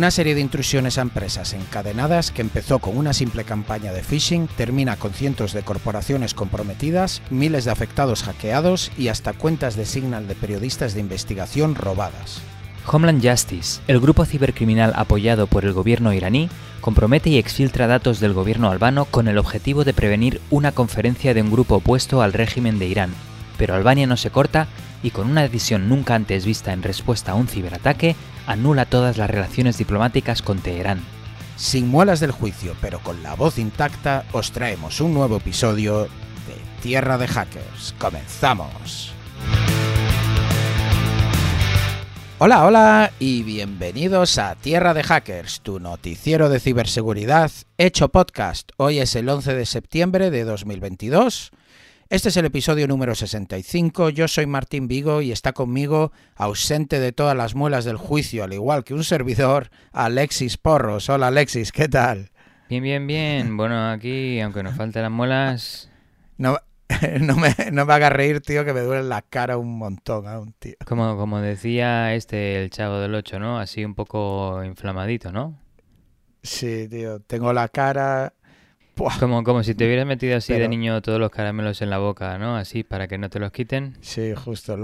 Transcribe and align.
Una 0.00 0.10
serie 0.10 0.34
de 0.34 0.40
intrusiones 0.40 0.96
a 0.96 1.02
empresas 1.02 1.52
encadenadas 1.52 2.30
que 2.30 2.40
empezó 2.40 2.78
con 2.78 2.96
una 2.96 3.12
simple 3.12 3.44
campaña 3.44 3.92
de 3.92 4.02
phishing 4.02 4.48
termina 4.56 4.96
con 4.96 5.12
cientos 5.12 5.52
de 5.52 5.60
corporaciones 5.60 6.32
comprometidas, 6.32 7.20
miles 7.28 7.66
de 7.66 7.70
afectados 7.70 8.22
hackeados 8.22 8.90
y 8.96 9.08
hasta 9.08 9.34
cuentas 9.34 9.76
de 9.76 9.84
Signal 9.84 10.26
de 10.26 10.36
periodistas 10.36 10.94
de 10.94 11.00
investigación 11.00 11.74
robadas. 11.74 12.40
Homeland 12.90 13.22
Justice, 13.22 13.82
el 13.88 14.00
grupo 14.00 14.24
cibercriminal 14.24 14.94
apoyado 14.96 15.46
por 15.46 15.66
el 15.66 15.74
gobierno 15.74 16.14
iraní, 16.14 16.48
compromete 16.80 17.28
y 17.28 17.36
exfiltra 17.36 17.86
datos 17.86 18.20
del 18.20 18.32
gobierno 18.32 18.70
albano 18.70 19.04
con 19.04 19.28
el 19.28 19.36
objetivo 19.36 19.84
de 19.84 19.92
prevenir 19.92 20.40
una 20.48 20.72
conferencia 20.72 21.34
de 21.34 21.42
un 21.42 21.50
grupo 21.50 21.74
opuesto 21.74 22.22
al 22.22 22.32
régimen 22.32 22.78
de 22.78 22.86
Irán. 22.86 23.10
Pero 23.58 23.74
Albania 23.74 24.06
no 24.06 24.16
se 24.16 24.30
corta 24.30 24.66
y 25.02 25.10
con 25.10 25.30
una 25.30 25.42
decisión 25.42 25.88
nunca 25.88 26.14
antes 26.14 26.44
vista 26.44 26.72
en 26.72 26.82
respuesta 26.82 27.32
a 27.32 27.34
un 27.34 27.48
ciberataque, 27.48 28.16
anula 28.46 28.84
todas 28.84 29.16
las 29.16 29.30
relaciones 29.30 29.78
diplomáticas 29.78 30.42
con 30.42 30.58
Teherán. 30.58 31.00
Sin 31.56 31.88
muelas 31.88 32.20
del 32.20 32.30
juicio, 32.30 32.74
pero 32.80 33.00
con 33.00 33.22
la 33.22 33.34
voz 33.34 33.58
intacta, 33.58 34.24
os 34.32 34.52
traemos 34.52 35.00
un 35.00 35.14
nuevo 35.14 35.36
episodio 35.36 36.04
de 36.04 36.82
Tierra 36.82 37.18
de 37.18 37.28
Hackers. 37.28 37.94
¡Comenzamos! 37.98 39.12
Hola, 42.42 42.64
hola 42.64 43.12
y 43.18 43.42
bienvenidos 43.42 44.38
a 44.38 44.54
Tierra 44.54 44.94
de 44.94 45.02
Hackers, 45.02 45.60
tu 45.60 45.78
noticiero 45.78 46.48
de 46.48 46.58
ciberseguridad 46.58 47.50
hecho 47.76 48.08
podcast. 48.08 48.70
Hoy 48.78 48.98
es 48.98 49.14
el 49.14 49.28
11 49.28 49.52
de 49.52 49.66
septiembre 49.66 50.30
de 50.30 50.44
2022 50.44 51.52
este 52.10 52.28
es 52.28 52.36
el 52.36 52.44
episodio 52.44 52.88
número 52.88 53.14
65. 53.14 54.10
Yo 54.10 54.26
soy 54.26 54.44
Martín 54.44 54.88
Vigo 54.88 55.22
y 55.22 55.30
está 55.30 55.52
conmigo, 55.52 56.10
ausente 56.34 56.98
de 56.98 57.12
todas 57.12 57.36
las 57.36 57.54
muelas 57.54 57.84
del 57.84 57.96
juicio, 57.96 58.42
al 58.42 58.52
igual 58.52 58.82
que 58.82 58.94
un 58.94 59.04
servidor, 59.04 59.70
Alexis 59.92 60.56
Porros. 60.56 61.08
Hola 61.08 61.28
Alexis, 61.28 61.70
¿qué 61.70 61.88
tal? 61.88 62.32
Bien, 62.68 62.82
bien, 62.82 63.06
bien. 63.06 63.56
Bueno, 63.56 63.90
aquí, 63.90 64.40
aunque 64.40 64.64
nos 64.64 64.74
falten 64.74 65.02
las 65.02 65.10
muelas... 65.12 65.88
No, 66.36 66.58
no, 67.20 67.36
me, 67.36 67.54
no 67.70 67.86
me 67.86 67.92
hagas 67.92 68.12
reír, 68.12 68.40
tío, 68.40 68.64
que 68.64 68.72
me 68.72 68.80
duele 68.80 69.04
la 69.04 69.22
cara 69.22 69.56
un 69.56 69.78
montón 69.78 70.26
aún, 70.26 70.52
tío. 70.58 70.74
Como, 70.84 71.16
como 71.16 71.38
decía 71.38 72.12
este, 72.16 72.60
el 72.60 72.70
chavo 72.70 72.98
del 72.98 73.14
8, 73.14 73.38
¿no? 73.38 73.60
Así 73.60 73.84
un 73.84 73.94
poco 73.94 74.64
inflamadito, 74.64 75.30
¿no? 75.30 75.60
Sí, 76.42 76.88
tío. 76.88 77.20
Tengo 77.20 77.52
la 77.52 77.68
cara 77.68 78.32
como, 79.18 79.44
como 79.44 79.62
si 79.62 79.74
te 79.74 79.86
hubieras 79.86 80.06
metido 80.06 80.36
así 80.36 80.52
de 80.52 80.68
niño 80.68 81.00
todos 81.02 81.18
los 81.18 81.30
caramelos 81.30 81.82
en 81.82 81.90
la 81.90 81.98
boca, 81.98 82.38
¿no? 82.38 82.56
Así 82.56 82.84
para 82.84 83.08
que 83.08 83.18
no 83.18 83.30
te 83.30 83.38
los 83.38 83.52
quiten. 83.52 83.96
Sí, 84.00 84.34
justo, 84.34 84.76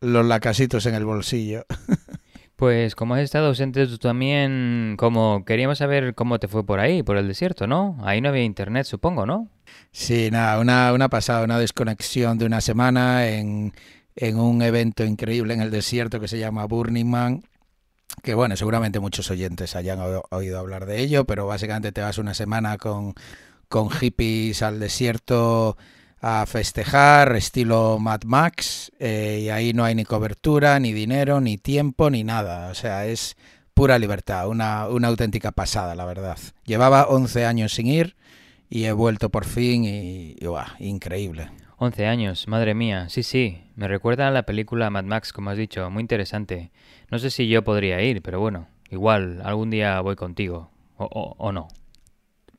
los 0.00 0.26
lacasitos 0.26 0.86
en 0.86 0.94
el 0.94 1.04
bolsillo. 1.04 1.64
Pues 2.54 2.94
como 2.94 3.14
has 3.14 3.22
estado 3.22 3.48
ausente 3.48 3.88
tú 3.88 3.98
también, 3.98 4.94
como 4.96 5.44
queríamos 5.44 5.78
saber 5.78 6.14
cómo 6.14 6.38
te 6.38 6.46
fue 6.46 6.64
por 6.64 6.78
ahí, 6.78 7.02
por 7.02 7.16
el 7.16 7.26
desierto, 7.26 7.66
¿no? 7.66 7.96
Ahí 8.04 8.20
no 8.20 8.28
había 8.28 8.44
internet, 8.44 8.86
supongo, 8.86 9.26
¿no? 9.26 9.48
Sí, 9.90 10.30
nada, 10.30 10.60
una, 10.60 10.92
una 10.92 11.08
pasada, 11.08 11.42
una 11.42 11.58
desconexión 11.58 12.38
de 12.38 12.46
una 12.46 12.60
semana 12.60 13.26
en, 13.26 13.72
en 14.14 14.38
un 14.38 14.62
evento 14.62 15.04
increíble 15.04 15.54
en 15.54 15.60
el 15.60 15.72
desierto 15.72 16.20
que 16.20 16.28
se 16.28 16.38
llama 16.38 16.64
Burning 16.66 17.06
Man 17.10 17.42
que 18.22 18.34
bueno, 18.34 18.56
seguramente 18.56 19.00
muchos 19.00 19.30
oyentes 19.30 19.74
hayan 19.74 19.98
oído 20.30 20.58
hablar 20.58 20.86
de 20.86 21.00
ello, 21.00 21.24
pero 21.24 21.46
básicamente 21.46 21.92
te 21.92 22.02
vas 22.02 22.18
una 22.18 22.34
semana 22.34 22.76
con 22.76 23.14
con 23.72 23.88
hippies 23.88 24.62
al 24.62 24.78
desierto 24.78 25.78
a 26.20 26.44
festejar, 26.44 27.34
estilo 27.34 27.98
Mad 27.98 28.24
Max, 28.26 28.92
eh, 28.98 29.44
y 29.44 29.48
ahí 29.48 29.72
no 29.72 29.82
hay 29.82 29.94
ni 29.94 30.04
cobertura, 30.04 30.78
ni 30.78 30.92
dinero, 30.92 31.40
ni 31.40 31.56
tiempo, 31.56 32.10
ni 32.10 32.22
nada. 32.22 32.68
O 32.70 32.74
sea, 32.74 33.06
es 33.06 33.34
pura 33.72 33.98
libertad, 33.98 34.46
una, 34.46 34.88
una 34.88 35.08
auténtica 35.08 35.52
pasada, 35.52 35.94
la 35.94 36.04
verdad. 36.04 36.36
Llevaba 36.66 37.08
11 37.08 37.46
años 37.46 37.72
sin 37.72 37.86
ir 37.86 38.14
y 38.68 38.84
he 38.84 38.92
vuelto 38.92 39.30
por 39.30 39.46
fin 39.46 39.86
y, 39.86 40.36
increíble. 40.78 41.48
11 41.78 42.06
años, 42.06 42.48
madre 42.48 42.74
mía, 42.74 43.08
sí, 43.08 43.22
sí, 43.22 43.62
me 43.74 43.88
recuerda 43.88 44.28
a 44.28 44.32
la 44.32 44.42
película 44.42 44.90
Mad 44.90 45.04
Max, 45.04 45.32
como 45.32 45.48
has 45.48 45.56
dicho, 45.56 45.88
muy 45.88 46.02
interesante. 46.02 46.72
No 47.10 47.18
sé 47.18 47.30
si 47.30 47.48
yo 47.48 47.64
podría 47.64 48.02
ir, 48.02 48.20
pero 48.20 48.38
bueno, 48.38 48.68
igual 48.90 49.40
algún 49.42 49.70
día 49.70 49.98
voy 50.02 50.14
contigo, 50.14 50.70
o, 50.98 51.06
o 51.38 51.52
no. 51.52 51.68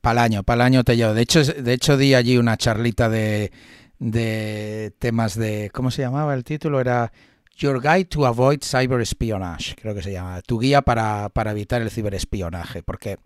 Para 0.04 0.26
el 0.26 0.34
año, 0.34 0.44
año 0.46 0.84
te 0.84 0.98
llevo. 0.98 1.14
De 1.14 1.22
hecho, 1.22 1.42
de 1.46 1.72
hecho 1.72 1.96
di 1.96 2.14
allí 2.14 2.38
una 2.38 2.58
charlita 2.58 3.08
de, 3.08 3.54
de 4.00 4.92
temas 5.00 5.34
de... 5.36 5.72
¿Cómo 5.74 5.92
se 5.92 6.02
llamaba 6.02 6.34
el 6.34 6.44
título? 6.44 6.82
Era 6.82 7.14
Your 7.56 7.82
Guide 7.82 8.04
to 8.06 8.26
Avoid 8.26 8.60
Cyber 8.64 9.00
Espionage, 9.00 9.76
creo 9.82 9.96
que 9.96 10.04
se 10.04 10.12
llama. 10.12 10.42
Tu 10.42 10.60
guía 10.60 10.82
para, 10.82 11.30
para 11.30 11.52
evitar 11.52 11.82
el 11.82 11.90
ciberespionaje. 11.90 12.84
Porque 12.84 13.18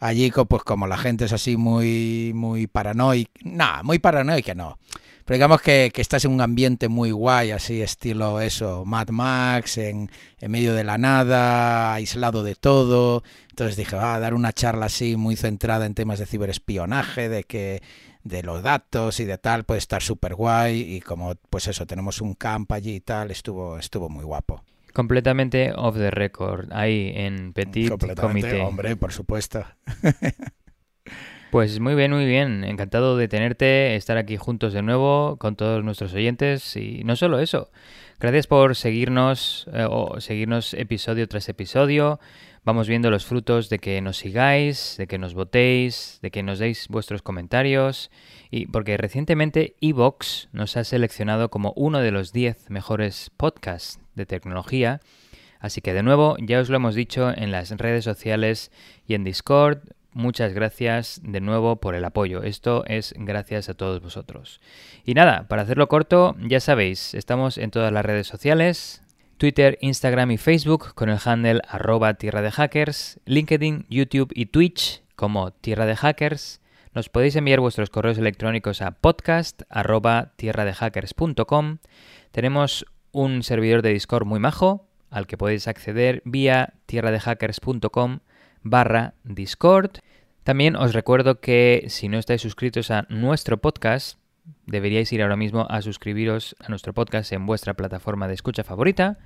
allí, 0.00 0.32
pues 0.32 0.64
como 0.64 0.88
la 0.88 0.98
gente 0.98 1.26
es 1.26 1.32
así 1.32 1.56
muy, 1.56 2.32
muy 2.34 2.66
paranoica... 2.66 3.30
Nada, 3.44 3.84
muy 3.84 4.00
paranoica 4.00 4.52
no. 4.56 4.80
Pero 5.26 5.36
digamos 5.36 5.60
que, 5.60 5.92
que, 5.94 6.02
estás 6.02 6.24
en 6.24 6.32
un 6.32 6.40
ambiente 6.40 6.88
muy 6.88 7.12
guay, 7.12 7.52
así 7.52 7.82
estilo 7.82 8.40
eso, 8.40 8.84
Mad 8.84 9.10
Max, 9.10 9.78
en, 9.78 10.08
en 10.40 10.50
medio 10.50 10.72
de 10.74 10.82
la 10.82 10.98
nada, 10.98 11.94
aislado 11.94 12.42
de 12.42 12.56
todo. 12.56 13.22
Entonces 13.56 13.78
dije, 13.78 13.96
va 13.96 14.14
a 14.14 14.20
dar 14.20 14.34
una 14.34 14.52
charla 14.52 14.84
así 14.84 15.16
muy 15.16 15.34
centrada 15.34 15.86
en 15.86 15.94
temas 15.94 16.18
de 16.18 16.26
ciberespionaje, 16.26 17.30
de 17.30 17.44
que 17.44 17.80
de 18.22 18.42
los 18.42 18.62
datos 18.62 19.18
y 19.18 19.24
de 19.24 19.38
tal, 19.38 19.64
puede 19.64 19.78
estar 19.78 20.02
súper 20.02 20.34
guay. 20.34 20.96
Y 20.96 21.00
como 21.00 21.36
pues 21.48 21.66
eso, 21.66 21.86
tenemos 21.86 22.20
un 22.20 22.34
camp 22.34 22.70
allí 22.72 22.96
y 22.96 23.00
tal, 23.00 23.30
estuvo, 23.30 23.78
estuvo 23.78 24.10
muy 24.10 24.24
guapo. 24.24 24.62
Completamente 24.92 25.72
off 25.74 25.96
the 25.96 26.10
record, 26.10 26.70
ahí 26.70 27.12
en 27.14 27.54
Petit 27.54 27.88
Comité. 28.20 28.60
Hombre, 28.60 28.94
por 28.94 29.10
supuesto. 29.10 29.64
Pues 31.52 31.78
muy 31.78 31.94
bien, 31.94 32.12
muy 32.12 32.26
bien. 32.26 32.64
Encantado 32.64 33.16
de 33.16 33.28
tenerte, 33.28 33.94
estar 33.94 34.18
aquí 34.18 34.36
juntos 34.36 34.72
de 34.72 34.82
nuevo 34.82 35.36
con 35.38 35.56
todos 35.56 35.82
nuestros 35.82 36.12
oyentes 36.12 36.76
y 36.76 37.02
no 37.04 37.16
solo 37.16 37.38
eso. 37.38 37.70
Gracias 38.18 38.46
por 38.46 38.76
seguirnos 38.76 39.66
eh, 39.72 39.86
o 39.88 40.20
seguirnos 40.20 40.74
episodio 40.74 41.28
tras 41.28 41.48
episodio. 41.48 42.18
Vamos 42.66 42.88
viendo 42.88 43.12
los 43.12 43.24
frutos 43.24 43.68
de 43.68 43.78
que 43.78 44.00
nos 44.00 44.16
sigáis, 44.16 44.96
de 44.98 45.06
que 45.06 45.18
nos 45.18 45.34
votéis, 45.34 46.18
de 46.20 46.32
que 46.32 46.42
nos 46.42 46.58
deis 46.58 46.88
vuestros 46.88 47.22
comentarios 47.22 48.10
y 48.50 48.66
porque 48.66 48.96
recientemente 48.96 49.76
Evox 49.80 50.48
nos 50.50 50.76
ha 50.76 50.82
seleccionado 50.82 51.48
como 51.48 51.72
uno 51.76 52.00
de 52.00 52.10
los 52.10 52.32
10 52.32 52.70
mejores 52.70 53.30
podcasts 53.36 54.00
de 54.16 54.26
tecnología. 54.26 55.00
Así 55.60 55.80
que 55.80 55.94
de 55.94 56.02
nuevo, 56.02 56.36
ya 56.40 56.58
os 56.58 56.68
lo 56.68 56.74
hemos 56.74 56.96
dicho 56.96 57.32
en 57.32 57.52
las 57.52 57.70
redes 57.70 58.02
sociales 58.02 58.72
y 59.06 59.14
en 59.14 59.22
Discord, 59.22 59.78
muchas 60.12 60.52
gracias 60.52 61.20
de 61.22 61.40
nuevo 61.40 61.76
por 61.76 61.94
el 61.94 62.04
apoyo. 62.04 62.42
Esto 62.42 62.82
es 62.88 63.14
gracias 63.16 63.68
a 63.68 63.74
todos 63.74 64.02
vosotros. 64.02 64.60
Y 65.04 65.14
nada, 65.14 65.46
para 65.46 65.62
hacerlo 65.62 65.86
corto, 65.86 66.34
ya 66.40 66.58
sabéis, 66.58 67.14
estamos 67.14 67.58
en 67.58 67.70
todas 67.70 67.92
las 67.92 68.04
redes 68.04 68.26
sociales. 68.26 69.05
Twitter, 69.38 69.76
Instagram 69.82 70.30
y 70.30 70.38
Facebook 70.38 70.94
con 70.94 71.10
el 71.10 71.18
handle 71.22 71.60
arroba 71.68 72.14
tierra 72.14 72.40
de 72.40 72.50
hackers, 72.50 73.20
LinkedIn, 73.26 73.86
YouTube 73.90 74.32
y 74.34 74.46
Twitch 74.46 75.02
como 75.14 75.50
tierra 75.50 75.84
de 75.84 75.94
hackers. 75.94 76.60
Nos 76.94 77.10
podéis 77.10 77.36
enviar 77.36 77.60
vuestros 77.60 77.90
correos 77.90 78.16
electrónicos 78.16 78.80
a 78.80 78.92
podcast 78.92 79.62
arroba 79.68 80.32
tierradehackers.com. 80.36 81.78
Tenemos 82.32 82.86
un 83.12 83.42
servidor 83.42 83.82
de 83.82 83.92
Discord 83.92 84.24
muy 84.24 84.40
majo 84.40 84.88
al 85.10 85.26
que 85.26 85.36
podéis 85.36 85.68
acceder 85.68 86.22
vía 86.24 86.72
tierradehackers.com 86.86 88.20
barra 88.62 89.14
Discord. 89.24 89.98
También 90.44 90.76
os 90.76 90.94
recuerdo 90.94 91.40
que 91.40 91.84
si 91.88 92.08
no 92.08 92.18
estáis 92.18 92.40
suscritos 92.40 92.90
a 92.90 93.06
nuestro 93.10 93.58
podcast, 93.58 94.18
deberíais 94.66 95.12
ir 95.12 95.22
ahora 95.22 95.36
mismo 95.36 95.66
a 95.68 95.82
suscribiros 95.82 96.56
a 96.60 96.68
nuestro 96.68 96.94
podcast 96.94 97.32
en 97.32 97.46
vuestra 97.46 97.74
plataforma 97.74 98.28
de 98.28 98.34
escucha 98.34 98.64
favorita. 98.64 99.18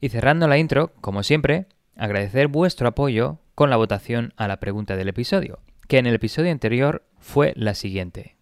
Y 0.00 0.08
cerrando 0.08 0.48
la 0.48 0.58
intro, 0.58 0.92
como 1.00 1.22
siempre, 1.22 1.66
agradecer 1.96 2.48
vuestro 2.48 2.88
apoyo 2.88 3.38
con 3.54 3.70
la 3.70 3.76
votación 3.76 4.32
a 4.36 4.48
la 4.48 4.58
pregunta 4.58 4.96
del 4.96 5.08
episodio, 5.08 5.60
que 5.88 5.98
en 5.98 6.06
el 6.06 6.14
episodio 6.14 6.50
anterior 6.50 7.04
fue 7.18 7.52
la 7.56 7.74
siguiente. 7.74 8.36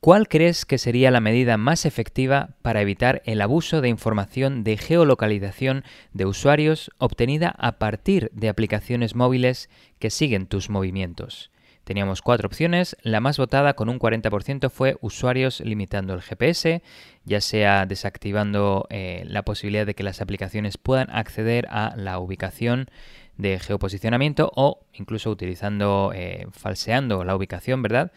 ¿Cuál 0.00 0.28
crees 0.28 0.66
que 0.66 0.76
sería 0.76 1.10
la 1.10 1.20
medida 1.20 1.56
más 1.56 1.86
efectiva 1.86 2.56
para 2.60 2.82
evitar 2.82 3.22
el 3.24 3.40
abuso 3.40 3.80
de 3.80 3.88
información 3.88 4.62
de 4.62 4.76
geolocalización 4.76 5.82
de 6.12 6.26
usuarios 6.26 6.90
obtenida 6.98 7.54
a 7.56 7.78
partir 7.78 8.30
de 8.34 8.50
aplicaciones 8.50 9.14
móviles 9.14 9.70
que 9.98 10.10
siguen 10.10 10.46
tus 10.46 10.68
movimientos? 10.68 11.50
Teníamos 11.84 12.22
cuatro 12.22 12.46
opciones, 12.46 12.96
la 13.02 13.20
más 13.20 13.36
votada 13.36 13.74
con 13.74 13.90
un 13.90 13.98
40% 13.98 14.70
fue 14.70 14.96
usuarios 15.02 15.60
limitando 15.60 16.14
el 16.14 16.22
GPS, 16.22 16.82
ya 17.24 17.42
sea 17.42 17.84
desactivando 17.84 18.86
eh, 18.88 19.24
la 19.26 19.42
posibilidad 19.42 19.84
de 19.84 19.94
que 19.94 20.02
las 20.02 20.22
aplicaciones 20.22 20.78
puedan 20.78 21.10
acceder 21.10 21.66
a 21.68 21.94
la 21.96 22.18
ubicación 22.18 22.88
de 23.36 23.58
geoposicionamiento 23.58 24.50
o 24.56 24.80
incluso 24.94 25.30
utilizando, 25.30 26.12
eh, 26.14 26.46
falseando 26.52 27.22
la 27.22 27.36
ubicación, 27.36 27.82
¿verdad? 27.82 28.12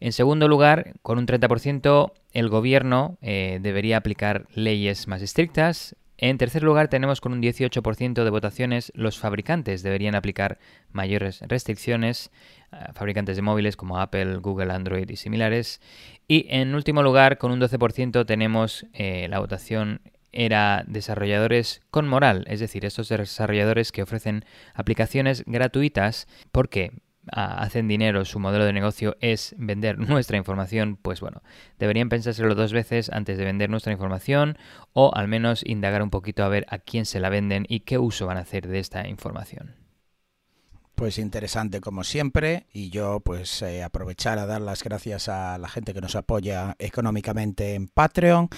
En 0.00 0.12
segundo 0.12 0.46
lugar, 0.46 0.92
con 1.02 1.18
un 1.18 1.26
30%, 1.26 2.12
el 2.32 2.48
gobierno 2.50 3.16
eh, 3.22 3.58
debería 3.62 3.96
aplicar 3.96 4.46
leyes 4.54 5.08
más 5.08 5.22
estrictas. 5.22 5.96
En 6.20 6.36
tercer 6.36 6.64
lugar 6.64 6.88
tenemos 6.88 7.20
con 7.20 7.32
un 7.32 7.40
18% 7.40 8.24
de 8.24 8.30
votaciones 8.30 8.90
los 8.96 9.20
fabricantes 9.20 9.84
deberían 9.84 10.16
aplicar 10.16 10.58
mayores 10.90 11.40
restricciones, 11.46 12.32
eh, 12.72 12.76
fabricantes 12.92 13.36
de 13.36 13.42
móviles 13.42 13.76
como 13.76 14.00
Apple, 14.00 14.38
Google, 14.38 14.72
Android 14.72 15.08
y 15.08 15.14
similares. 15.14 15.80
Y 16.26 16.46
en 16.50 16.74
último 16.74 17.04
lugar 17.04 17.38
con 17.38 17.52
un 17.52 17.60
12% 17.60 18.26
tenemos 18.26 18.84
eh, 18.94 19.28
la 19.30 19.38
votación 19.38 20.00
era 20.32 20.84
desarrolladores 20.88 21.82
con 21.90 22.08
moral, 22.08 22.44
es 22.48 22.58
decir, 22.58 22.84
estos 22.84 23.08
desarrolladores 23.08 23.92
que 23.92 24.02
ofrecen 24.02 24.44
aplicaciones 24.74 25.44
gratuitas 25.46 26.26
porque 26.50 26.92
hacen 27.32 27.88
dinero, 27.88 28.24
su 28.24 28.38
modelo 28.38 28.64
de 28.64 28.72
negocio 28.72 29.16
es 29.20 29.54
vender 29.58 29.98
nuestra 29.98 30.36
información, 30.36 30.96
pues 31.00 31.20
bueno, 31.20 31.42
deberían 31.78 32.08
pensárselo 32.08 32.54
dos 32.54 32.72
veces 32.72 33.10
antes 33.10 33.38
de 33.38 33.44
vender 33.44 33.70
nuestra 33.70 33.92
información 33.92 34.58
o 34.92 35.14
al 35.14 35.28
menos 35.28 35.64
indagar 35.64 36.02
un 36.02 36.10
poquito 36.10 36.44
a 36.44 36.48
ver 36.48 36.66
a 36.68 36.78
quién 36.78 37.06
se 37.06 37.20
la 37.20 37.28
venden 37.28 37.66
y 37.68 37.80
qué 37.80 37.98
uso 37.98 38.26
van 38.26 38.36
a 38.36 38.40
hacer 38.40 38.68
de 38.68 38.78
esta 38.78 39.08
información. 39.08 39.76
Pues 40.94 41.18
interesante 41.18 41.80
como 41.80 42.02
siempre 42.02 42.66
y 42.72 42.90
yo 42.90 43.20
pues 43.20 43.62
eh, 43.62 43.84
aprovechar 43.84 44.40
a 44.40 44.46
dar 44.46 44.60
las 44.60 44.82
gracias 44.82 45.28
a 45.28 45.56
la 45.56 45.68
gente 45.68 45.94
que 45.94 46.00
nos 46.00 46.16
apoya 46.16 46.74
económicamente 46.80 47.74
en 47.74 47.86
Patreon 47.86 48.48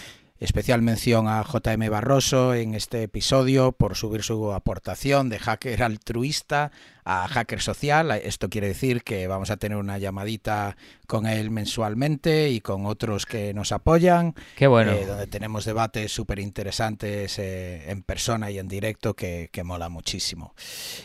Especial 0.40 0.80
mención 0.80 1.28
a 1.28 1.44
JM 1.44 1.90
Barroso 1.90 2.54
en 2.54 2.74
este 2.74 3.02
episodio 3.02 3.72
por 3.72 3.94
subir 3.94 4.22
su 4.22 4.52
aportación 4.52 5.28
de 5.28 5.38
hacker 5.38 5.82
altruista 5.82 6.72
a 7.04 7.28
hacker 7.28 7.60
social. 7.60 8.10
Esto 8.10 8.48
quiere 8.48 8.68
decir 8.68 9.02
que 9.02 9.26
vamos 9.26 9.50
a 9.50 9.58
tener 9.58 9.76
una 9.76 9.98
llamadita 9.98 10.78
con 11.06 11.26
él 11.26 11.50
mensualmente 11.50 12.48
y 12.48 12.62
con 12.62 12.86
otros 12.86 13.26
que 13.26 13.52
nos 13.52 13.70
apoyan. 13.70 14.34
Qué 14.56 14.66
bueno. 14.66 14.92
Eh, 14.92 15.04
donde 15.04 15.26
tenemos 15.26 15.66
debates 15.66 16.10
súper 16.10 16.38
interesantes 16.38 17.38
eh, 17.38 17.90
en 17.90 18.02
persona 18.02 18.50
y 18.50 18.58
en 18.58 18.68
directo 18.68 19.12
que, 19.12 19.50
mola 19.62 19.90
muchísimo. 19.90 20.54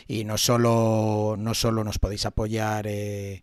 Y 0.08 0.24
no 0.24 0.38
solo, 0.38 1.36
no 1.38 1.52
solo 1.52 1.84
nos 1.84 1.98
podéis 1.98 2.24
apoyar. 2.24 2.86
Eh, 2.88 3.42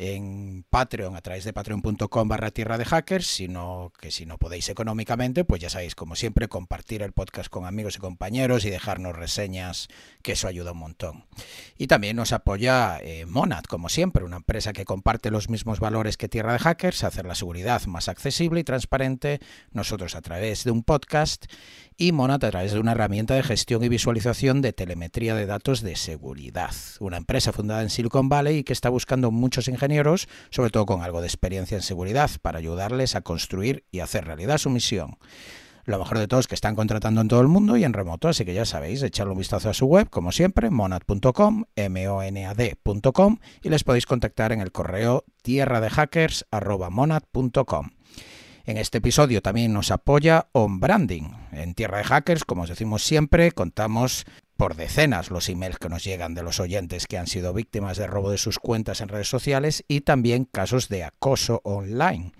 en 0.00 0.64
Patreon 0.70 1.16
a 1.16 1.20
través 1.22 1.42
de 1.42 1.52
patreon.com 1.52 2.28
barra 2.28 2.52
tierra 2.52 2.78
de 2.78 2.84
hackers, 2.84 3.26
sino 3.26 3.92
que 4.00 4.12
si 4.12 4.26
no 4.26 4.38
podéis 4.38 4.68
económicamente, 4.68 5.44
pues 5.44 5.60
ya 5.60 5.70
sabéis, 5.70 5.96
como 5.96 6.14
siempre, 6.14 6.46
compartir 6.46 7.02
el 7.02 7.12
podcast 7.12 7.50
con 7.50 7.66
amigos 7.66 7.96
y 7.96 7.98
compañeros 7.98 8.64
y 8.64 8.70
dejarnos 8.70 9.16
reseñas, 9.16 9.88
que 10.22 10.32
eso 10.32 10.46
ayuda 10.46 10.70
un 10.70 10.78
montón. 10.78 11.24
Y 11.76 11.88
también 11.88 12.14
nos 12.14 12.32
apoya 12.32 13.00
eh, 13.02 13.26
Monad, 13.26 13.64
como 13.64 13.88
siempre, 13.88 14.22
una 14.22 14.36
empresa 14.36 14.72
que 14.72 14.84
comparte 14.84 15.32
los 15.32 15.50
mismos 15.50 15.80
valores 15.80 16.16
que 16.16 16.28
Tierra 16.28 16.52
de 16.52 16.60
Hackers, 16.60 17.02
hacer 17.02 17.26
la 17.26 17.34
seguridad 17.34 17.84
más 17.86 18.08
accesible 18.08 18.60
y 18.60 18.64
transparente, 18.64 19.40
nosotros 19.72 20.14
a 20.14 20.22
través 20.22 20.62
de 20.62 20.70
un 20.70 20.84
podcast 20.84 21.46
y 22.00 22.12
Monad 22.12 22.44
a 22.44 22.50
través 22.50 22.72
de 22.72 22.78
una 22.78 22.92
herramienta 22.92 23.34
de 23.34 23.42
gestión 23.42 23.82
y 23.82 23.88
visualización 23.88 24.62
de 24.62 24.72
telemetría 24.72 25.34
de 25.34 25.46
datos 25.46 25.82
de 25.82 25.96
seguridad. 25.96 26.70
Una 27.00 27.16
empresa 27.16 27.52
fundada 27.52 27.82
en 27.82 27.90
Silicon 27.90 28.28
Valley 28.28 28.58
y 28.58 28.64
que 28.64 28.72
está 28.72 28.88
buscando 28.88 29.32
muchos 29.32 29.66
ingenieros, 29.66 30.28
sobre 30.50 30.70
todo 30.70 30.86
con 30.86 31.02
algo 31.02 31.20
de 31.20 31.26
experiencia 31.26 31.74
en 31.74 31.82
seguridad, 31.82 32.30
para 32.40 32.58
ayudarles 32.58 33.16
a 33.16 33.22
construir 33.22 33.84
y 33.90 33.98
hacer 33.98 34.26
realidad 34.26 34.58
su 34.58 34.70
misión. 34.70 35.18
Lo 35.86 35.98
mejor 35.98 36.18
de 36.18 36.28
todo 36.28 36.38
es 36.38 36.46
que 36.46 36.54
están 36.54 36.76
contratando 36.76 37.20
en 37.20 37.28
todo 37.28 37.40
el 37.40 37.48
mundo 37.48 37.76
y 37.76 37.82
en 37.82 37.94
remoto, 37.94 38.28
así 38.28 38.44
que 38.44 38.54
ya 38.54 38.64
sabéis, 38.64 39.02
echarle 39.02 39.32
un 39.32 39.38
vistazo 39.38 39.68
a 39.68 39.74
su 39.74 39.86
web, 39.86 40.08
como 40.08 40.30
siempre, 40.30 40.70
monad.com, 40.70 41.64
m-o-n-a-d.com, 41.74 43.38
y 43.62 43.70
les 43.70 43.84
podéis 43.84 44.06
contactar 44.06 44.52
en 44.52 44.60
el 44.60 44.70
correo 44.70 45.24
tierradehackers.monad.com. 45.42 47.97
En 48.68 48.76
este 48.76 48.98
episodio 48.98 49.40
también 49.40 49.72
nos 49.72 49.90
apoya 49.90 50.48
On 50.52 50.78
Branding. 50.78 51.30
En 51.52 51.72
Tierra 51.72 51.96
de 51.96 52.04
Hackers, 52.04 52.44
como 52.44 52.64
os 52.64 52.68
decimos 52.68 53.02
siempre, 53.02 53.50
contamos 53.52 54.26
por 54.58 54.76
decenas 54.76 55.30
los 55.30 55.48
emails 55.48 55.78
que 55.78 55.88
nos 55.88 56.04
llegan 56.04 56.34
de 56.34 56.42
los 56.42 56.60
oyentes 56.60 57.06
que 57.06 57.16
han 57.16 57.28
sido 57.28 57.54
víctimas 57.54 57.96
de 57.96 58.06
robo 58.06 58.30
de 58.30 58.36
sus 58.36 58.58
cuentas 58.58 59.00
en 59.00 59.08
redes 59.08 59.30
sociales 59.30 59.86
y 59.88 60.02
también 60.02 60.44
casos 60.44 60.90
de 60.90 61.02
acoso 61.02 61.62
online. 61.64 62.32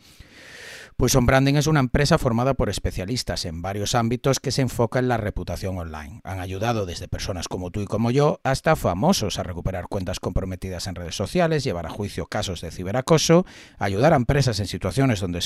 Pues 0.98 1.14
On 1.14 1.26
Branding 1.26 1.54
es 1.54 1.68
una 1.68 1.78
empresa 1.78 2.18
formada 2.18 2.54
por 2.54 2.68
especialistas 2.68 3.44
en 3.44 3.62
varios 3.62 3.94
ámbitos 3.94 4.40
que 4.40 4.50
se 4.50 4.62
enfoca 4.62 4.98
en 4.98 5.06
la 5.06 5.16
reputación 5.16 5.78
online. 5.78 6.20
Han 6.24 6.40
ayudado 6.40 6.86
desde 6.86 7.06
personas 7.06 7.46
como 7.46 7.70
tú 7.70 7.82
y 7.82 7.86
como 7.86 8.10
yo 8.10 8.40
hasta 8.42 8.74
famosos 8.74 9.38
a 9.38 9.44
recuperar 9.44 9.86
cuentas 9.86 10.18
comprometidas 10.18 10.88
en 10.88 10.96
redes 10.96 11.14
sociales, 11.14 11.62
llevar 11.62 11.86
a 11.86 11.90
juicio 11.90 12.26
casos 12.26 12.62
de 12.62 12.72
ciberacoso, 12.72 13.46
ayudar 13.78 14.12
a 14.12 14.16
empresas 14.16 14.58
en 14.58 14.66
situaciones 14.66 15.20
donde, 15.20 15.40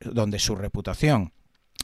donde 0.00 0.38
su 0.38 0.54
reputación 0.54 1.32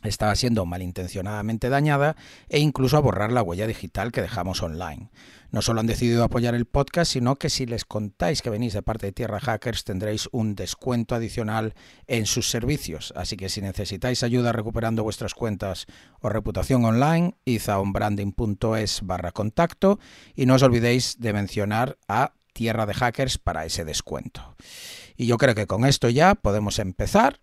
estaba 0.03 0.35
siendo 0.35 0.67
malintencionadamente 0.67 1.69
dañada 1.69 2.17
e 2.49 2.59
incluso 2.59 2.97
a 2.97 3.01
borrar 3.01 3.33
la 3.33 3.43
huella 3.43 3.67
digital 3.67 4.13
que 4.13 4.23
dejamos 4.23 4.63
online. 4.63 5.11
No 5.51 5.63
solo 5.63 5.81
han 5.81 5.87
decidido 5.87 6.23
apoyar 6.23 6.55
el 6.55 6.65
podcast, 6.65 7.13
sino 7.13 7.37
que 7.37 7.51
si 7.51 7.67
les 7.67 7.85
contáis 7.85 8.41
que 8.41 8.51
venís 8.51 8.73
de 8.73 8.83
parte 8.83 9.07
de 9.07 9.13
Tierra 9.13 9.41
Hackers 9.41 9.85
tendréis 9.85 10.29
un 10.31 10.55
descuento 10.55 11.17
adicional 11.17 11.75
en 12.07 12.27
sus 12.27 12.49
servicios. 12.51 13.13
Así 13.17 13.37
que 13.37 13.49
si 13.49 13.61
necesitáis 13.61 14.23
ayuda 14.23 14.53
recuperando 14.53 15.03
vuestras 15.03 15.35
cuentas 15.35 15.87
o 16.21 16.29
reputación 16.29 16.85
online, 16.85 17.35
a 17.69 17.83
barra 19.03 19.33
contacto 19.33 19.99
y 20.35 20.47
no 20.47 20.55
os 20.55 20.63
olvidéis 20.63 21.19
de 21.19 21.33
mencionar 21.33 21.99
a 22.09 22.35
Tierra 22.53 22.87
de 22.87 22.95
Hackers 22.95 23.39
para 23.39 23.65
ese 23.65 23.85
descuento. 23.85 24.57
Y 25.17 25.27
yo 25.27 25.37
creo 25.37 25.55
que 25.55 25.67
con 25.67 25.85
esto 25.85 26.09
ya 26.09 26.35
podemos 26.35 26.79
empezar 26.79 27.41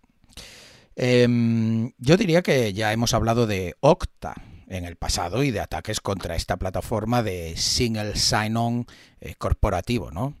Em, 1.00 1.92
yo 1.98 2.16
diría 2.16 2.42
que 2.42 2.72
ya 2.72 2.92
hemos 2.92 3.14
hablado 3.14 3.46
de 3.46 3.76
Octa 3.78 4.34
en 4.66 4.84
el 4.84 4.96
pasado 4.96 5.44
y 5.44 5.52
de 5.52 5.60
ataques 5.60 6.00
contra 6.00 6.34
esta 6.34 6.56
plataforma 6.56 7.22
de 7.22 7.56
single 7.56 8.16
sign-on 8.16 8.84
eh, 9.20 9.36
corporativo, 9.36 10.10
¿no? 10.10 10.34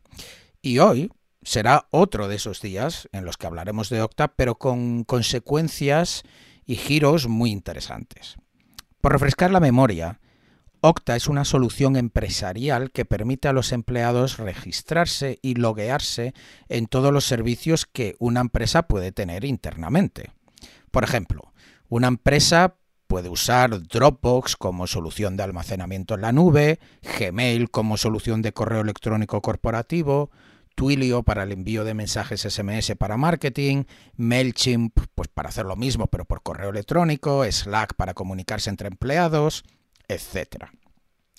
Y 0.60 0.80
hoy 0.80 1.12
será 1.44 1.86
otro 1.92 2.26
de 2.26 2.34
esos 2.34 2.60
días 2.60 3.08
en 3.12 3.24
los 3.24 3.36
que 3.36 3.46
hablaremos 3.46 3.88
de 3.88 4.02
Octa, 4.02 4.34
pero 4.34 4.56
con 4.56 5.04
consecuencias 5.04 6.24
y 6.66 6.74
giros 6.74 7.28
muy 7.28 7.52
interesantes. 7.52 8.34
Por 9.00 9.12
refrescar 9.12 9.52
la 9.52 9.60
memoria, 9.60 10.18
Octa 10.80 11.14
es 11.14 11.28
una 11.28 11.44
solución 11.44 11.94
empresarial 11.94 12.90
que 12.90 13.04
permite 13.04 13.46
a 13.46 13.52
los 13.52 13.70
empleados 13.70 14.38
registrarse 14.38 15.38
y 15.40 15.54
loguearse 15.54 16.34
en 16.68 16.88
todos 16.88 17.12
los 17.12 17.26
servicios 17.26 17.86
que 17.86 18.16
una 18.18 18.40
empresa 18.40 18.88
puede 18.88 19.12
tener 19.12 19.44
internamente. 19.44 20.32
Por 20.90 21.04
ejemplo, 21.04 21.52
una 21.88 22.08
empresa 22.08 22.76
puede 23.06 23.28
usar 23.28 23.82
Dropbox 23.82 24.56
como 24.56 24.86
solución 24.86 25.36
de 25.36 25.42
almacenamiento 25.42 26.14
en 26.14 26.20
la 26.20 26.32
nube, 26.32 26.78
Gmail 27.18 27.70
como 27.70 27.96
solución 27.96 28.42
de 28.42 28.52
correo 28.52 28.82
electrónico 28.82 29.40
corporativo, 29.40 30.30
Twilio 30.74 31.24
para 31.24 31.42
el 31.42 31.50
envío 31.50 31.84
de 31.84 31.94
mensajes 31.94 32.42
SMS 32.42 32.94
para 32.96 33.16
marketing, 33.16 33.84
Mailchimp 34.16 34.96
pues 35.14 35.28
para 35.28 35.48
hacer 35.48 35.64
lo 35.66 35.74
mismo 35.74 36.06
pero 36.06 36.24
por 36.24 36.42
correo 36.42 36.70
electrónico, 36.70 37.44
Slack 37.50 37.94
para 37.94 38.14
comunicarse 38.14 38.70
entre 38.70 38.88
empleados, 38.88 39.64
etc. 40.06 40.66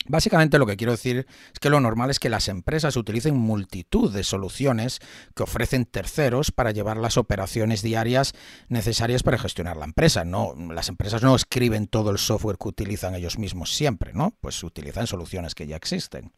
Básicamente 0.10 0.58
lo 0.58 0.66
que 0.66 0.76
quiero 0.76 0.94
decir 0.94 1.28
es 1.54 1.60
que 1.60 1.70
lo 1.70 1.80
normal 1.80 2.10
es 2.10 2.18
que 2.18 2.30
las 2.30 2.48
empresas 2.48 2.98
utilicen 2.98 3.38
multitud 3.38 4.12
de 4.12 4.24
soluciones 4.24 5.02
que 5.36 5.44
ofrecen 5.44 5.86
terceros 5.86 6.50
para 6.52 6.72
llevar 6.72 6.98
las 6.98 7.16
operaciones 7.18 7.84
diarias 7.84 8.34
necesarias 8.70 9.22
para 9.22 9.38
gestionar 9.38 9.78
la 9.78 9.86
empresa. 9.86 10.26
No, 10.26 10.56
las 10.74 10.90
empresas 10.90 11.22
no 11.22 11.36
escriben 11.36 11.86
todo 11.86 12.10
el 12.10 12.18
software 12.18 12.58
que 12.58 12.70
utilizan 12.70 13.14
ellos 13.14 13.38
mismos 13.38 13.76
siempre, 13.76 14.12
¿no? 14.14 14.34
Pues 14.42 14.64
utilizan 14.64 15.06
soluciones 15.06 15.54
que 15.54 15.68
ya 15.68 15.76
existen. 15.76 16.32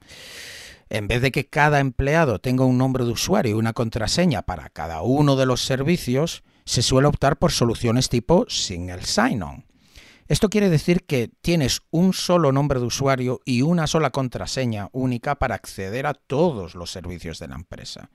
En 0.89 1.07
vez 1.07 1.21
de 1.21 1.31
que 1.31 1.47
cada 1.47 1.79
empleado 1.79 2.39
tenga 2.39 2.65
un 2.65 2.77
nombre 2.77 3.05
de 3.05 3.11
usuario 3.11 3.55
y 3.55 3.57
una 3.57 3.71
contraseña 3.71 4.41
para 4.41 4.67
cada 4.67 5.01
uno 5.01 5.37
de 5.37 5.45
los 5.45 5.61
servicios, 5.61 6.43
se 6.65 6.81
suele 6.81 7.07
optar 7.07 7.37
por 7.37 7.53
soluciones 7.53 8.09
tipo 8.09 8.45
single 8.49 9.05
sign-on 9.05 9.70
esto 10.31 10.49
quiere 10.49 10.69
decir 10.69 11.03
que 11.03 11.29
tienes 11.41 11.81
un 11.91 12.13
solo 12.13 12.53
nombre 12.53 12.79
de 12.79 12.85
usuario 12.85 13.41
y 13.43 13.63
una 13.63 13.85
sola 13.85 14.11
contraseña 14.11 14.87
única 14.93 15.35
para 15.35 15.55
acceder 15.55 16.07
a 16.07 16.13
todos 16.13 16.73
los 16.73 16.89
servicios 16.89 17.37
de 17.37 17.49
la 17.49 17.55
empresa. 17.55 18.09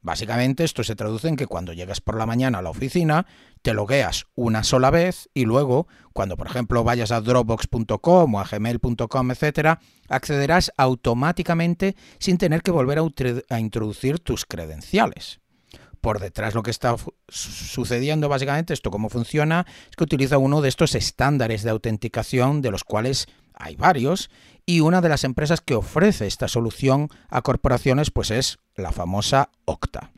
Básicamente 0.00 0.62
esto 0.62 0.84
se 0.84 0.94
traduce 0.94 1.26
en 1.26 1.34
que 1.34 1.48
cuando 1.48 1.72
llegas 1.72 2.00
por 2.00 2.16
la 2.16 2.24
mañana 2.24 2.58
a 2.58 2.62
la 2.62 2.70
oficina, 2.70 3.26
te 3.62 3.74
logueas 3.74 4.26
una 4.36 4.62
sola 4.62 4.90
vez 4.90 5.28
y 5.34 5.44
luego, 5.44 5.88
cuando 6.12 6.36
por 6.36 6.46
ejemplo 6.46 6.84
vayas 6.84 7.10
a 7.10 7.20
dropbox.com 7.20 8.34
o 8.36 8.38
a 8.38 8.44
gmail.com, 8.44 9.30
etc., 9.32 9.80
accederás 10.08 10.70
automáticamente 10.76 11.96
sin 12.20 12.38
tener 12.38 12.62
que 12.62 12.70
volver 12.70 13.00
a 13.50 13.58
introducir 13.58 14.20
tus 14.20 14.44
credenciales 14.44 15.40
por 16.06 16.20
detrás 16.20 16.54
lo 16.54 16.62
que 16.62 16.70
está 16.70 16.94
sucediendo 17.26 18.28
básicamente, 18.28 18.72
esto 18.72 18.92
cómo 18.92 19.08
funciona, 19.08 19.66
es 19.90 19.96
que 19.96 20.04
utiliza 20.04 20.38
uno 20.38 20.60
de 20.60 20.68
estos 20.68 20.94
estándares 20.94 21.64
de 21.64 21.70
autenticación, 21.70 22.62
de 22.62 22.70
los 22.70 22.84
cuales 22.84 23.26
hay 23.54 23.74
varios, 23.74 24.30
y 24.64 24.78
una 24.78 25.00
de 25.00 25.08
las 25.08 25.24
empresas 25.24 25.60
que 25.60 25.74
ofrece 25.74 26.28
esta 26.28 26.46
solución 26.46 27.08
a 27.28 27.42
corporaciones 27.42 28.12
pues 28.12 28.30
es 28.30 28.60
la 28.76 28.92
famosa 28.92 29.50
Okta. 29.64 30.12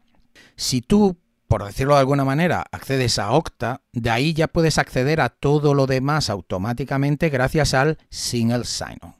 Si 0.57 0.83
tú 0.83 1.17
por 1.47 1.65
decirlo 1.65 1.95
de 1.95 2.01
alguna 2.01 2.27
manera, 2.27 2.67
accedes 2.71 3.19
a 3.19 3.33
Okta, 3.33 3.81
de 3.95 4.11
ahí 4.11 4.35
ya 4.35 4.49
puedes 4.49 4.77
acceder 4.77 5.23
a 5.23 5.31
todo 5.31 5.73
lo 5.73 5.87
demás 5.87 6.29
automáticamente 6.29 7.31
gracias 7.31 7.73
al 7.73 7.97
Single 8.11 8.67
Sign-On. 8.67 9.18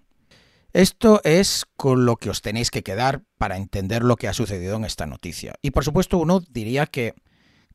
Esto 0.73 1.21
es 1.25 1.65
con 1.77 2.05
lo 2.05 2.17
que 2.17 2.31
os 2.31 2.43
tenéis 2.43 2.71
que 2.71 2.83
quedar 2.83 3.23
para 3.39 3.57
entender 3.57 4.03
lo 4.03 4.17
que 4.17 4.29
ha 4.29 4.35
sucedido 4.35 4.77
en 4.77 4.85
esta 4.85 5.07
noticia. 5.07 5.55
Y 5.63 5.71
por 5.71 5.85
supuesto 5.85 6.19
uno 6.19 6.41
diría 6.41 6.87
que, 6.87 7.15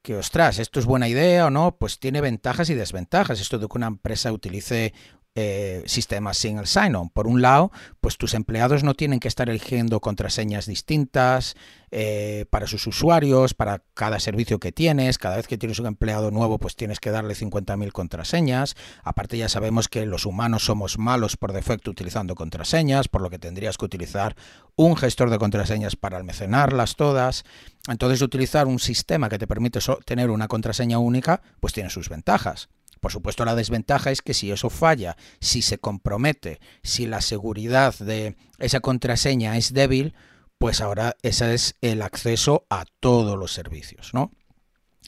que, 0.03 0.15
ostras, 0.15 0.59
esto 0.59 0.79
es 0.79 0.85
buena 0.85 1.07
idea 1.07 1.47
o 1.47 1.49
no, 1.49 1.75
pues 1.75 1.99
tiene 1.99 2.21
ventajas 2.21 2.69
y 2.69 2.75
desventajas. 2.75 3.41
Esto 3.41 3.57
de 3.57 3.67
que 3.67 3.77
una 3.77 3.87
empresa 3.87 4.31
utilice 4.31 4.93
eh, 5.35 5.81
sistemas 5.87 6.37
single 6.37 6.67
sign-on. 6.67 7.09
Por 7.09 7.27
un 7.27 7.41
lado, 7.41 7.71
pues 8.01 8.17
tus 8.17 8.35
empleados 8.35 8.83
no 8.83 8.93
tienen 8.93 9.19
que 9.19 9.27
estar 9.27 9.49
eligiendo 9.49 9.99
contraseñas 9.99 10.67
distintas 10.67 11.55
eh, 11.89 12.45
para 12.51 12.67
sus 12.67 12.85
usuarios, 12.85 13.53
para 13.53 13.81
cada 13.95 14.19
servicio 14.19 14.59
que 14.59 14.71
tienes. 14.71 15.17
Cada 15.17 15.37
vez 15.37 15.47
que 15.47 15.57
tienes 15.57 15.79
un 15.79 15.87
empleado 15.87 16.29
nuevo, 16.29 16.59
pues 16.59 16.75
tienes 16.75 16.99
que 16.99 17.09
darle 17.09 17.33
50.000 17.33 17.91
contraseñas. 17.91 18.75
Aparte 19.03 19.37
ya 19.37 19.49
sabemos 19.49 19.89
que 19.89 20.05
los 20.05 20.25
humanos 20.25 20.65
somos 20.65 20.97
malos 20.97 21.35
por 21.35 21.51
defecto 21.51 21.89
utilizando 21.89 22.35
contraseñas, 22.35 23.07
por 23.07 23.21
lo 23.21 23.29
que 23.29 23.39
tendrías 23.39 23.77
que 23.77 23.85
utilizar 23.85 24.35
un 24.75 24.95
gestor 24.95 25.31
de 25.31 25.39
contraseñas 25.39 25.95
para 25.95 26.17
almacenarlas 26.17 26.95
todas. 26.95 27.43
Entonces 27.87 28.21
utilizar 28.21 28.67
un 28.67 28.79
sistema 28.79 29.29
que 29.29 29.39
te 29.39 29.47
permite 29.47 29.79
tener 30.05 30.29
una 30.29 30.47
contraseña 30.47 30.99
única, 30.99 31.41
pues 31.59 31.73
tiene 31.73 31.89
sus 31.89 32.09
ventajas. 32.09 32.69
Por 33.03 33.11
supuesto, 33.11 33.43
la 33.43 33.53
desventaja 33.53 34.11
es 34.11 34.21
que 34.21 34.33
si 34.33 34.49
eso 34.49 34.69
falla, 34.69 35.17
si 35.41 35.61
se 35.61 35.77
compromete, 35.77 36.61
si 36.83 37.05
la 37.05 37.19
seguridad 37.19 37.93
de 37.95 38.37
esa 38.59 38.79
contraseña 38.79 39.57
es 39.57 39.73
débil, 39.73 40.15
pues 40.57 40.79
ahora 40.79 41.17
ese 41.21 41.53
es 41.53 41.75
el 41.81 42.01
acceso 42.01 42.65
a 42.69 42.85
todos 43.01 43.37
los 43.37 43.51
servicios, 43.51 44.13
¿no? 44.13 44.31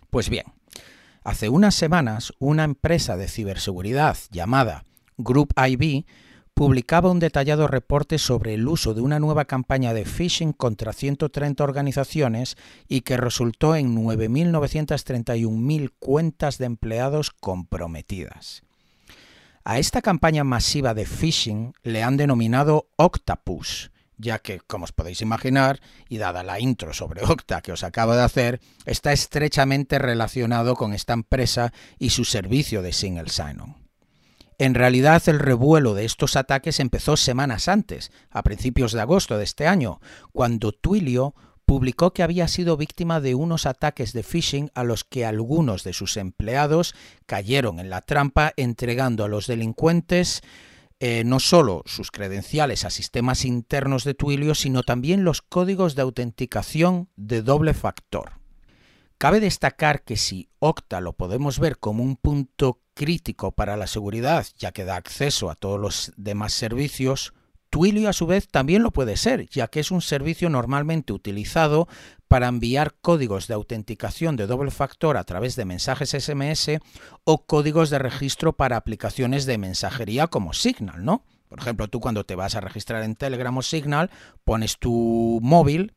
Pues 0.10 0.28
bien, 0.28 0.44
hace 1.24 1.48
unas 1.48 1.74
semanas 1.74 2.34
una 2.38 2.66
empresa 2.66 3.16
de 3.16 3.30
ciberseguridad 3.30 4.18
llamada 4.30 4.84
Group 5.16 5.54
IB 5.56 6.06
publicaba 6.56 7.12
un 7.12 7.20
detallado 7.20 7.68
reporte 7.68 8.18
sobre 8.18 8.54
el 8.54 8.66
uso 8.68 8.94
de 8.94 9.02
una 9.02 9.20
nueva 9.20 9.44
campaña 9.44 9.94
de 9.94 10.06
phishing 10.06 10.54
contra 10.54 10.94
130 10.94 11.62
organizaciones 11.62 12.56
y 12.88 13.02
que 13.02 13.18
resultó 13.18 13.76
en 13.76 13.94
9.931.000 13.94 15.92
cuentas 16.00 16.58
de 16.58 16.66
empleados 16.66 17.32
comprometidas. 17.32 18.64
A 19.66 19.80
esta 19.80 20.02
campaña 20.02 20.46
masiva 20.46 20.94
de 20.94 21.06
phishing 21.06 21.74
le 21.84 22.04
han 22.04 22.16
denominado 22.16 22.88
Octapus, 22.96 23.92
ya 24.18 24.40
que, 24.40 24.62
como 24.62 24.86
os 24.86 24.94
podéis 24.94 25.22
imaginar, 25.22 25.82
y 26.08 26.20
dada 26.20 26.42
la 26.44 26.62
intro 26.62 26.94
sobre 26.94 27.22
Octa 27.26 27.62
que 27.62 27.74
os 27.74 27.84
acabo 27.84 28.16
de 28.16 28.24
hacer, 28.24 28.62
está 28.86 29.12
estrechamente 29.12 30.00
relacionado 30.00 30.76
con 30.76 30.94
esta 30.94 31.12
empresa 31.12 31.74
y 32.00 32.12
su 32.12 32.24
servicio 32.24 32.82
de 32.82 32.94
Single 32.94 33.28
Sign-On. 33.28 33.85
En 34.58 34.74
realidad 34.74 35.22
el 35.28 35.40
revuelo 35.40 35.94
de 35.94 36.06
estos 36.06 36.36
ataques 36.36 36.80
empezó 36.80 37.18
semanas 37.18 37.68
antes, 37.68 38.12
a 38.30 38.42
principios 38.44 38.94
de 38.94 39.02
agosto 39.02 39.38
de 39.38 39.44
este 39.44 39.68
año, 39.68 40.00
cuando 40.32 40.72
Twilio 40.72 41.36
publicó 41.66 42.14
que 42.14 42.24
había 42.24 42.48
sido 42.48 42.78
víctima 42.78 43.20
de 43.20 43.36
unos 43.36 43.66
ataques 43.66 44.14
de 44.14 44.24
phishing 44.24 44.72
a 44.76 44.84
los 44.84 45.04
que 45.04 45.26
algunos 45.26 45.84
de 45.84 45.94
sus 45.94 46.16
empleados 46.16 46.96
cayeron 47.26 47.80
en 47.80 47.90
la 47.90 48.02
trampa 48.02 48.54
entregando 48.56 49.26
a 49.26 49.28
los 49.28 49.48
delincuentes 49.48 50.42
eh, 51.02 51.24
no 51.26 51.42
solo 51.42 51.84
sus 51.86 52.10
credenciales 52.10 52.86
a 52.86 52.90
sistemas 52.90 53.44
internos 53.44 54.06
de 54.06 54.14
Twilio, 54.14 54.56
sino 54.56 54.84
también 54.84 55.26
los 55.26 55.42
códigos 55.42 55.96
de 55.96 56.04
autenticación 56.04 57.10
de 57.18 57.42
doble 57.42 57.74
factor. 57.74 58.45
Cabe 59.17 59.39
destacar 59.39 60.03
que 60.03 60.17
si 60.17 60.50
Okta 60.60 61.00
lo 61.00 61.13
podemos 61.13 61.60
ver 61.60 61.77
como 61.77 62.03
un 62.03 62.17
punto 62.17 62.81
crítico 62.93 63.51
para 63.51 63.77
la 63.77 63.88
seguridad, 63.88 64.45
ya 64.57 64.72
que 64.72 64.84
da 64.84 64.98
acceso 64.98 65.50
a 65.50 65.55
todos 65.55 65.79
los 65.79 66.12
demás 66.17 66.53
servicios, 66.53 67.34
Twilio 67.69 68.07
a 68.07 68.13
su 68.13 68.25
vez 68.25 68.48
también 68.48 68.84
lo 68.84 68.91
puede 68.91 69.17
ser, 69.17 69.50
ya 69.50 69.67
que 69.67 69.81
es 69.81 69.91
un 69.91 70.01
servicio 70.01 70.50
normalmente 70.50 71.12
utilizado 71.12 71.89
para 72.27 72.48
enviar 72.48 72.95
códigos 73.01 73.48
de 73.48 73.53
autenticación 73.53 74.38
de 74.38 74.48
doble 74.48 74.72
factor 74.72 75.17
a 75.17 75.25
través 75.25 75.57
de 75.57 75.65
mensajes 75.65 76.12
SMS 76.12 76.79
o 77.25 77.45
códigos 77.45 77.89
de 77.89 78.00
registro 78.00 78.53
para 78.53 78.77
aplicaciones 78.77 79.45
de 79.45 79.57
mensajería 79.57 80.27
como 80.27 80.53
Signal, 80.53 81.03
¿no? 81.03 81.25
Por 81.50 81.60
ejemplo, 81.60 81.89
tú 81.89 82.00
cuando 82.00 82.25
te 82.25 82.36
vas 82.36 82.55
a 82.55 82.62
registrar 82.62 83.03
en 83.03 83.15
Telegram 83.15 83.57
o 83.57 83.62
Signal, 83.62 84.10
pones 84.43 84.77
tu 84.77 85.39
móvil, 85.41 85.93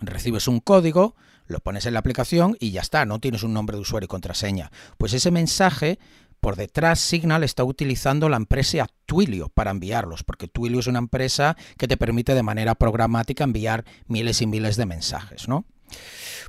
recibes 0.00 0.48
un 0.48 0.58
código, 0.58 1.14
lo 1.46 1.60
pones 1.60 1.86
en 1.86 1.94
la 1.94 2.00
aplicación 2.00 2.56
y 2.60 2.70
ya 2.70 2.80
está, 2.80 3.04
no 3.04 3.20
tienes 3.20 3.42
un 3.42 3.52
nombre 3.52 3.76
de 3.76 3.82
usuario 3.82 4.06
y 4.06 4.08
contraseña. 4.08 4.70
Pues 4.98 5.12
ese 5.12 5.30
mensaje 5.30 5.98
por 6.40 6.56
detrás 6.56 6.98
Signal 6.98 7.44
está 7.44 7.62
utilizando 7.62 8.28
la 8.28 8.36
empresa 8.36 8.88
Twilio 9.06 9.48
para 9.48 9.70
enviarlos, 9.70 10.24
porque 10.24 10.48
Twilio 10.48 10.80
es 10.80 10.88
una 10.88 10.98
empresa 10.98 11.56
que 11.78 11.86
te 11.86 11.96
permite 11.96 12.34
de 12.34 12.42
manera 12.42 12.74
programática 12.74 13.44
enviar 13.44 13.84
miles 14.06 14.42
y 14.42 14.46
miles 14.46 14.76
de 14.76 14.86
mensajes, 14.86 15.46
¿no? 15.46 15.66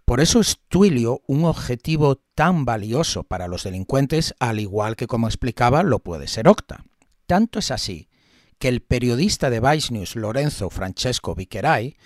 Por 0.06 0.20
eso 0.20 0.40
es 0.40 0.58
Twilio 0.68 1.22
un 1.28 1.46
objetivo 1.46 2.16
tan 2.34 2.66
valioso 2.66 3.24
para 3.24 3.48
los 3.48 3.64
delincuentes, 3.64 4.34
al 4.40 4.60
igual 4.60 4.96
que 4.96 5.08
como 5.08 5.28
explicaba 5.28 5.84
lo 5.84 6.00
puede 6.00 6.28
ser 6.28 6.48
Octa. 6.48 6.86
Tanto 7.28 7.60
es 7.60 7.70
así 7.70 8.10
que 8.58 8.70
el 8.70 8.82
periodista 8.82 9.50
de 9.50 9.60
Vice 9.60 9.94
News 9.94 10.16
Lorenzo 10.16 10.70
Francesco 10.70 11.36
Viquerai 11.36 11.98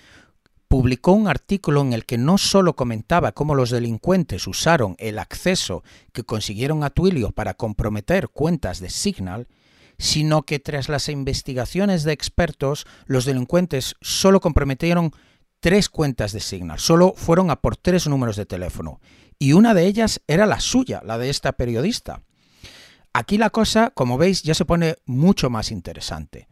publicó 0.68 1.12
un 1.12 1.28
artículo 1.28 1.80
en 1.80 1.94
el 1.94 2.04
que 2.04 2.18
no 2.18 2.36
solo 2.36 2.76
comentaba 2.76 3.32
cómo 3.32 3.54
los 3.54 3.70
delincuentes 3.70 4.46
usaron 4.46 4.94
el 4.98 5.18
acceso 5.18 5.82
que 6.12 6.24
consiguieron 6.24 6.84
a 6.84 6.90
Twilio 6.90 7.32
para 7.32 7.54
comprometer 7.54 8.28
cuentas 8.28 8.78
de 8.78 8.90
Signal, 8.90 9.48
sino 9.98 10.42
que 10.42 10.58
tras 10.58 10.88
las 10.88 11.08
investigaciones 11.08 12.04
de 12.04 12.12
expertos, 12.12 12.86
los 13.06 13.24
delincuentes 13.24 13.96
solo 14.00 14.40
comprometieron 14.40 15.12
tres 15.60 15.88
cuentas 15.88 16.32
de 16.32 16.40
Signal, 16.40 16.78
solo 16.78 17.14
fueron 17.16 17.50
a 17.50 17.56
por 17.56 17.76
tres 17.76 18.06
números 18.06 18.36
de 18.36 18.46
teléfono, 18.46 19.00
y 19.38 19.54
una 19.54 19.72
de 19.74 19.86
ellas 19.86 20.20
era 20.28 20.46
la 20.46 20.60
suya, 20.60 21.00
la 21.04 21.18
de 21.18 21.30
esta 21.30 21.52
periodista. 21.52 22.22
Aquí 23.12 23.38
la 23.38 23.50
cosa, 23.50 23.90
como 23.90 24.18
veis, 24.18 24.42
ya 24.42 24.54
se 24.54 24.66
pone 24.66 24.96
mucho 25.06 25.50
más 25.50 25.72
interesante 25.72 26.47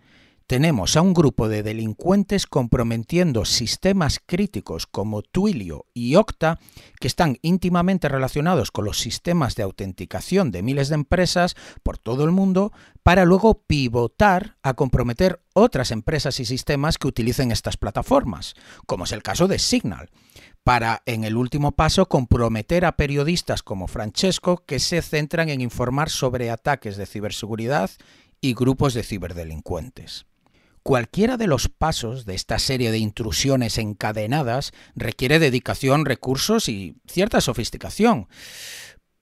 tenemos 0.47 0.97
a 0.97 1.03
un 1.03 1.13
grupo 1.13 1.49
de 1.49 1.63
delincuentes 1.63 2.47
comprometiendo 2.47 3.45
sistemas 3.45 4.21
críticos 4.25 4.87
como 4.87 5.23
Twilio 5.23 5.87
y 5.93 6.15
Okta, 6.15 6.61
que 7.01 7.09
están 7.09 7.39
íntimamente 7.43 8.09
relacionados 8.09 8.71
con 8.71 8.85
los 8.85 8.99
sistemas 8.99 9.57
de 9.57 9.65
autenticación 9.65 10.53
de 10.53 10.63
miles 10.63 10.89
de 10.89 10.95
empresas 10.95 11.57
por 11.83 11.99
todo 11.99 12.25
el 12.25 12.31
mundo, 12.31 12.73
para 13.03 13.25
luego 13.25 13.63
pivotar 13.67 14.57
a 14.63 14.75
comprometer 14.75 15.43
otras 15.53 15.91
empresas 15.91 16.39
y 16.39 16.45
sistemas 16.45 16.99
que 16.99 17.09
utilicen 17.09 17.51
estas 17.51 17.77
plataformas, 17.77 18.55
como 18.87 19.05
es 19.05 19.13
el 19.13 19.23
caso 19.23 19.49
de 19.49 19.59
Signal 19.59 20.11
para, 20.63 21.03
en 21.07 21.23
el 21.23 21.37
último 21.37 21.73
paso, 21.73 22.07
comprometer 22.07 22.85
a 22.85 22.97
periodistas 22.97 23.63
como 23.63 23.87
Francesco 23.87 24.65
que 24.67 24.81
se 24.81 25.01
centran 25.01 25.49
en 25.49 25.61
informar 25.61 26.11
sobre 26.11 26.51
ataques 26.51 26.97
de 26.97 27.07
ciberseguridad 27.07 27.91
y 28.41 28.55
grupos 28.55 28.93
de 28.95 29.05
ciberdelincuentes. 29.05 30.27
Cualquiera 30.87 31.37
de 31.37 31.49
los 31.49 31.69
pasos 31.69 32.27
de 32.27 32.37
esta 32.37 32.61
serie 32.61 32.93
de 32.93 32.99
intrusiones 32.99 33.77
encadenadas 33.77 34.71
requiere 34.95 35.41
dedicación, 35.41 36.05
recursos 36.05 36.69
y 36.69 36.95
cierta 37.09 37.41
sofisticación. 37.41 38.29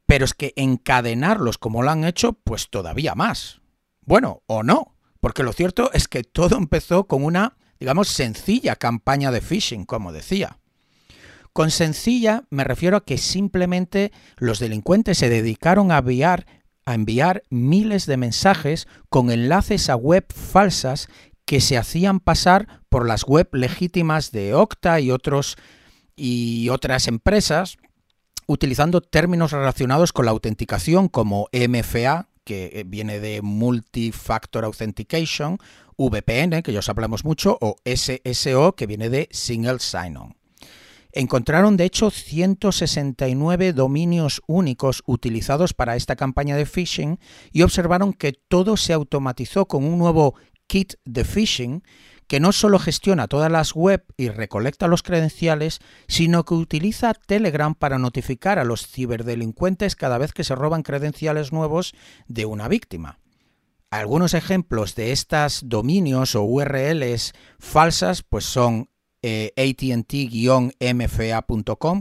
Pero 0.05 0.27
es 0.27 0.35
que 0.35 0.53
encadenarlos 0.57 1.57
como 1.57 1.83
lo 1.83 1.91
han 1.91 2.05
hecho, 2.05 2.35
pues 2.35 2.69
todavía 2.69 3.15
más. 3.15 3.63
Bueno, 4.03 4.43
o 4.47 4.63
no, 4.63 4.95
porque 5.23 5.43
lo 5.43 5.55
cierto 5.55 5.91
es 5.95 6.07
que 6.07 6.23
todo 6.23 6.59
empezó 6.59 7.05
con 7.05 7.25
una, 7.25 7.57
digamos, 7.81 8.09
sencilla 8.09 8.77
campaña 8.77 9.31
de 9.31 9.41
phishing, 9.41 9.87
como 9.87 10.13
decía. 10.13 10.59
Con 11.55 11.71
sencilla 11.71 12.45
me 12.51 12.65
refiero 12.65 12.99
a 12.99 13.07
que 13.07 13.17
simplemente 13.17 14.13
los 14.37 14.59
delincuentes 14.59 15.17
se 15.17 15.31
dedicaron 15.31 15.93
a 15.93 15.99
enviar, 16.01 16.45
a 16.85 16.93
enviar 16.93 17.43
miles 17.49 18.05
de 18.05 18.19
mensajes 18.19 18.87
con 19.09 19.31
enlaces 19.31 19.89
a 19.89 19.97
web 19.97 20.27
falsas 20.31 21.09
que 21.45 21.61
se 21.61 21.77
hacían 21.77 22.21
pasar 22.21 22.81
por 22.89 23.07
las 23.07 23.25
web 23.25 23.49
legítimas 23.53 24.31
de 24.31 24.55
Okta 24.55 25.01
y 25.01 25.11
otros 25.11 25.57
y 26.17 26.69
otras 26.69 27.09
empresas 27.09 27.77
utilizando 28.47 29.01
términos 29.01 29.53
relacionados 29.53 30.13
con 30.13 30.27
la 30.27 30.31
autenticación 30.31 31.09
como 31.09 31.49
MFA, 31.53 32.29
que 32.45 32.71
eh, 32.75 32.85
viene 32.87 33.21
de 33.21 33.41
Multifactor 33.43 34.65
Authentication, 34.65 35.59
VPN, 35.97 36.63
que 36.63 36.73
ya 36.73 36.81
os 36.81 36.89
hablamos 36.89 37.25
mucho, 37.25 37.57
o 37.61 37.77
SSO, 37.85 38.75
que 38.75 38.87
viene 38.87 39.09
de 39.09 39.29
Single 39.31 39.79
Sign-On. 39.79 40.37
Encontraron 41.13 41.77
de 41.77 41.85
hecho 41.85 42.11
169 42.11 43.73
dominios 43.73 44.43
únicos 44.49 45.05
utilizados 45.07 45.73
para 45.73 45.95
esta 45.95 46.17
campaña 46.17 46.57
de 46.57 46.67
phishing 46.67 47.21
y 47.53 47.63
observaron 47.63 48.13
que 48.13 48.33
todo 48.33 48.77
se 48.77 48.93
automatizó 48.93 49.67
con 49.67 49.85
un 49.85 49.97
nuevo 49.97 50.35
kit 50.67 50.95
de 51.05 51.25
phishing 51.25 51.83
que 52.27 52.41
no 52.41 52.53
solo 52.53 52.79
gestiona 52.79 53.29
todas 53.29 53.51
las 53.51 53.75
web 53.75 54.05
y 54.17 54.29
recolecta 54.29 54.89
los 54.89 55.03
credenciales, 55.03 55.81
sino 56.09 56.45
que 56.45 56.55
utiliza 56.55 57.15
Telegram 57.15 57.75
para 57.75 57.99
notificar 57.99 58.59
a 58.59 58.65
los 58.65 58.87
ciberdelincuentes 58.87 59.97
cada 59.97 60.19
vez 60.19 60.33
que 60.33 60.45
se 60.45 60.55
roban 60.55 60.83
credenciales 60.83 61.53
nuevos 61.53 61.95
de 62.27 62.47
una 62.47 62.69
víctima. 62.69 63.19
Algunos 63.91 64.33
ejemplos 64.35 64.95
de 64.95 65.11
estas 65.13 65.69
dominios 65.69 66.35
o 66.35 66.43
URLs 66.43 67.33
falsas 67.59 68.23
pues 68.23 68.45
son 68.45 68.91
eh, 69.23 69.53
ATT-MFA.com, 69.57 70.73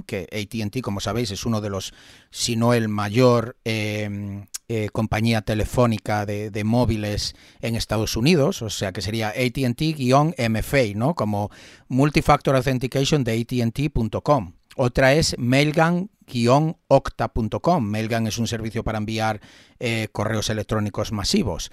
que 0.02 0.28
ATT, 0.32 0.82
como 0.82 1.00
sabéis, 1.00 1.32
es 1.32 1.46
uno 1.46 1.62
de 1.62 1.70
los, 1.70 1.94
si 2.32 2.58
no 2.58 2.74
el 2.74 2.90
mayor 2.90 3.58
em, 3.64 4.48
eh, 4.70 4.90
compañía 4.92 5.42
telefónica 5.42 6.26
de, 6.26 6.64
móviles 6.64 7.36
en 7.62 7.76
Estados 7.76 8.16
Unidos, 8.16 8.62
o 8.62 8.70
sea 8.70 8.94
que 8.94 9.02
sería 9.02 9.30
ATT-MFA, 9.30 10.94
¿no? 10.96 11.16
Como 11.16 11.50
Multifactor 11.90 12.56
Authentication 12.56 13.24
de 13.24 13.42
ATT.com. 13.42 14.54
Otra 14.76 15.14
es 15.14 15.38
mailgun-octa.com. 15.38 17.84
Mailgun 17.84 18.28
es 18.28 18.38
un 18.38 18.48
servicio 18.48 18.84
para 18.84 18.98
enviar 18.98 19.40
eh, 19.80 20.08
correos 20.12 20.50
electrónicos 20.50 21.12
masivos. 21.12 21.72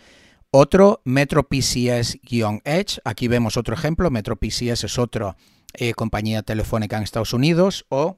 Otro, 0.51 1.01
MetroPCS-Edge. 1.05 3.01
Aquí 3.05 3.29
vemos 3.29 3.57
otro 3.57 3.75
ejemplo. 3.75 4.11
MetroPCS 4.11 4.85
es 4.85 4.99
otra 4.99 5.37
eh, 5.75 5.95
compañía 5.95 6.43
telefónica 6.43 6.97
en 6.97 7.05
Estados 7.05 7.33
Unidos. 7.33 7.87
O 7.89 8.17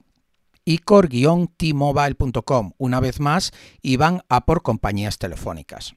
icor-tmobile.com. 0.65 2.73
Una 2.79 3.01
vez 3.01 3.21
más, 3.21 3.53
iban 3.83 4.23
a 4.29 4.45
por 4.45 4.63
compañías 4.63 5.19
telefónicas. 5.19 5.95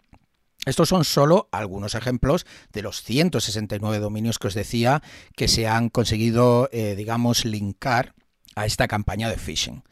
Estos 0.65 0.89
son 0.89 1.05
solo 1.05 1.47
algunos 1.51 1.93
ejemplos 1.93 2.47
de 2.73 2.81
los 2.81 3.03
169 3.03 3.99
dominios 3.99 4.39
que 4.39 4.47
os 4.47 4.55
decía 4.55 5.03
que 5.35 5.47
se 5.47 5.67
han 5.67 5.89
conseguido, 5.89 6.69
eh, 6.71 6.95
digamos, 6.95 7.45
linkar 7.45 8.15
a 8.55 8.65
esta 8.65 8.87
campaña 8.87 9.29
de 9.29 9.37
phishing. 9.37 9.83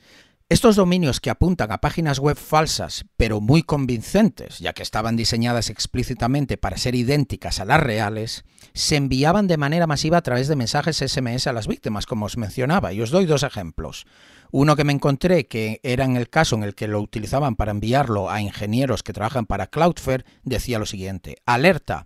Estos 0.50 0.75
dominios 0.75 1.20
que 1.20 1.30
apuntan 1.30 1.72
a 1.72 1.80
páginas 1.80 2.20
web 2.20 2.38
falsas, 2.38 3.06
pero 3.18 3.39
muy 3.39 3.63
convincentes, 3.63 4.60
ya 4.60 4.74
que 4.74 4.84
estaban 4.84 5.15
diseñadas 5.15 5.70
explícitamente 5.70 6.58
para 6.58 6.77
ser 6.77 6.96
idénticas 6.96 7.60
a 7.60 7.65
las 7.65 7.80
reales, 7.80 8.44
se 8.74 8.98
enviaban 8.98 9.48
de 9.48 9.58
manera 9.58 9.88
masiva 9.88 10.18
a 10.18 10.22
través 10.22 10.48
de 10.48 10.56
mensajes 10.56 10.98
SMS 10.98 11.48
a 11.48 11.53
las 11.53 11.68
víctimas, 11.68 12.06
como 12.06 12.25
os 12.25 12.38
mencionaba, 12.38 12.94
y 12.94 13.01
os 13.01 13.10
doy 13.10 13.25
dos 13.25 13.44
ejemplos. 13.44 14.06
Uno 14.55 14.75
que 14.75 14.83
me 14.83 14.93
encontré, 14.93 15.48
que 15.48 15.79
era 15.81 16.05
en 16.05 16.15
el 16.15 16.29
caso 16.29 16.55
en 16.55 16.62
el 16.62 16.75
que 16.75 16.88
lo 16.88 17.01
utilizaban 17.01 17.55
para 17.55 17.72
enviarlo 17.72 18.29
a 18.29 18.39
ingenieros 18.39 19.01
que 19.01 19.12
trabajan 19.12 19.48
para 19.48 19.65
Cloudflare, 19.65 20.25
decía 20.43 20.77
lo 20.77 20.86
siguiente, 20.86 21.38
alerta, 21.48 22.05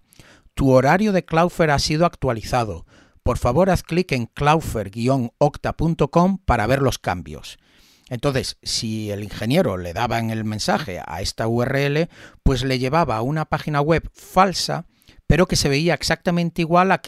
tu 0.54 0.72
horario 0.72 1.12
de 1.12 1.26
Cloudflare 1.26 1.74
ha 1.74 1.80
sido 1.80 2.06
actualizado. 2.06 2.86
Por 3.22 3.38
favor, 3.38 3.70
haz 3.70 3.84
clic 3.84 4.14
en 4.14 4.28
cloudflare-octa.com 4.28 6.38
para 6.38 6.68
ver 6.68 6.82
los 6.82 7.00
cambios. 7.00 7.60
Entonces, 8.08 8.58
si 8.64 9.12
el 9.12 9.26
ingeniero 9.26 9.76
le 9.76 9.92
daba 9.92 10.20
en 10.20 10.30
el 10.30 10.46
mensaje 10.46 11.02
a 11.06 11.20
esta 11.20 11.50
URL, 11.50 12.08
pues 12.44 12.64
le 12.64 12.80
llevaba 12.80 13.18
a 13.18 13.24
una 13.24 13.44
página 13.44 13.82
web 13.82 14.10
falsa, 14.14 14.86
pero 15.28 15.46
que 15.46 15.58
se 15.58 15.70
veía 15.70 15.94
exactamente 15.94 16.62
igual 16.62 16.92
a, 16.92 17.02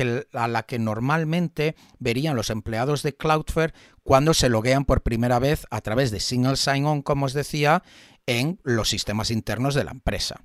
la 0.48 0.64
que 0.64 0.78
normalmente 0.78 1.76
verían 1.98 2.36
los 2.36 2.50
empleados 2.50 3.02
de 3.02 3.16
Cloudflare 3.16 3.74
cuando 4.04 4.34
se 4.34 4.50
loguean 4.50 4.86
por 4.86 5.02
primera 5.02 5.40
vez 5.40 5.66
a 5.72 5.82
través 5.82 6.12
de 6.12 6.20
Single 6.20 6.58
Sign-On, 6.58 7.02
como 7.02 7.26
os 7.26 7.34
decía, 7.34 7.82
en 8.28 8.60
los 8.64 8.90
sistemas 8.90 9.32
internos 9.32 9.74
de 9.74 9.86
la 9.86 9.92
empresa. 9.92 10.44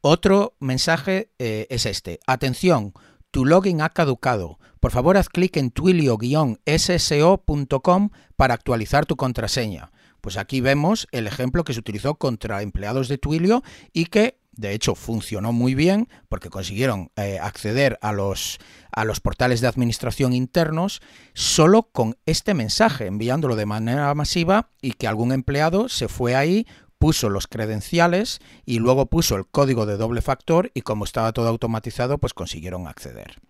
Otro 0.00 0.54
mensaje 0.60 1.32
eh, 1.38 1.66
es 1.70 1.86
este. 1.86 2.20
Atención, 2.26 2.92
tu 3.30 3.44
login 3.44 3.82
ha 3.82 3.88
caducado. 3.88 4.60
Por 4.78 4.92
favor, 4.92 5.16
haz 5.16 5.28
clic 5.28 5.56
en 5.56 5.70
twilio-sso.com 5.70 8.10
para 8.36 8.54
actualizar 8.54 9.06
tu 9.06 9.16
contraseña. 9.16 9.90
Pues 10.20 10.36
aquí 10.36 10.60
vemos 10.60 11.08
el 11.10 11.26
ejemplo 11.26 11.64
que 11.64 11.72
se 11.72 11.80
utilizó 11.80 12.16
contra 12.16 12.62
empleados 12.62 13.08
de 13.08 13.18
Twilio 13.18 13.64
y 13.92 14.06
que 14.06 14.37
de 14.58 14.74
hecho 14.74 14.94
funcionó 14.94 15.52
muy 15.52 15.74
bien 15.74 16.08
porque 16.28 16.50
consiguieron 16.50 17.10
eh, 17.16 17.38
acceder 17.40 17.98
a 18.02 18.12
los, 18.12 18.58
a 18.90 19.04
los 19.04 19.20
portales 19.20 19.62
de 19.62 19.68
administración 19.68 20.34
internos 20.34 21.00
solo 21.32 21.84
con 21.84 22.18
este 22.26 22.52
mensaje, 22.52 23.06
enviándolo 23.06 23.56
de 23.56 23.64
manera 23.66 24.12
masiva 24.14 24.68
y 24.82 24.92
que 24.92 25.06
algún 25.06 25.32
empleado 25.32 25.88
se 25.88 26.08
fue 26.08 26.34
ahí, 26.34 26.66
puso 26.98 27.30
los 27.30 27.46
credenciales 27.46 28.40
y 28.66 28.80
luego 28.80 29.06
puso 29.06 29.36
el 29.36 29.46
código 29.46 29.86
de 29.86 29.96
doble 29.96 30.20
factor 30.20 30.70
y 30.74 30.82
como 30.82 31.04
estaba 31.04 31.32
todo 31.32 31.48
automatizado, 31.48 32.18
pues 32.18 32.34
consiguieron 32.34 32.88
acceder. 32.88 33.40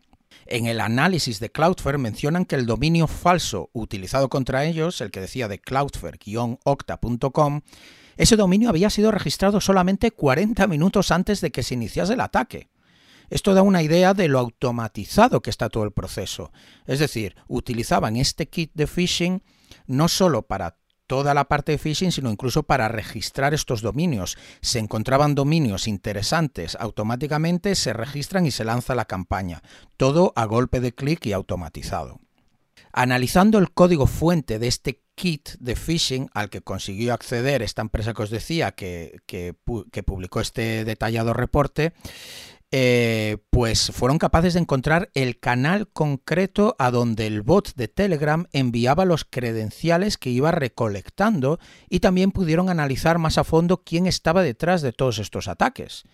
En 0.44 0.66
el 0.66 0.80
análisis 0.80 1.40
de 1.40 1.50
Cloudflare 1.50 1.96
mencionan 1.98 2.44
que 2.44 2.56
el 2.56 2.66
dominio 2.66 3.06
falso 3.06 3.70
utilizado 3.72 4.28
contra 4.28 4.66
ellos, 4.66 5.00
el 5.00 5.10
que 5.10 5.20
decía 5.20 5.48
de 5.48 5.60
cloudflare-octa.com, 5.60 7.62
ese 8.18 8.34
dominio 8.36 8.68
había 8.68 8.90
sido 8.90 9.12
registrado 9.12 9.60
solamente 9.60 10.10
40 10.10 10.66
minutos 10.66 11.12
antes 11.12 11.40
de 11.40 11.52
que 11.52 11.62
se 11.62 11.74
iniciase 11.74 12.14
el 12.14 12.20
ataque. 12.20 12.68
Esto 13.30 13.54
da 13.54 13.62
una 13.62 13.82
idea 13.82 14.12
de 14.12 14.26
lo 14.26 14.40
automatizado 14.40 15.40
que 15.40 15.50
está 15.50 15.68
todo 15.68 15.84
el 15.84 15.92
proceso. 15.92 16.50
Es 16.86 16.98
decir, 16.98 17.36
utilizaban 17.46 18.16
este 18.16 18.48
kit 18.48 18.72
de 18.74 18.88
phishing 18.88 19.42
no 19.86 20.08
solo 20.08 20.42
para 20.42 20.78
toda 21.06 21.32
la 21.32 21.44
parte 21.44 21.72
de 21.72 21.78
phishing, 21.78 22.10
sino 22.10 22.28
incluso 22.28 22.64
para 22.64 22.88
registrar 22.88 23.54
estos 23.54 23.82
dominios. 23.82 24.36
Se 24.62 24.80
encontraban 24.80 25.36
dominios 25.36 25.86
interesantes, 25.86 26.76
automáticamente 26.80 27.76
se 27.76 27.92
registran 27.92 28.46
y 28.46 28.50
se 28.50 28.64
lanza 28.64 28.96
la 28.96 29.04
campaña. 29.04 29.62
Todo 29.96 30.32
a 30.34 30.44
golpe 30.44 30.80
de 30.80 30.92
clic 30.92 31.24
y 31.26 31.32
automatizado. 31.32 32.20
Analizando 32.92 33.58
el 33.58 33.70
código 33.70 34.08
fuente 34.08 34.58
de 34.58 34.66
este 34.66 35.02
kit 35.18 35.50
de 35.58 35.74
phishing 35.74 36.30
al 36.32 36.48
que 36.48 36.62
consiguió 36.62 37.12
acceder 37.12 37.60
esta 37.60 37.82
empresa 37.82 38.14
que 38.14 38.22
os 38.22 38.30
decía 38.30 38.72
que, 38.72 39.18
que, 39.26 39.52
publicó 40.04 40.40
este 40.40 40.84
detallado 40.84 41.34
reporte, 41.34 41.92
eh, 42.70 43.38
pues 43.50 43.90
fueron 43.92 44.18
capaces 44.18 44.54
de 44.54 44.60
encontrar 44.60 45.10
el 45.14 45.40
canal 45.40 45.88
concreto 45.88 46.76
a 46.78 46.90
donde 46.90 47.26
el 47.26 47.42
bot 47.42 47.74
de 47.74 47.88
Telegram 47.88 48.46
enviaba 48.52 49.04
los 49.04 49.24
credenciales 49.24 50.18
que 50.18 50.30
iba 50.30 50.52
recolectando 50.52 51.58
y 51.88 52.00
también 52.00 52.30
pudieron 52.30 52.70
analizar 52.70 53.18
más 53.18 53.38
a 53.38 53.44
fondo 53.44 53.82
quién 53.84 54.06
estaba 54.06 54.42
detrás 54.42 54.82
de 54.82 54.92
todos 54.92 55.18
estos 55.18 55.48
ataques. 55.48 56.04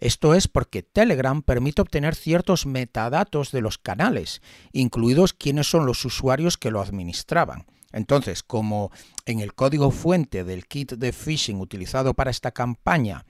Esto 0.00 0.34
es 0.34 0.48
porque 0.48 0.82
Telegram 0.82 1.42
permite 1.42 1.82
obtener 1.82 2.14
ciertos 2.14 2.64
metadatos 2.64 3.52
de 3.52 3.60
los 3.60 3.76
canales, 3.76 4.40
incluidos 4.72 5.34
quiénes 5.34 5.68
son 5.68 5.84
los 5.84 6.04
usuarios 6.04 6.56
que 6.56 6.70
lo 6.70 6.80
administraban. 6.80 7.66
Entonces, 7.94 8.42
como 8.42 8.90
en 9.24 9.38
el 9.38 9.54
código 9.54 9.92
fuente 9.92 10.42
del 10.42 10.66
kit 10.66 10.94
de 10.94 11.12
phishing 11.12 11.60
utilizado 11.60 12.12
para 12.12 12.32
esta 12.32 12.50
campaña 12.50 13.24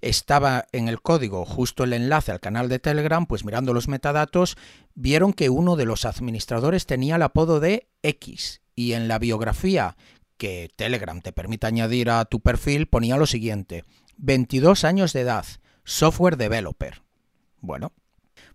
estaba 0.00 0.66
en 0.72 0.88
el 0.88 1.00
código 1.00 1.44
justo 1.44 1.84
el 1.84 1.92
enlace 1.92 2.32
al 2.32 2.40
canal 2.40 2.68
de 2.68 2.80
Telegram, 2.80 3.26
pues 3.26 3.44
mirando 3.44 3.72
los 3.72 3.86
metadatos, 3.86 4.56
vieron 4.94 5.32
que 5.32 5.48
uno 5.48 5.76
de 5.76 5.84
los 5.84 6.04
administradores 6.06 6.86
tenía 6.86 7.16
el 7.16 7.22
apodo 7.22 7.60
de 7.60 7.88
X 8.02 8.62
y 8.74 8.94
en 8.94 9.06
la 9.06 9.20
biografía 9.20 9.96
que 10.36 10.70
Telegram 10.74 11.20
te 11.20 11.32
permite 11.32 11.68
añadir 11.68 12.10
a 12.10 12.24
tu 12.24 12.40
perfil 12.40 12.88
ponía 12.88 13.16
lo 13.16 13.26
siguiente, 13.26 13.84
22 14.16 14.84
años 14.84 15.12
de 15.12 15.20
edad, 15.20 15.44
software 15.84 16.36
developer. 16.36 17.02
Bueno, 17.60 17.92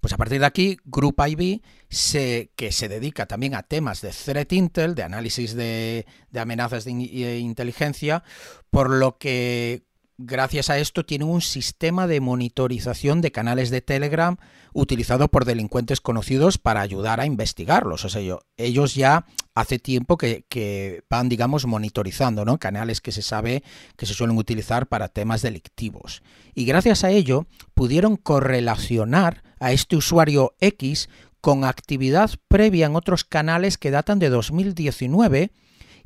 pues 0.01 0.13
a 0.13 0.17
partir 0.17 0.39
de 0.39 0.45
aquí, 0.45 0.77
Group 0.85 1.15
IB, 1.25 1.61
se, 1.89 2.51
que 2.55 2.71
se 2.71 2.87
dedica 2.89 3.25
también 3.25 3.55
a 3.55 3.63
temas 3.63 4.01
de 4.01 4.11
threat 4.11 4.51
intel, 4.53 4.95
de 4.95 5.03
análisis 5.03 5.55
de, 5.55 6.05
de 6.31 6.39
amenazas 6.39 6.85
de 6.85 6.91
inteligencia, 7.39 8.23
por 8.69 8.89
lo 8.89 9.17
que 9.17 9.83
gracias 10.17 10.69
a 10.69 10.77
esto 10.77 11.05
tienen 11.05 11.27
un 11.27 11.41
sistema 11.41 12.07
de 12.07 12.21
monitorización 12.21 13.21
de 13.21 13.31
canales 13.31 13.69
de 13.69 13.81
Telegram 13.81 14.37
utilizado 14.73 15.29
por 15.29 15.45
delincuentes 15.45 16.01
conocidos 16.01 16.57
para 16.57 16.81
ayudar 16.81 17.19
a 17.19 17.25
investigarlos. 17.25 18.05
O 18.05 18.09
sea, 18.09 18.21
ellos 18.57 18.95
ya 18.95 19.25
hace 19.53 19.79
tiempo 19.79 20.17
que, 20.17 21.03
van, 21.09 21.29
digamos, 21.29 21.65
monitorizando 21.65 22.45
¿no? 22.45 22.57
canales 22.59 23.01
que 23.01 23.11
se 23.11 23.21
sabe 23.21 23.63
que 23.95 24.05
se 24.05 24.13
suelen 24.13 24.37
utilizar 24.37 24.87
para 24.87 25.07
temas 25.07 25.41
delictivos. 25.41 26.23
Y 26.53 26.65
gracias 26.65 27.03
a 27.03 27.11
ello 27.11 27.47
pudieron 27.73 28.17
correlacionar 28.17 29.43
a 29.59 29.71
este 29.71 29.95
usuario 29.95 30.55
X 30.59 31.09
con 31.41 31.63
actividad 31.63 32.31
previa 32.47 32.87
en 32.87 32.95
otros 32.95 33.23
canales 33.23 33.77
que 33.77 33.91
datan 33.91 34.19
de 34.19 34.29
2019 34.29 35.51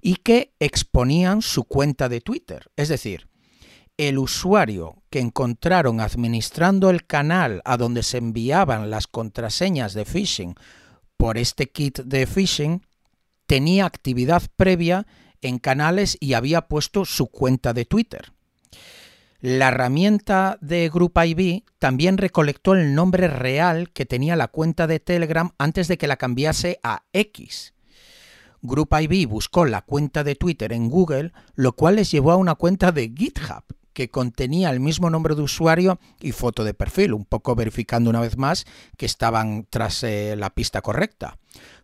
y 0.01 0.15
que 0.15 0.53
exponían 0.59 1.41
su 1.41 1.63
cuenta 1.63 2.09
de 2.09 2.21
Twitter. 2.21 2.71
Es 2.75 2.89
decir, 2.89 3.27
el 3.97 4.17
usuario 4.17 5.03
que 5.09 5.19
encontraron 5.19 5.99
administrando 5.99 6.89
el 6.89 7.05
canal 7.05 7.61
a 7.65 7.77
donde 7.77 8.03
se 8.03 8.17
enviaban 8.17 8.89
las 8.89 9.07
contraseñas 9.07 9.93
de 9.93 10.05
phishing 10.05 10.55
por 11.17 11.37
este 11.37 11.69
kit 11.69 11.99
de 11.99 12.25
phishing 12.25 12.85
tenía 13.45 13.85
actividad 13.85 14.43
previa 14.55 15.05
en 15.41 15.59
canales 15.59 16.17
y 16.21 16.33
había 16.33 16.67
puesto 16.69 17.03
su 17.03 17.27
cuenta 17.27 17.73
de 17.73 17.83
Twitter. 17.83 18.31
La 19.41 19.69
herramienta 19.69 20.57
de 20.59 20.89
Group 20.89 21.13
IB 21.15 21.63
también 21.77 22.17
recolectó 22.17 22.73
el 22.73 22.93
nombre 22.93 23.29
real 23.29 23.89
que 23.91 24.05
tenía 24.05 24.35
la 24.35 24.49
cuenta 24.49 24.85
de 24.85 24.99
Telegram 24.99 25.51
antes 25.57 25.87
de 25.87 25.97
que 25.97 26.07
la 26.07 26.17
cambiase 26.17 26.81
a 26.83 27.03
X. 27.13 27.73
Group 28.61 28.89
IB 28.99 29.29
buscó 29.29 29.63
la 29.65 29.81
cuenta 29.81 30.25
de 30.25 30.35
Twitter 30.35 30.73
en 30.73 30.89
Google, 30.89 31.31
lo 31.55 31.71
cual 31.71 31.95
les 31.95 32.11
llevó 32.11 32.33
a 32.33 32.35
una 32.35 32.55
cuenta 32.55 32.91
de 32.91 33.13
GitHub 33.15 33.63
que 33.93 34.09
contenía 34.09 34.71
el 34.71 34.81
mismo 34.81 35.09
nombre 35.09 35.35
de 35.35 35.41
usuario 35.41 35.99
y 36.19 36.33
foto 36.33 36.65
de 36.65 36.73
perfil, 36.73 37.13
un 37.13 37.23
poco 37.23 37.55
verificando 37.55 38.09
una 38.09 38.21
vez 38.21 38.37
más 38.37 38.65
que 38.97 39.05
estaban 39.05 39.67
tras 39.69 40.03
eh, 40.03 40.35
la 40.37 40.49
pista 40.49 40.81
correcta. 40.81 41.37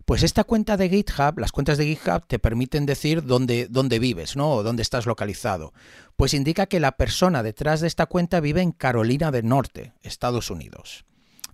Pues 0.06 0.22
esta 0.22 0.44
cuenta 0.44 0.78
de 0.78 0.88
GitHub, 0.88 1.40
las 1.40 1.52
cuentas 1.52 1.80
de 1.80 1.86
GitHub 1.86 2.28
te 2.28 2.38
permiten 2.38 2.86
decir 2.86 3.24
dónde, 3.24 3.68
dónde 3.70 3.98
vives, 3.98 4.36
¿no? 4.36 4.52
O 4.52 4.64
dónde 4.64 4.84
estás 4.84 5.08
localizado. 5.08 5.74
Pues 6.16 6.36
indica 6.36 6.68
que 6.68 6.80
la 6.80 6.94
persona 6.94 7.42
detrás 7.42 7.82
de 7.82 7.88
esta 7.88 8.06
cuenta 8.06 8.40
vive 8.40 8.62
en 8.62 8.72
Carolina 8.72 9.32
del 9.32 9.48
Norte, 9.48 9.94
Estados 10.04 10.52
Unidos. 10.52 11.06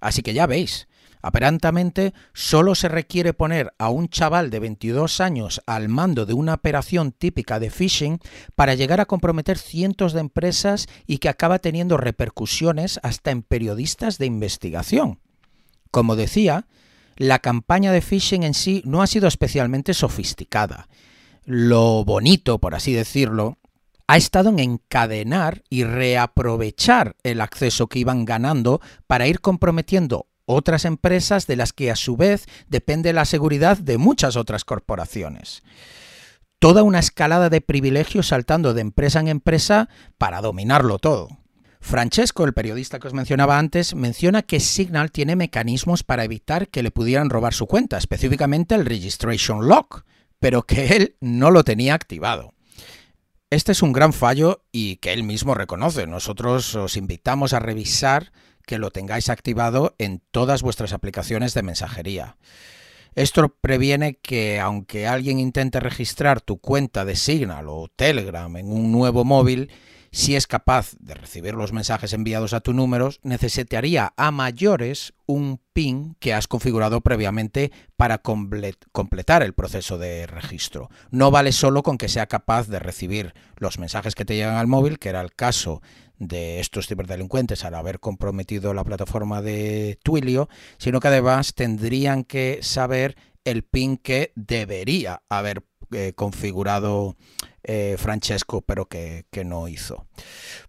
Así 0.01 0.21
que 0.21 0.33
ya 0.33 0.47
veis, 0.47 0.87
Aparentemente, 1.21 2.13
solo 2.33 2.73
se 2.73 2.87
requiere 2.87 3.33
poner 3.33 3.73
a 3.77 3.89
un 3.89 4.09
chaval 4.09 4.49
de 4.49 4.59
22 4.59 5.21
años 5.21 5.61
al 5.67 5.87
mando 5.87 6.25
de 6.25 6.33
una 6.33 6.55
operación 6.55 7.11
típica 7.11 7.59
de 7.59 7.69
phishing 7.69 8.19
para 8.55 8.73
llegar 8.73 8.99
a 9.01 9.05
comprometer 9.05 9.57
cientos 9.57 10.13
de 10.13 10.21
empresas 10.21 10.87
y 11.05 11.19
que 11.19 11.29
acaba 11.29 11.59
teniendo 11.59 11.97
repercusiones 11.97 12.99
hasta 13.03 13.31
en 13.31 13.43
periodistas 13.43 14.17
de 14.17 14.25
investigación. 14.25 15.19
Como 15.91 16.15
decía, 16.15 16.65
la 17.21 17.37
campaña 17.37 17.91
de 17.91 18.01
phishing 18.01 18.41
en 18.41 18.55
sí 18.55 18.81
no 18.83 19.03
ha 19.03 19.07
sido 19.07 19.27
especialmente 19.27 19.93
sofisticada. 19.93 20.87
Lo 21.43 22.03
bonito, 22.03 22.57
por 22.57 22.73
así 22.73 22.93
decirlo, 22.93 23.59
ha 24.07 24.17
estado 24.17 24.49
en 24.49 24.57
encadenar 24.57 25.61
y 25.69 25.83
reaprovechar 25.83 27.15
el 27.21 27.41
acceso 27.41 27.85
que 27.85 27.99
iban 27.99 28.25
ganando 28.25 28.81
para 29.05 29.27
ir 29.27 29.39
comprometiendo 29.39 30.25
otras 30.45 30.83
empresas 30.83 31.45
de 31.45 31.57
las 31.57 31.73
que 31.73 31.91
a 31.91 31.95
su 31.95 32.17
vez 32.17 32.47
depende 32.67 33.13
la 33.13 33.25
seguridad 33.25 33.77
de 33.77 33.99
muchas 33.99 34.35
otras 34.35 34.65
corporaciones. 34.65 35.61
Toda 36.57 36.81
una 36.81 36.97
escalada 36.97 37.51
de 37.51 37.61
privilegios 37.61 38.29
saltando 38.29 38.73
de 38.73 38.81
empresa 38.81 39.19
en 39.19 39.27
empresa 39.27 39.89
para 40.17 40.41
dominarlo 40.41 40.97
todo. 40.97 41.40
Francesco, 41.81 42.45
el 42.45 42.53
periodista 42.53 42.99
que 42.99 43.07
os 43.07 43.13
mencionaba 43.13 43.57
antes, 43.57 43.95
menciona 43.95 44.43
que 44.43 44.59
Signal 44.59 45.11
tiene 45.11 45.35
mecanismos 45.35 46.03
para 46.03 46.23
evitar 46.23 46.69
que 46.69 46.83
le 46.83 46.91
pudieran 46.91 47.29
robar 47.29 47.53
su 47.53 47.65
cuenta, 47.65 47.97
específicamente 47.97 48.75
el 48.75 48.85
Registration 48.85 49.67
Lock, 49.67 50.05
pero 50.39 50.61
que 50.61 50.95
él 50.95 51.15
no 51.19 51.49
lo 51.49 51.63
tenía 51.63 51.95
activado. 51.95 52.53
Este 53.49 53.73
es 53.73 53.81
un 53.81 53.91
gran 53.91 54.13
fallo 54.13 54.63
y 54.71 54.97
que 54.97 55.11
él 55.11 55.23
mismo 55.23 55.55
reconoce. 55.55 56.07
Nosotros 56.07 56.73
os 56.75 56.95
invitamos 56.95 57.51
a 57.51 57.59
revisar 57.59 58.31
que 58.65 58.77
lo 58.77 58.91
tengáis 58.91 59.29
activado 59.29 59.95
en 59.97 60.21
todas 60.31 60.61
vuestras 60.61 60.93
aplicaciones 60.93 61.53
de 61.53 61.63
mensajería. 61.63 62.37
Esto 63.15 63.57
previene 63.59 64.15
que 64.15 64.59
aunque 64.59 65.07
alguien 65.07 65.39
intente 65.39 65.79
registrar 65.81 66.39
tu 66.39 66.59
cuenta 66.59 67.03
de 67.03 67.17
Signal 67.17 67.67
o 67.67 67.89
Telegram 67.93 68.55
en 68.55 68.71
un 68.71 68.91
nuevo 68.91 69.25
móvil, 69.25 69.69
si 70.11 70.35
es 70.35 70.45
capaz 70.45 70.93
de 70.99 71.13
recibir 71.13 71.53
los 71.53 71.71
mensajes 71.71 72.11
enviados 72.13 72.53
a 72.53 72.59
tu 72.59 72.73
número, 72.73 73.11
necesitaría 73.23 74.13
a 74.17 74.31
mayores 74.31 75.13
un 75.25 75.61
PIN 75.71 76.15
que 76.19 76.33
has 76.33 76.47
configurado 76.47 76.99
previamente 76.99 77.71
para 77.95 78.17
completar 78.19 79.41
el 79.41 79.53
proceso 79.53 79.97
de 79.97 80.27
registro. 80.27 80.89
No 81.11 81.31
vale 81.31 81.53
solo 81.53 81.81
con 81.81 81.97
que 81.97 82.09
sea 82.09 82.27
capaz 82.27 82.67
de 82.67 82.79
recibir 82.79 83.33
los 83.55 83.79
mensajes 83.79 84.13
que 84.13 84.25
te 84.25 84.35
llegan 84.35 84.55
al 84.55 84.67
móvil, 84.67 84.99
que 84.99 85.09
era 85.09 85.21
el 85.21 85.33
caso 85.33 85.81
de 86.17 86.59
estos 86.59 86.87
ciberdelincuentes 86.87 87.63
al 87.63 87.75
haber 87.75 87.99
comprometido 87.99 88.73
la 88.73 88.83
plataforma 88.83 89.41
de 89.41 89.97
Twilio, 90.03 90.49
sino 90.77 90.99
que 90.99 91.07
además 91.07 91.55
tendrían 91.55 92.25
que 92.25 92.59
saber 92.61 93.15
el 93.43 93.63
PIN 93.63 93.97
que 93.97 94.33
debería 94.35 95.23
haber 95.29 95.63
eh, 95.91 96.13
configurado 96.15 97.15
eh, 97.63 97.95
Francesco, 97.97 98.61
pero 98.61 98.87
que, 98.87 99.25
que, 99.31 99.43
no 99.43 99.67
hizo. 99.67 100.07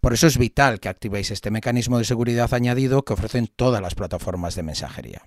Por 0.00 0.12
eso 0.12 0.26
es 0.26 0.38
vital 0.38 0.80
que 0.80 0.88
activéis 0.88 1.30
este 1.30 1.50
mecanismo 1.50 1.98
de 1.98 2.04
seguridad 2.04 2.52
añadido 2.52 3.04
que 3.04 3.14
ofrecen 3.14 3.46
todas 3.46 3.80
las 3.80 3.94
plataformas 3.94 4.54
de 4.54 4.62
mensajería. 4.62 5.22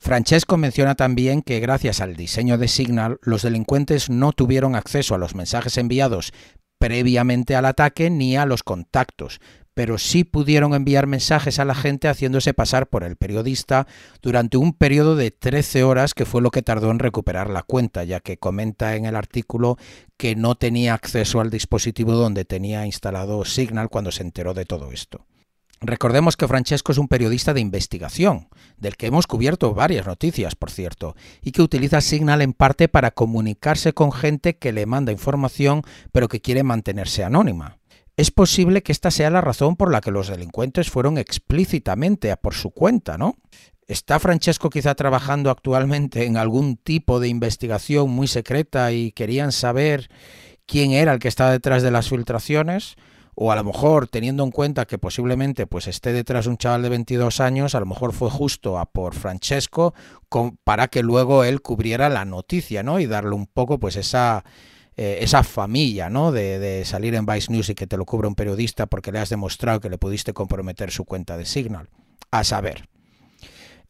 Francesco 0.00 0.56
menciona 0.56 0.94
también 0.94 1.42
que 1.42 1.60
gracias 1.60 2.00
al 2.00 2.14
diseño 2.14 2.56
de 2.56 2.68
Signal, 2.68 3.18
los 3.22 3.42
delincuentes 3.42 4.10
no 4.10 4.32
tuvieron 4.32 4.76
acceso 4.76 5.14
a 5.14 5.18
los 5.18 5.34
mensajes 5.34 5.76
enviados 5.76 6.32
previamente 6.78 7.56
al 7.56 7.66
ataque 7.66 8.08
ni 8.08 8.36
a 8.36 8.46
los 8.46 8.62
contactos, 8.62 9.40
pero 9.78 9.96
sí 9.96 10.24
pudieron 10.24 10.74
enviar 10.74 11.06
mensajes 11.06 11.60
a 11.60 11.64
la 11.64 11.76
gente 11.76 12.08
haciéndose 12.08 12.52
pasar 12.52 12.88
por 12.88 13.04
el 13.04 13.14
periodista 13.14 13.86
durante 14.20 14.56
un 14.56 14.72
periodo 14.72 15.14
de 15.14 15.30
13 15.30 15.84
horas 15.84 16.14
que 16.14 16.24
fue 16.24 16.42
lo 16.42 16.50
que 16.50 16.62
tardó 16.62 16.90
en 16.90 16.98
recuperar 16.98 17.48
la 17.48 17.62
cuenta, 17.62 18.02
ya 18.02 18.18
que 18.18 18.38
comenta 18.38 18.96
en 18.96 19.06
el 19.06 19.14
artículo 19.14 19.78
que 20.16 20.34
no 20.34 20.56
tenía 20.56 20.94
acceso 20.94 21.40
al 21.40 21.50
dispositivo 21.50 22.14
donde 22.14 22.44
tenía 22.44 22.86
instalado 22.86 23.44
Signal 23.44 23.88
cuando 23.88 24.10
se 24.10 24.24
enteró 24.24 24.52
de 24.52 24.64
todo 24.64 24.90
esto. 24.90 25.26
Recordemos 25.80 26.36
que 26.36 26.48
Francesco 26.48 26.90
es 26.90 26.98
un 26.98 27.06
periodista 27.06 27.54
de 27.54 27.60
investigación, 27.60 28.48
del 28.78 28.96
que 28.96 29.06
hemos 29.06 29.28
cubierto 29.28 29.74
varias 29.74 30.08
noticias, 30.08 30.56
por 30.56 30.72
cierto, 30.72 31.14
y 31.40 31.52
que 31.52 31.62
utiliza 31.62 32.00
Signal 32.00 32.42
en 32.42 32.52
parte 32.52 32.88
para 32.88 33.12
comunicarse 33.12 33.92
con 33.92 34.10
gente 34.10 34.56
que 34.56 34.72
le 34.72 34.86
manda 34.86 35.12
información 35.12 35.82
pero 36.10 36.26
que 36.26 36.40
quiere 36.40 36.64
mantenerse 36.64 37.22
anónima. 37.22 37.77
Es 38.18 38.32
posible 38.32 38.82
que 38.82 38.90
esta 38.90 39.12
sea 39.12 39.30
la 39.30 39.40
razón 39.40 39.76
por 39.76 39.92
la 39.92 40.00
que 40.00 40.10
los 40.10 40.26
delincuentes 40.26 40.90
fueron 40.90 41.18
explícitamente 41.18 42.32
a 42.32 42.36
por 42.36 42.52
su 42.52 42.72
cuenta, 42.72 43.16
¿no? 43.16 43.36
¿Está 43.86 44.18
Francesco 44.18 44.70
quizá 44.70 44.96
trabajando 44.96 45.50
actualmente 45.50 46.26
en 46.26 46.36
algún 46.36 46.76
tipo 46.78 47.20
de 47.20 47.28
investigación 47.28 48.10
muy 48.10 48.26
secreta 48.26 48.90
y 48.90 49.12
querían 49.12 49.52
saber 49.52 50.10
quién 50.66 50.90
era 50.90 51.12
el 51.12 51.20
que 51.20 51.28
estaba 51.28 51.52
detrás 51.52 51.84
de 51.84 51.92
las 51.92 52.08
filtraciones? 52.08 52.96
o 53.40 53.52
a 53.52 53.54
lo 53.54 53.62
mejor 53.62 54.08
teniendo 54.08 54.42
en 54.42 54.50
cuenta 54.50 54.84
que 54.84 54.98
posiblemente 54.98 55.68
pues 55.68 55.86
esté 55.86 56.12
detrás 56.12 56.48
un 56.48 56.56
chaval 56.56 56.82
de 56.82 56.88
22 56.88 57.38
años, 57.38 57.76
a 57.76 57.78
lo 57.78 57.86
mejor 57.86 58.12
fue 58.12 58.30
justo 58.30 58.80
a 58.80 58.86
por 58.86 59.14
Francesco 59.14 59.94
para 60.64 60.88
que 60.88 61.04
luego 61.04 61.44
él 61.44 61.62
cubriera 61.62 62.08
la 62.08 62.24
noticia, 62.24 62.82
¿no? 62.82 62.98
Y 62.98 63.06
darle 63.06 63.36
un 63.36 63.46
poco 63.46 63.78
pues 63.78 63.94
esa 63.94 64.42
eh, 65.00 65.18
esa 65.22 65.44
familia, 65.44 66.10
¿no? 66.10 66.32
De, 66.32 66.58
de, 66.58 66.84
salir 66.84 67.14
en 67.14 67.24
Vice 67.24 67.52
News 67.52 67.68
y 67.68 67.76
que 67.76 67.86
te 67.86 67.96
lo 67.96 68.04
cubra 68.04 68.26
un 68.26 68.34
periodista 68.34 68.86
porque 68.86 69.12
le 69.12 69.20
has 69.20 69.28
demostrado 69.28 69.78
que 69.78 69.88
le 69.88 69.96
pudiste 69.96 70.32
comprometer 70.32 70.90
su 70.90 71.04
cuenta 71.04 71.36
de 71.36 71.46
Signal. 71.46 71.88
A 72.32 72.42
saber. 72.42 72.88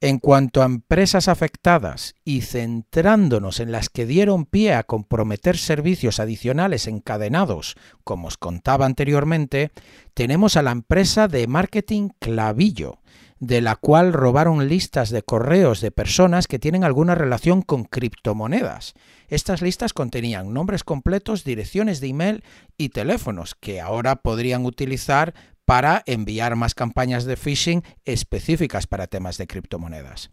En 0.03 0.19
cuanto 0.19 0.61
a 0.61 0.67
empresas 0.67 1.27
afectadas 1.27 2.15
y 2.27 2.43
centrándonos 2.43 3.59
en 3.59 3.73
las 3.73 3.89
que 3.89 4.05
dieron 4.05 4.45
pie 4.45 4.75
a 4.75 4.83
comprometer 4.83 5.57
servicios 5.57 6.21
adicionales 6.21 6.87
encadenados, 6.87 7.75
como 8.05 8.29
os 8.29 8.37
contaba 8.37 8.85
anteriormente, 8.85 9.71
tenemos 10.13 10.59
a 10.59 10.63
la 10.63 10.73
empresa 10.73 11.27
de 11.27 11.47
marketing 11.47 12.11
Clavillo, 12.19 13.01
de 13.41 13.61
la 13.61 13.77
cual 13.77 14.13
robaron 14.13 14.69
listas 14.69 15.11
de 15.11 15.23
correos 15.23 15.81
de 15.81 15.91
personas 15.91 16.47
que 16.47 16.59
tienen 16.59 16.85
alguna 16.85 17.15
relación 17.15 17.63
con 17.63 17.85
criptomonedas. 17.85 18.95
Estas 19.29 19.63
listas 19.63 19.93
contenían 19.93 20.53
nombres 20.53 20.85
completos, 20.85 21.45
direcciones 21.45 22.01
de 22.01 22.09
email 22.09 22.45
y 22.77 22.89
teléfonos 22.89 23.55
que 23.55 23.81
ahora 23.81 24.17
podrían 24.17 24.65
utilizar 24.65 25.35
para 25.65 26.03
enviar 26.07 26.57
más 26.57 26.75
campañas 26.75 27.25
de 27.25 27.37
phishing 27.37 27.83
específicas 28.05 28.87
para 28.87 29.07
temas 29.07 29.37
de 29.37 29.47
criptomonedas. 29.47 30.31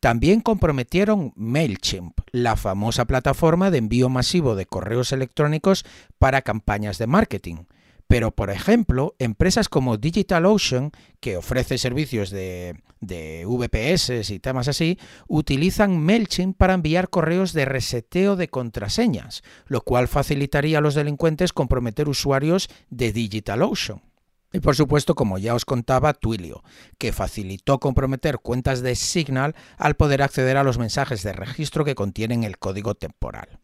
También 0.00 0.40
comprometieron 0.40 1.32
MailChimp, 1.34 2.20
la 2.30 2.54
famosa 2.54 3.06
plataforma 3.06 3.70
de 3.70 3.78
envío 3.78 4.08
masivo 4.08 4.54
de 4.54 4.66
correos 4.66 5.10
electrónicos 5.10 5.84
para 6.18 6.42
campañas 6.42 6.98
de 6.98 7.08
marketing. 7.08 7.64
Pero, 8.08 8.30
por 8.30 8.48
ejemplo, 8.48 9.14
empresas 9.18 9.68
como 9.68 9.98
DigitalOcean, 9.98 10.92
que 11.20 11.36
ofrece 11.36 11.76
servicios 11.76 12.30
de, 12.30 12.80
de, 13.00 13.44
VPS 13.46 14.30
y 14.30 14.38
temas 14.40 14.66
así, 14.66 14.98
utilizan 15.28 16.00
MailChimp 16.00 16.56
para 16.56 16.72
enviar 16.72 17.10
correos 17.10 17.52
de 17.52 17.66
reseteo 17.66 18.34
de 18.36 18.48
contraseñas, 18.48 19.42
lo 19.66 19.82
cual 19.82 20.08
facilitaría 20.08 20.78
a 20.78 20.80
los 20.80 20.94
delincuentes 20.94 21.52
comprometer 21.52 22.08
usuarios 22.08 22.70
de 22.88 23.12
DigitalOcean. 23.12 24.00
Y 24.54 24.60
por 24.60 24.74
supuesto, 24.74 25.14
como 25.14 25.36
ya 25.36 25.54
os 25.54 25.66
contaba, 25.66 26.14
Twilio, 26.14 26.62
que 26.96 27.12
facilitó 27.12 27.78
comprometer 27.78 28.38
cuentas 28.38 28.80
de 28.80 28.94
Signal 28.94 29.54
al 29.76 29.96
poder 29.96 30.22
acceder 30.22 30.56
a 30.56 30.64
los 30.64 30.78
mensajes 30.78 31.22
de 31.22 31.34
registro 31.34 31.84
que 31.84 31.94
contienen 31.94 32.44
el 32.44 32.58
código 32.58 32.94
temporal. 32.94 33.58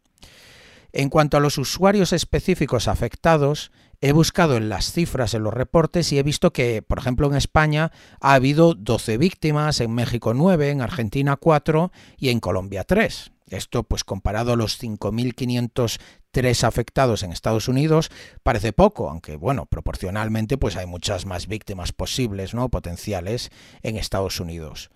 En 0.93 1.09
cuanto 1.09 1.35
a 1.35 1.39
los 1.39 1.57
usuarios 1.57 2.13
específicos 2.13 2.87
afectados, 2.87 3.71
he 4.01 4.11
buscado 4.11 4.57
en 4.57 4.69
las 4.69 4.91
cifras 4.91 5.33
en 5.33 5.43
los 5.43 5.53
reportes 5.53 6.11
y 6.11 6.19
he 6.19 6.23
visto 6.23 6.51
que, 6.53 6.81
por 6.81 6.99
ejemplo, 6.99 7.27
en 7.27 7.35
España 7.35 7.91
ha 8.19 8.33
habido 8.33 8.73
12 8.73 9.17
víctimas, 9.17 9.79
en 9.81 9.93
México 9.93 10.33
9, 10.33 10.69
en 10.69 10.81
Argentina 10.81 11.35
4 11.35 11.91
y 12.17 12.29
en 12.29 12.39
Colombia 12.39 12.83
3. 12.83 13.31
Esto 13.49 13.83
pues 13.83 14.03
comparado 14.03 14.53
a 14.53 14.55
los 14.55 14.81
5.500 14.81 15.99
tres 16.35 16.65
afectados 16.65 17.23
en 17.23 17.31
Estados 17.31 17.69
Unidos 17.69 18.11
parece 18.43 18.73
poco, 18.73 19.09
aunque 19.09 19.37
bueno, 19.37 19.67
proporcionalmente 19.67 20.57
pues 20.57 20.75
hay 20.75 20.85
muchas 20.85 21.25
más 21.25 21.47
víctimas 21.47 21.93
posibles, 21.93 22.53
¿no? 22.53 22.67
potenciales 22.67 23.51
en 23.83 23.95
Estados 23.95 24.41
Unidos. 24.41 24.89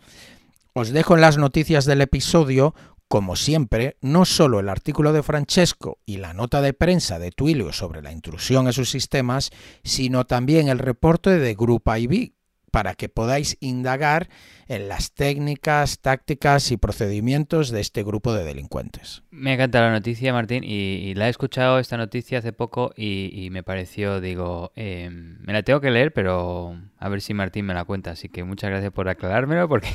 Os 0.73 0.89
dejo 0.89 1.15
en 1.15 1.21
las 1.21 1.37
noticias 1.37 1.85
del 1.85 2.01
episodio 2.01 2.75
como 3.09 3.35
siempre, 3.35 3.97
no 4.01 4.23
solo 4.23 4.59
el 4.59 4.69
artículo 4.69 5.13
de 5.13 5.23
Francesco 5.23 5.97
y 6.05 6.17
la 6.17 6.35
nota 6.35 6.61
de 6.61 6.73
prensa 6.73 7.17
de 7.17 7.31
Twilio 7.31 7.73
sobre 7.73 8.03
la 8.03 8.11
intrusión 8.11 8.67
en 8.67 8.73
sus 8.73 8.91
sistemas, 8.91 9.49
sino 9.83 10.25
también 10.25 10.69
el 10.69 10.77
reporte 10.77 11.31
de 11.31 11.55
Group 11.55 11.83
IB, 11.87 12.33
para 12.69 12.93
que 12.93 13.09
podáis 13.09 13.57
indagar 13.61 14.29
en 14.67 14.87
las 14.87 15.11
técnicas, 15.13 15.99
tácticas 16.01 16.71
y 16.71 16.77
procedimientos 16.77 17.71
de 17.71 17.81
este 17.81 18.03
grupo 18.03 18.31
de 18.31 18.43
delincuentes. 18.43 19.23
Me 19.31 19.55
encanta 19.55 19.81
la 19.81 19.91
noticia, 19.91 20.31
Martín, 20.31 20.63
y, 20.63 21.15
la 21.15 21.25
he 21.25 21.29
escuchado 21.31 21.79
esta 21.79 21.97
noticia 21.97 22.37
hace 22.37 22.53
poco 22.53 22.93
y, 22.95 23.49
me 23.51 23.63
pareció, 23.63 24.21
digo, 24.21 24.71
em, 24.75 25.39
me 25.41 25.53
la 25.53 25.63
tengo 25.63 25.81
que 25.81 25.89
leer, 25.89 26.13
pero 26.13 26.79
a 26.99 27.09
ver 27.09 27.21
si 27.21 27.33
Martín 27.33 27.65
me 27.65 27.73
la 27.73 27.85
cuenta. 27.85 28.11
Así 28.11 28.29
que 28.29 28.43
muchas 28.43 28.69
gracias 28.69 28.93
por 28.93 29.09
aclarármelo 29.09 29.67
porque 29.67 29.89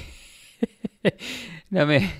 no 1.70 1.87
me... 1.87 2.11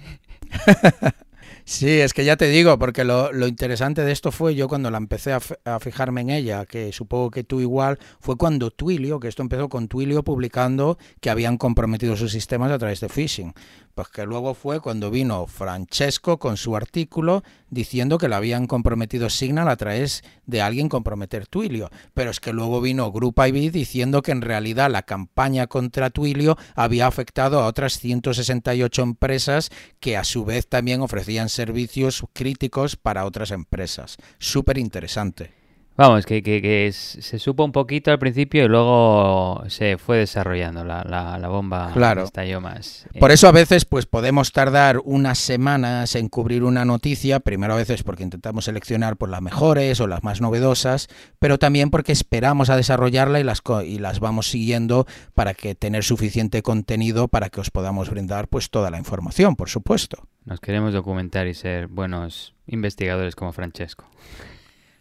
Sí, 1.67 1.89
es 1.89 2.13
que 2.13 2.27
ya 2.27 2.37
te 2.37 2.49
digo, 2.49 2.79
porque 2.79 3.05
lo, 3.05 3.31
interesante 3.47 4.03
de 4.05 4.13
esto 4.13 4.31
fue 4.31 4.55
yo 4.55 4.69
cuando 4.69 4.91
la 4.91 4.99
empecé 4.99 5.33
a, 5.33 5.41
fijarme 5.81 6.21
en 6.21 6.29
ella, 6.29 6.67
que 6.67 6.93
supongo 6.93 7.31
que 7.31 7.43
tú 7.43 7.61
igual, 7.61 7.99
fue 8.21 8.37
cuando 8.37 8.71
Twilio, 8.71 9.19
que 9.19 9.29
esto 9.29 9.41
empezó 9.41 9.71
con 9.71 9.89
Twilio 9.89 10.23
publicando 10.23 10.99
que 11.23 11.31
habían 11.31 11.57
comprometido 11.57 12.17
sus 12.17 12.33
sistemas 12.33 12.71
a 12.71 12.79
través 12.79 13.01
de 13.01 13.09
phishing. 13.09 13.55
Pues 13.95 14.09
que 14.09 14.27
luego 14.27 14.55
fue 14.55 14.81
cuando 14.81 15.11
vino 15.11 15.47
Francesco 15.47 16.39
con 16.41 16.57
su 16.57 16.75
artículo 16.75 17.45
diciendo 17.71 18.19
que 18.19 18.29
lo 18.29 18.35
habían 18.35 18.67
comprometido 18.67 19.31
Signal 19.31 19.69
a 19.69 19.77
través 19.77 20.25
de 20.47 20.61
alguien 20.63 20.89
comprometer 20.89 21.47
Twilio. 21.47 21.91
Pero 22.13 22.31
es 22.31 22.41
que 22.41 22.53
luego 22.53 22.81
vino 22.81 23.13
Group 23.13 23.41
IB 23.47 23.71
diciendo 23.71 24.23
que 24.23 24.33
en 24.33 24.43
realidad 24.43 24.91
la 24.91 25.03
campaña 25.03 25.69
contra 25.69 26.11
Twilio 26.11 26.59
había 26.75 27.07
afectado 27.07 27.61
a 27.61 27.67
otras 27.67 27.99
168 28.01 29.03
empresas 29.03 29.71
que 30.01 30.17
a 30.17 30.25
su 30.25 30.45
vez 30.45 30.67
también 30.67 31.01
ofrecían 31.01 31.49
servicios 31.49 32.25
críticos 32.33 32.97
para 32.97 33.25
otras 33.25 33.53
empresas. 33.53 34.17
Súper 34.39 34.79
interesante. 34.79 35.64
Vamos, 35.97 36.27
que, 36.27 36.43
que, 36.43 36.91
se 36.93 37.39
supo 37.39 37.65
un 37.65 37.71
poquito 37.71 38.11
al 38.11 38.19
principio 38.19 38.65
y 38.65 38.69
luego 38.69 39.63
se 39.69 39.97
fue 39.97 40.19
desarrollando 40.19 40.85
la, 40.85 41.05
la, 41.05 41.49
bomba 41.49 41.93
claro. 41.93 42.25
estalló 42.25 42.61
más. 42.61 43.07
Por 43.21 43.31
eso 43.31 43.47
a 43.47 43.53
veces 43.53 43.85
pues 43.85 44.05
podemos 44.05 44.51
tardar 44.51 45.01
unas 45.05 45.39
semanas 45.39 46.17
en 46.17 46.29
cubrir 46.29 46.65
una 46.65 46.85
noticia, 46.85 47.39
primero 47.39 47.75
a 47.75 47.77
veces 47.77 48.03
porque 48.03 48.25
intentamos 48.25 48.65
seleccionar 48.65 49.17
por 49.17 49.29
las 49.29 49.41
mejores 49.41 50.01
o 50.01 50.09
las 50.09 50.25
más 50.25 50.41
novedosas, 50.41 51.07
pero 51.39 51.59
también 51.59 51.91
porque 51.91 52.11
esperamos 52.11 52.71
a 52.71 52.77
desarrollarla 52.77 53.39
y 53.39 53.45
las, 53.45 53.63
y 53.85 53.99
las 53.99 54.19
vamos 54.19 54.49
siguiendo 54.51 55.07
para 55.35 55.55
que 55.55 55.77
tener 55.77 56.03
suficiente 56.03 56.63
contenido 56.63 57.29
para 57.29 57.51
que 57.51 57.61
os 57.61 57.71
podamos 57.71 58.11
brindar 58.11 58.49
pues 58.49 58.69
toda 58.69 58.91
la 58.91 58.99
información, 58.99 59.55
por 59.55 59.69
supuesto. 59.69 60.27
Nos 60.45 60.59
queremos 60.59 60.93
documentar 60.93 61.47
y 61.47 61.55
ser 61.55 61.87
buenos 61.87 62.53
investigadores 62.67 63.37
como 63.37 63.53
Francesco. 63.53 64.07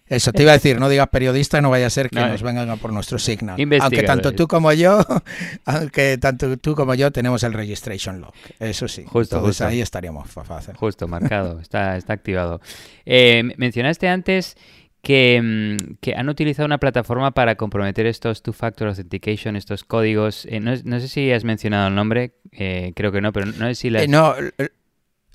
Eso 0.06 0.34
te 0.34 0.44
iba 0.44 0.52
a 0.52 0.56
decir, 0.56 0.80
no 0.80 0.90
digas 0.90 1.08
periodista, 1.08 1.62
no 1.62 1.70
vaya 1.70 1.88
a 1.88 1.90
ser 1.90 2.10
que 2.10 2.20
nos 2.20 2.42
eh, 2.42 2.44
vengan 2.44 2.70
a 2.70 2.76
por 2.76 2.92
nuestro 2.92 3.18
signal. 3.20 3.56
Aunque 3.80 4.04
tanto 4.04 4.34
tú 4.34 4.48
como 4.48 4.74
yo, 4.74 5.00
aunque 5.66 6.18
tanto 6.18 6.58
tú 6.58 6.76
como 6.76 6.94
yo 6.94 7.12
tenemos 7.12 7.42
el 7.44 7.54
registration 7.54 8.20
log. 8.20 8.34
Eso 8.60 8.88
sí. 8.88 9.06
Justo, 9.06 9.38
Entonces 9.38 9.62
ahí 9.62 9.82
estaríamos 9.82 10.30
fácil. 10.30 10.76
Justo, 10.76 11.08
marcado, 11.08 11.60
está, 11.62 11.96
está 11.96 12.14
activado. 12.14 12.60
Eh, 13.06 13.54
mencionaste 13.56 14.10
antes 14.10 14.58
que, 15.02 15.42
mm, 15.42 15.96
que, 16.02 16.16
han 16.16 16.28
utilizado 16.28 16.66
una 16.66 16.80
plataforma 16.80 17.32
para 17.32 17.56
comprometer 17.56 18.06
estos 18.06 18.44
two-factor 18.44 18.90
authentication, 18.90 19.56
estos 19.56 19.86
códigos. 19.86 20.46
Eh, 20.50 20.60
no, 20.60 21.00
sé 21.00 21.08
si 21.08 21.32
has 21.32 21.46
mencionado 21.46 21.88
el 21.88 21.96
nombre, 21.96 22.34
creo 22.52 23.12
que 23.14 23.22
no, 23.22 23.32
pero 23.32 23.46
no 23.46 23.68
sé 23.68 23.76
si 23.76 23.90
la... 23.90 24.06
no, 24.06 24.36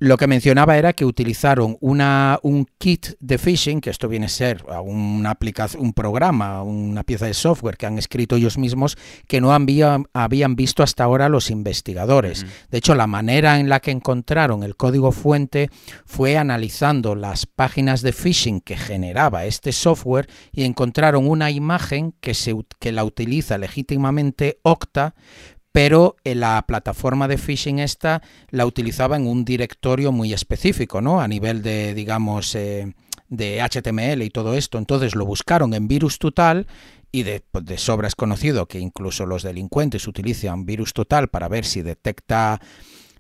lo 0.01 0.17
que 0.17 0.27
mencionaba 0.27 0.77
era 0.77 0.93
que 0.93 1.05
utilizaron 1.05 1.77
una, 1.81 2.39
un 2.43 2.67
kit 2.79 3.09
de 3.19 3.37
phishing, 3.37 3.81
que 3.81 3.91
esto 3.91 4.09
viene 4.09 4.27
a 4.27 4.29
ser 4.29 4.65
una 4.85 5.31
aplicación, 5.31 5.83
un 5.83 5.93
programa, 5.93 6.63
una 6.63 7.03
pieza 7.03 7.27
de 7.27 7.35
software 7.35 7.77
que 7.77 7.87
han 7.87 7.99
escrito 7.99 8.37
ellos 8.37 8.59
mismos, 8.59 8.97
que 9.27 9.41
no 9.41 9.53
habían, 9.53 10.07
habían 10.13 10.55
visto 10.55 10.83
hasta 10.83 11.05
ahora 11.05 11.29
los 11.29 11.51
investigadores. 11.51 12.47
De 12.71 12.79
hecho, 12.79 12.95
la 12.95 13.09
manera 13.09 13.59
en 13.59 13.69
la 13.69 13.81
que 13.81 13.91
encontraron 13.91 14.63
el 14.63 14.77
código 14.77 15.11
fuente 15.11 15.71
fue 16.05 16.37
analizando 16.37 17.17
las 17.17 17.47
páginas 17.47 18.03
de 18.03 18.13
phishing 18.13 18.61
que 18.61 18.77
generaba 18.77 19.47
este 19.47 19.73
software 19.73 20.29
y 20.53 20.63
encontraron 20.63 21.27
una 21.27 21.51
imagen 21.51 22.15
que, 22.21 22.35
se, 22.35 22.55
que 22.79 22.93
la 22.93 23.05
utiliza 23.05 23.59
legítimamente 23.59 24.59
Okta, 24.63 25.15
pero 25.73 26.17
la 26.25 26.65
plataforma 26.67 27.29
de 27.29 27.39
phishing 27.39 27.79
esta 27.79 28.23
la 28.51 28.67
utilizaba 28.67 29.17
en 29.17 29.27
un 29.27 29.45
directorio 29.45 30.13
muy 30.13 30.33
específico, 30.33 31.01
¿no? 31.01 31.21
A 31.21 31.29
nivel 31.29 31.63
de, 31.63 31.95
digamos, 31.95 32.55
eh, 32.55 32.95
de 33.29 33.61
HTML 33.61 34.23
y 34.23 34.31
todo 34.31 34.55
esto. 34.55 34.79
Entonces 34.79 35.15
lo 35.15 35.27
buscaron 35.27 35.75
en 35.75 35.89
Virus 35.89 36.19
Total 36.19 36.67
y 37.13 37.23
de, 37.23 37.43
pues, 37.51 37.65
de, 37.65 37.79
sobra 37.79 38.09
es 38.09 38.15
conocido 38.15 38.67
que 38.67 38.79
incluso 38.79 39.27
los 39.27 39.43
delincuentes 39.43 40.07
utilizan 40.09 40.67
Virus 40.67 40.93
Total 40.93 41.29
para 41.29 41.49
ver 41.49 41.65
si 41.65 41.83
detecta 41.83 42.61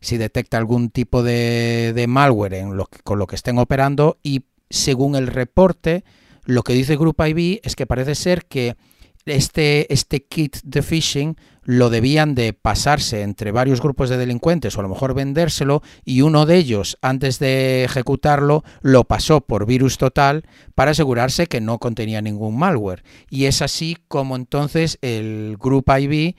si 0.00 0.16
detecta 0.16 0.58
algún 0.58 0.90
tipo 0.90 1.24
de, 1.24 1.92
de 1.92 2.06
malware 2.06 2.54
en 2.54 2.76
lo 2.76 2.88
con 3.02 3.18
lo 3.18 3.26
que 3.26 3.34
estén 3.34 3.58
operando 3.58 4.18
y 4.22 4.44
según 4.70 5.16
el 5.16 5.26
reporte 5.26 6.04
lo 6.44 6.62
que 6.62 6.72
dice 6.72 6.96
Group 6.96 7.16
IB 7.20 7.60
es 7.64 7.74
que 7.74 7.86
parece 7.86 8.14
ser 8.14 8.44
que 8.46 8.76
este, 9.30 9.92
este 9.92 10.24
kit 10.24 10.58
de 10.62 10.82
phishing 10.82 11.36
lo 11.62 11.90
debían 11.90 12.34
de 12.34 12.54
pasarse 12.54 13.20
entre 13.20 13.52
varios 13.52 13.82
grupos 13.82 14.08
de 14.08 14.16
delincuentes 14.16 14.74
o 14.74 14.80
a 14.80 14.82
lo 14.82 14.88
mejor 14.88 15.12
vendérselo 15.12 15.82
y 16.02 16.22
uno 16.22 16.46
de 16.46 16.56
ellos 16.56 16.96
antes 17.02 17.38
de 17.38 17.84
ejecutarlo 17.84 18.64
lo 18.80 19.04
pasó 19.04 19.42
por 19.42 19.66
virus 19.66 19.98
total 19.98 20.44
para 20.74 20.92
asegurarse 20.92 21.46
que 21.46 21.60
no 21.60 21.78
contenía 21.78 22.22
ningún 22.22 22.58
malware. 22.58 23.02
Y 23.28 23.44
es 23.44 23.60
así 23.60 23.98
como 24.08 24.34
entonces 24.34 24.98
el 25.02 25.58
Group 25.60 25.84
IB 25.90 26.36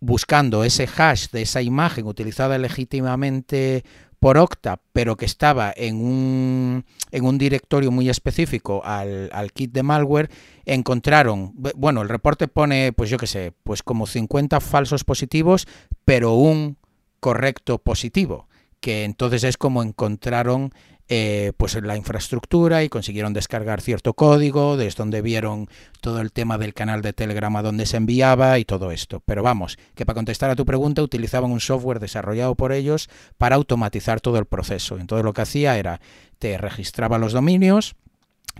buscando 0.00 0.64
ese 0.64 0.88
hash 0.96 1.28
de 1.30 1.42
esa 1.42 1.62
imagen 1.62 2.06
utilizada 2.06 2.58
legítimamente 2.58 3.84
por 4.24 4.38
Octa, 4.38 4.80
pero 4.94 5.18
que 5.18 5.26
estaba 5.26 5.70
en 5.76 5.96
un, 5.96 6.86
en 7.10 7.26
un 7.26 7.36
directorio 7.36 7.90
muy 7.90 8.08
específico 8.08 8.80
al, 8.82 9.28
al, 9.34 9.52
kit 9.52 9.70
de 9.70 9.82
malware, 9.82 10.30
encontraron, 10.64 11.52
bueno, 11.76 12.00
el 12.00 12.08
reporte 12.08 12.48
pone, 12.48 12.94
pues 12.94 13.10
yo 13.10 13.18
qué 13.18 13.26
sé, 13.26 13.52
pues 13.64 13.82
como 13.82 14.06
50 14.06 14.60
falsos 14.60 15.04
positivos, 15.04 15.68
pero 16.06 16.32
un 16.36 16.78
correcto 17.20 17.76
positivo, 17.76 18.48
que 18.80 19.04
entonces 19.04 19.44
es 19.44 19.58
como 19.58 19.82
encontraron 19.82 20.72
eh, 21.08 21.52
pues 21.56 21.74
la 21.82 21.96
infraestructura 21.96 22.82
y 22.82 22.88
consiguieron 22.88 23.32
descargar 23.32 23.80
cierto 23.80 24.14
código, 24.14 24.76
desde 24.76 24.98
donde 24.98 25.22
vieron 25.22 25.68
todo 26.00 26.20
el 26.20 26.32
tema 26.32 26.56
del 26.56 26.72
canal 26.72 27.02
de 27.02 27.12
Telegram 27.12 27.54
a 27.56 27.62
donde 27.62 27.86
se 27.86 27.96
enviaba 27.96 28.58
y 28.58 28.64
todo 28.64 28.90
esto. 28.90 29.20
Pero 29.26 29.42
vamos, 29.42 29.78
que 29.94 30.06
para 30.06 30.14
contestar 30.14 30.50
a 30.50 30.56
tu 30.56 30.64
pregunta 30.64 31.02
utilizaban 31.02 31.50
un 31.50 31.60
software 31.60 32.00
desarrollado 32.00 32.54
por 32.54 32.72
ellos 32.72 33.08
para 33.38 33.56
automatizar 33.56 34.20
todo 34.20 34.38
el 34.38 34.46
proceso. 34.46 34.98
Entonces 34.98 35.24
lo 35.24 35.32
que 35.32 35.42
hacía 35.42 35.76
era, 35.76 36.00
te 36.38 36.56
registraba 36.58 37.18
los 37.18 37.32
dominios, 37.32 37.96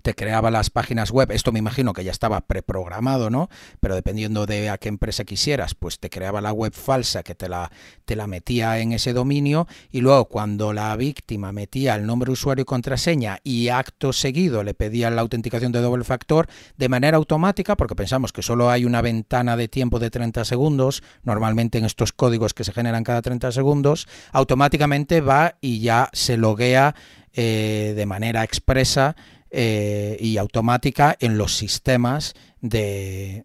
te 0.02 0.14
creaba 0.14 0.50
las 0.50 0.70
páginas 0.70 1.11
web, 1.11 1.30
esto 1.30 1.52
me 1.52 1.59
imagino 1.59 1.92
que 1.92 2.04
ya 2.04 2.11
estaba 2.11 2.40
preprogramado, 2.42 3.30
¿no? 3.30 3.48
Pero 3.80 3.94
dependiendo 3.94 4.46
de 4.46 4.70
a 4.70 4.78
qué 4.78 4.88
empresa 4.88 5.24
quisieras, 5.24 5.74
pues 5.74 5.98
te 5.98 6.11
creaba 6.11 6.40
la 6.40 6.52
web 6.52 6.72
falsa 6.72 7.22
que 7.22 7.35
te 7.35 7.48
la, 7.48 7.70
te 8.04 8.16
la 8.16 8.26
metía 8.26 8.78
en 8.78 8.92
ese 8.92 9.12
dominio 9.12 9.66
y 9.90 10.00
luego 10.00 10.26
cuando 10.26 10.72
la 10.72 10.94
víctima 10.96 11.52
metía 11.52 11.94
el 11.94 12.07
nombre 12.07 12.33
usuario 12.33 12.62
y 12.62 12.66
contraseña 12.66 13.38
y 13.44 13.68
acto 13.68 14.12
seguido 14.12 14.62
le 14.62 14.74
pedía 14.74 15.11
la 15.11 15.22
autenticación 15.22 15.72
de 15.72 15.80
doble 15.80 16.04
factor 16.04 16.48
de 16.76 16.88
manera 16.88 17.16
automática, 17.16 17.76
porque 17.76 17.94
pensamos 17.94 18.33
que 18.33 18.42
solo 18.42 18.70
hay 18.70 18.85
una 18.85 19.02
ventana 19.02 19.57
de 19.57 19.68
tiempo 19.68 19.98
de 19.98 20.11
30 20.11 20.44
segundos, 20.44 21.02
normalmente 21.22 21.78
en 21.78 21.85
estos 21.85 22.12
códigos 22.12 22.54
que 22.54 22.64
se 22.64 22.72
generan 22.72 23.04
cada 23.04 23.22
30 23.22 23.52
segundos, 23.52 24.09
automáticamente 24.33 25.20
va 25.20 25.57
y 25.61 25.80
ya 25.80 26.11
se 26.12 26.37
loguea 26.37 26.94
eh, 27.33 27.94
de 27.96 28.07
manera 28.07 28.44
expresa 28.44 29.16
eh, 29.56 30.16
y 30.18 30.36
automática 30.36 31.16
en 31.20 31.38
los 31.38 31.56
sistemas 31.56 32.34
de, 32.60 33.44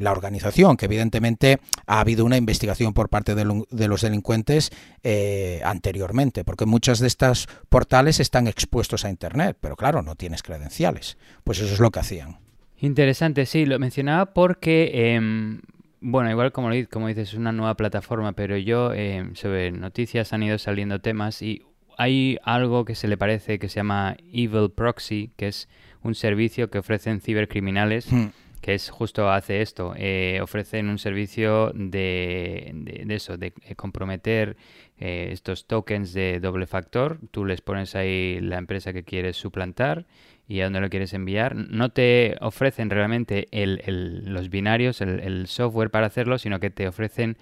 la 0.00 0.12
organización, 0.12 0.76
que 0.76 0.84
evidentemente 0.84 1.58
ha 1.86 1.98
habido 1.98 2.24
una 2.24 2.36
investigación 2.36 2.94
por 2.94 3.08
parte 3.08 3.34
de, 3.34 3.44
los 3.88 4.00
delincuentes 4.00 4.70
eh, 5.02 5.60
anteriormente, 5.64 6.44
porque 6.44 6.66
muchos 6.66 7.00
de 7.00 7.08
estos 7.08 7.48
portales 7.68 8.20
están 8.20 8.46
expuestos 8.46 9.04
a 9.04 9.10
Internet, 9.10 9.56
pero 9.60 9.74
claro, 9.74 10.02
no 10.02 10.14
tienes 10.14 10.40
credenciales. 10.44 11.18
Pues 11.42 11.58
eso 11.58 11.74
es 11.74 11.80
lo 11.80 11.90
que 11.90 11.98
hacían. 11.98 12.38
Interesante, 12.78 13.44
sí, 13.44 13.66
lo 13.66 13.80
mencionaba 13.80 14.32
porque... 14.34 15.14
Em, 15.14 15.62
bueno, 16.00 16.30
igual 16.30 16.52
como, 16.52 16.68
como 16.92 17.08
dices, 17.08 17.30
es 17.30 17.34
una 17.34 17.50
nueva 17.50 17.76
plataforma, 17.76 18.34
pero 18.34 18.56
yo 18.56 18.92
em, 18.92 19.34
sobre 19.34 19.72
noticias 19.72 20.32
han 20.32 20.44
ido 20.44 20.58
saliendo 20.58 21.00
temas 21.00 21.42
y 21.42 21.62
hay 21.98 22.38
algo 22.42 22.84
que 22.84 22.94
se 22.94 23.08
le 23.08 23.16
parece 23.16 23.58
que 23.58 23.68
se 23.68 23.76
llama 23.76 24.16
Evil 24.32 24.70
Proxy, 24.74 25.30
que 25.36 25.48
es 25.48 25.68
un 26.02 26.14
servicio 26.14 26.70
que 26.70 26.78
ofrecen 26.78 27.20
cibercriminales. 27.20 28.10
Hmm. 28.12 28.26
que 28.60 28.72
es 28.72 28.88
justo 28.88 29.30
hace 29.30 29.60
esto, 29.60 29.92
eh, 29.94 30.38
ofrecen 30.42 30.88
un 30.88 30.96
servicio 30.98 31.70
de, 31.74 32.70
de- 32.72 33.04
de 33.04 33.14
eso, 33.14 33.36
de 33.36 33.52
eh, 33.60 33.74
comprometer 33.74 34.56
eh, 34.98 35.28
estos 35.32 35.66
tokens 35.66 36.14
de 36.14 36.40
doble 36.40 36.66
factor, 36.66 37.18
tú 37.30 37.44
les 37.44 37.60
pones 37.60 37.94
ahí 37.94 38.38
la 38.40 38.56
empresa 38.56 38.94
que 38.94 39.02
quieres 39.02 39.36
suplantar 39.36 40.06
y 40.48 40.60
a 40.60 40.64
dónde 40.64 40.80
lo 40.80 40.88
quieres 40.88 41.12
enviar. 41.12 41.54
No 41.54 41.90
te 41.90 42.36
ofrecen 42.40 42.88
realmente 42.88 43.48
el- 43.50 43.82
el- 43.84 44.32
los 44.32 44.48
binarios, 44.48 45.02
el, 45.02 45.20
el 45.20 45.46
software 45.46 45.90
para 45.90 46.06
hacerlo, 46.06 46.38
sino 46.38 46.58
que 46.58 46.70
te 46.70 46.88
ofrecen 46.88 47.36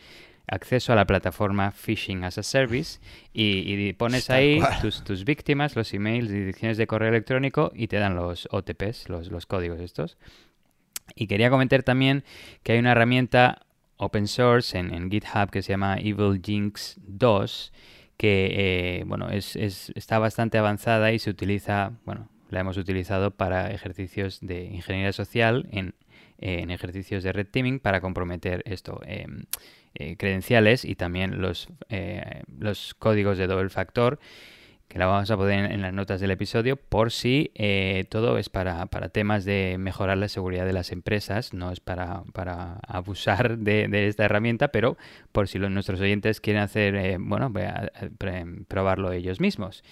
acceso 0.48 0.92
a 0.92 0.96
la 0.96 1.06
plataforma 1.06 1.70
Phishing 1.70 2.24
as 2.24 2.38
a 2.38 2.42
Service 2.42 3.00
y, 3.32 3.72
y 3.72 3.92
pones 3.92 4.28
ahí 4.30 4.60
tus, 4.80 5.02
tus 5.04 5.24
víctimas, 5.24 5.76
los 5.76 5.92
emails, 5.94 6.28
direcciones 6.30 6.76
de 6.76 6.86
correo 6.86 7.08
electrónico 7.08 7.72
y 7.74 7.86
te 7.88 7.96
dan 7.98 8.14
los 8.16 8.48
OTPs, 8.50 9.08
los, 9.08 9.30
los 9.30 9.46
códigos 9.46 9.80
estos. 9.80 10.18
Y 11.14 11.26
quería 11.26 11.50
comentar 11.50 11.82
también 11.82 12.24
que 12.62 12.72
hay 12.72 12.78
una 12.78 12.92
herramienta 12.92 13.62
open 13.96 14.26
source 14.26 14.76
en, 14.78 14.92
en 14.92 15.10
GitHub 15.10 15.50
que 15.50 15.62
se 15.62 15.72
llama 15.72 15.96
Evil 15.98 16.40
Jinx 16.44 16.96
2 17.06 17.72
que 18.16 18.98
eh, 19.00 19.04
bueno 19.06 19.30
es, 19.30 19.56
es- 19.56 19.90
está 19.94 20.18
bastante 20.18 20.58
avanzada 20.58 21.12
y 21.12 21.18
se 21.18 21.30
utiliza 21.30 21.92
bueno 22.04 22.28
la 22.50 22.60
hemos 22.60 22.76
utilizado 22.76 23.30
para 23.30 23.70
ejercicios 23.72 24.38
de 24.40 24.64
ingeniería 24.64 25.12
social 25.12 25.66
en, 25.72 25.94
en 26.38 26.70
ejercicios 26.70 27.22
de 27.22 27.32
red 27.32 27.46
teaming 27.46 27.78
para 27.80 28.00
comprometer 28.00 28.62
esto 28.66 29.00
em, 29.06 29.44
eh, 29.94 30.16
credenciales 30.16 30.84
y 30.84 30.94
también 30.94 31.42
los 31.42 31.68
eh, 31.88 32.42
los 32.58 32.94
códigos 32.94 33.38
de 33.38 33.46
doble 33.46 33.68
factor 33.68 34.18
que 34.88 34.98
la 34.98 35.06
vamos 35.06 35.30
a 35.30 35.36
poner 35.36 35.72
en, 35.72 35.80
las 35.80 35.92
notas 35.92 36.20
del 36.20 36.30
episodio 36.30 36.76
por 36.76 37.12
si 37.12 37.50
eh, 37.54 38.04
todo 38.10 38.36
es 38.36 38.50
para, 38.50 38.86
para 38.86 39.08
temas 39.08 39.44
de 39.46 39.76
mejorar 39.78 40.18
la 40.18 40.28
seguridad 40.28 40.66
de 40.66 40.74
las 40.74 40.92
empresas, 40.92 41.54
no 41.54 41.72
es 41.72 41.80
para, 41.80 42.24
para 42.34 42.78
abusar 42.86 43.56
de, 43.56 43.88
de 43.88 44.08
esta 44.08 44.26
herramienta, 44.26 44.68
pero 44.68 44.98
por 45.32 45.48
si 45.48 45.58
nuestros 45.58 45.98
oyentes 46.00 46.42
quieren 46.42 46.62
hacer, 46.62 47.16
bueno, 47.18 47.50
probarlo 48.68 49.12
ellos 49.12 49.40
mismos. 49.40 49.82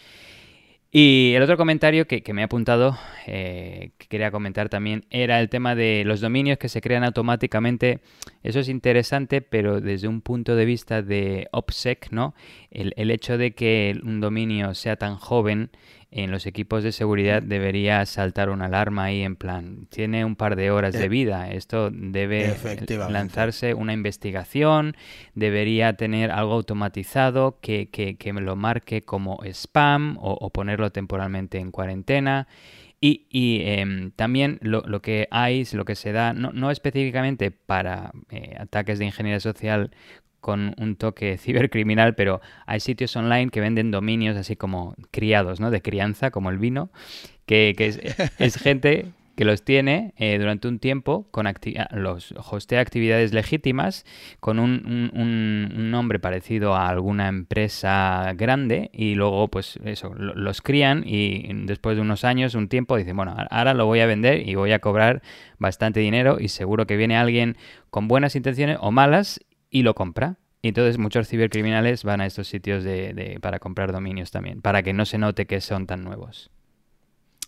Y 0.92 1.34
el 1.36 1.42
otro 1.42 1.56
comentario 1.56 2.08
que, 2.08 2.20
me 2.32 2.40
he 2.40 2.44
apuntado, 2.44 2.98
eh, 3.26 3.92
que 3.96 4.08
quería 4.08 4.32
comentar 4.32 4.68
también, 4.68 5.04
era 5.10 5.38
el 5.38 5.48
tema 5.48 5.76
de 5.76 6.02
los 6.04 6.20
dominios 6.20 6.58
que 6.58 6.68
se 6.68 6.80
crean 6.80 7.04
automáticamente. 7.04 8.00
Eso 8.42 8.58
es 8.58 8.68
interesante, 8.68 9.40
pero 9.40 9.80
desde 9.80 10.08
un 10.08 10.20
punto 10.20 10.56
de 10.56 10.64
vista 10.64 11.00
de 11.00 11.46
OPSEC, 11.52 12.10
¿no? 12.10 12.34
El, 12.72 12.92
el 12.96 13.12
hecho 13.12 13.38
de 13.38 13.52
que 13.52 14.00
un 14.02 14.20
dominio 14.20 14.74
sea 14.74 14.96
tan 14.96 15.14
joven 15.14 15.70
en 16.12 16.30
los 16.30 16.46
equipos 16.46 16.82
de 16.82 16.92
seguridad 16.92 17.40
debería 17.42 18.04
saltar 18.04 18.50
una 18.50 18.66
alarma 18.66 19.04
ahí 19.04 19.22
en 19.22 19.36
plan, 19.36 19.86
tiene 19.90 20.24
un 20.24 20.34
par 20.34 20.56
de 20.56 20.70
horas 20.70 20.92
de 20.92 21.04
Eh, 21.04 21.08
vida, 21.08 21.50
esto 21.50 21.90
debe 21.92 22.54
lanzarse 23.10 23.74
una 23.74 23.92
investigación, 23.92 24.96
debería 25.34 25.92
tener 25.94 26.30
algo 26.30 26.54
automatizado 26.54 27.58
que, 27.60 27.88
que, 27.90 28.16
que 28.16 28.32
me 28.32 28.40
lo 28.40 28.56
marque 28.56 29.02
como 29.02 29.38
spam 29.44 30.16
o, 30.18 30.32
o 30.32 30.50
ponerlo 30.50 30.90
temporalmente 30.90 31.58
en 31.58 31.70
cuarentena. 31.70 32.48
Y, 33.02 33.26
y, 33.30 33.62
em, 33.62 34.10
también 34.10 34.58
lo, 34.60 34.82
lo 34.82 35.00
que 35.00 35.26
hay, 35.30 35.64
lo 35.72 35.86
que 35.86 35.94
se 35.94 36.12
da, 36.12 36.34
no, 36.34 36.52
no 36.52 36.70
específicamente 36.70 37.50
para 37.50 38.10
eh, 38.28 38.56
ataques 38.58 38.98
de 38.98 39.06
ingeniería 39.06 39.40
social 39.40 39.90
con 40.40 40.74
un 40.78 40.96
toque 40.96 41.36
cibercriminal, 41.38 42.14
pero 42.14 42.40
hay 42.66 42.80
sitios 42.80 43.14
online 43.16 43.50
que 43.50 43.60
venden 43.60 43.90
dominios 43.90 44.36
así 44.36 44.56
como 44.56 44.94
criados, 45.10 45.60
¿no? 45.60 45.70
De 45.70 45.82
crianza, 45.82 46.30
como 46.30 46.50
el 46.50 46.58
vino, 46.58 46.90
que, 47.46 47.74
que 47.76 47.86
es, 47.86 48.00
es 48.38 48.56
gente 48.56 49.12
que 49.36 49.44
los 49.46 49.64
tiene 49.64 50.12
eh, 50.18 50.36
durante 50.38 50.68
un 50.68 50.78
tiempo, 50.78 51.26
con 51.30 51.46
ah, 51.46 51.54
los 51.92 52.32
hostea 52.50 52.80
actividades 52.80 53.32
legítimas, 53.32 54.04
con 54.38 54.58
un, 54.58 55.10
un- 55.14 55.90
nombre 55.90 56.18
parecido 56.18 56.74
a 56.74 56.88
alguna 56.88 57.28
empresa 57.28 58.34
grande, 58.36 58.90
y 58.92 59.14
luego, 59.14 59.48
pues 59.48 59.78
eso, 59.84 60.12
lo- 60.14 60.34
los 60.34 60.60
crían 60.60 61.04
y 61.06 61.48
después 61.64 61.96
de 61.96 62.02
unos 62.02 62.24
años, 62.24 62.54
un 62.54 62.68
tiempo, 62.68 62.98
dicen, 62.98 63.16
bueno, 63.16 63.34
ahora 63.50 63.72
lo 63.72 63.86
voy 63.86 64.00
a 64.00 64.06
vender 64.06 64.46
y 64.46 64.56
voy 64.56 64.72
a 64.72 64.78
cobrar 64.78 65.22
bastante 65.58 66.00
dinero 66.00 66.36
y 66.38 66.48
seguro 66.48 66.86
que 66.86 66.98
viene 66.98 67.16
alguien 67.16 67.56
con 67.88 68.08
buenas 68.08 68.36
intenciones 68.36 68.76
o 68.80 68.90
malas 68.90 69.40
y 69.70 69.82
lo 69.82 69.94
compra. 69.94 70.38
Y 70.62 70.68
entonces 70.68 70.98
muchos 70.98 71.28
cibercriminales 71.28 72.04
van 72.04 72.20
a 72.20 72.26
estos 72.26 72.48
sitios 72.48 72.84
de, 72.84 73.14
de- 73.14 73.40
para 73.40 73.58
comprar 73.60 73.92
dominios 73.92 74.30
también, 74.30 74.60
para 74.62 74.82
que 74.82 74.92
no 74.92 75.06
se 75.06 75.18
note 75.18 75.46
que 75.46 75.60
son 75.60 75.86
tan 75.86 76.04
nuevos. 76.04 76.50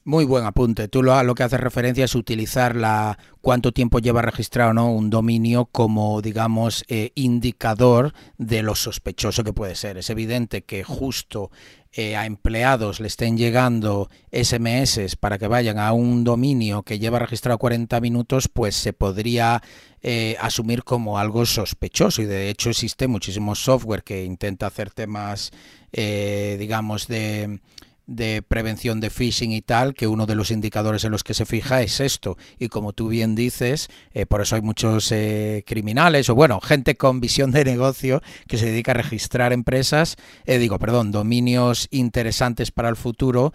Muy 0.04 0.24
buen 0.24 0.44
apunte. 0.44 0.88
Tú 0.88 1.02
lo, 1.02 1.22
lo 1.22 1.34
que 1.36 1.44
haces 1.44 1.60
referencia 1.60 2.04
es 2.04 2.16
utilizar 2.16 2.74
la 2.74 3.18
cuánto 3.40 3.70
tiempo 3.70 4.00
lleva 4.00 4.20
registrado 4.20 4.74
¿no? 4.74 4.90
un 4.90 5.10
dominio 5.10 5.66
como, 5.66 6.20
digamos, 6.22 6.84
eh, 6.88 7.12
indicador 7.14 8.12
de 8.36 8.64
lo 8.64 8.74
sospechoso 8.74 9.44
que 9.44 9.52
puede 9.52 9.76
ser. 9.76 9.98
Es 9.98 10.10
evidente 10.10 10.62
que 10.62 10.82
justo 10.82 11.52
eh, 11.92 12.16
a 12.16 12.24
empleados 12.24 13.00
le 13.00 13.06
estén 13.06 13.36
llegando 13.36 14.08
SMS 14.32 15.14
para 15.20 15.36
que 15.38 15.46
vayan 15.46 15.78
a 15.78 15.92
un 15.92 16.24
dominio 16.24 16.84
que 16.84 16.98
lleva 16.98 17.18
registrado 17.18 17.58
40 17.58 18.00
minutos, 18.00 18.48
pues 18.48 18.74
se 18.74 18.94
podría 18.94 19.62
eh, 20.00 20.36
asumir 20.40 20.84
como 20.84 21.18
algo 21.18 21.44
sospechoso. 21.44 22.22
Y 22.22 22.24
de 22.24 22.48
hecho 22.48 22.70
existe 22.70 23.08
muchísimo 23.08 23.54
software 23.54 24.02
que 24.02 24.24
intenta 24.24 24.66
hacer 24.66 24.90
temas, 24.90 25.52
eh, 25.92 26.56
digamos, 26.58 27.08
de 27.08 27.60
de 28.06 28.42
prevención 28.42 29.00
de 29.00 29.10
phishing 29.10 29.52
y 29.52 29.62
tal, 29.62 29.94
que 29.94 30.06
uno 30.06 30.26
de 30.26 30.34
los 30.34 30.50
indicadores 30.50 31.04
en 31.04 31.12
los 31.12 31.24
que 31.24 31.34
se 31.34 31.46
fija 31.46 31.82
es 31.82 32.00
esto. 32.00 32.36
Y 32.58 32.68
como 32.68 32.92
tú 32.92 33.08
bien 33.08 33.34
dices, 33.34 33.88
eh, 34.12 34.26
por 34.26 34.40
eso 34.40 34.56
hay 34.56 34.62
muchos 34.62 35.10
eh, 35.12 35.64
criminales 35.66 36.28
o 36.28 36.34
bueno, 36.34 36.60
gente 36.60 36.96
con 36.96 37.20
visión 37.20 37.50
de 37.50 37.64
negocio 37.64 38.22
que 38.46 38.58
se 38.58 38.66
dedica 38.66 38.92
a 38.92 38.94
registrar 38.94 39.52
empresas, 39.52 40.16
eh, 40.44 40.58
digo, 40.58 40.78
perdón, 40.78 41.12
dominios 41.12 41.88
interesantes 41.90 42.70
para 42.70 42.88
el 42.88 42.96
futuro 42.96 43.52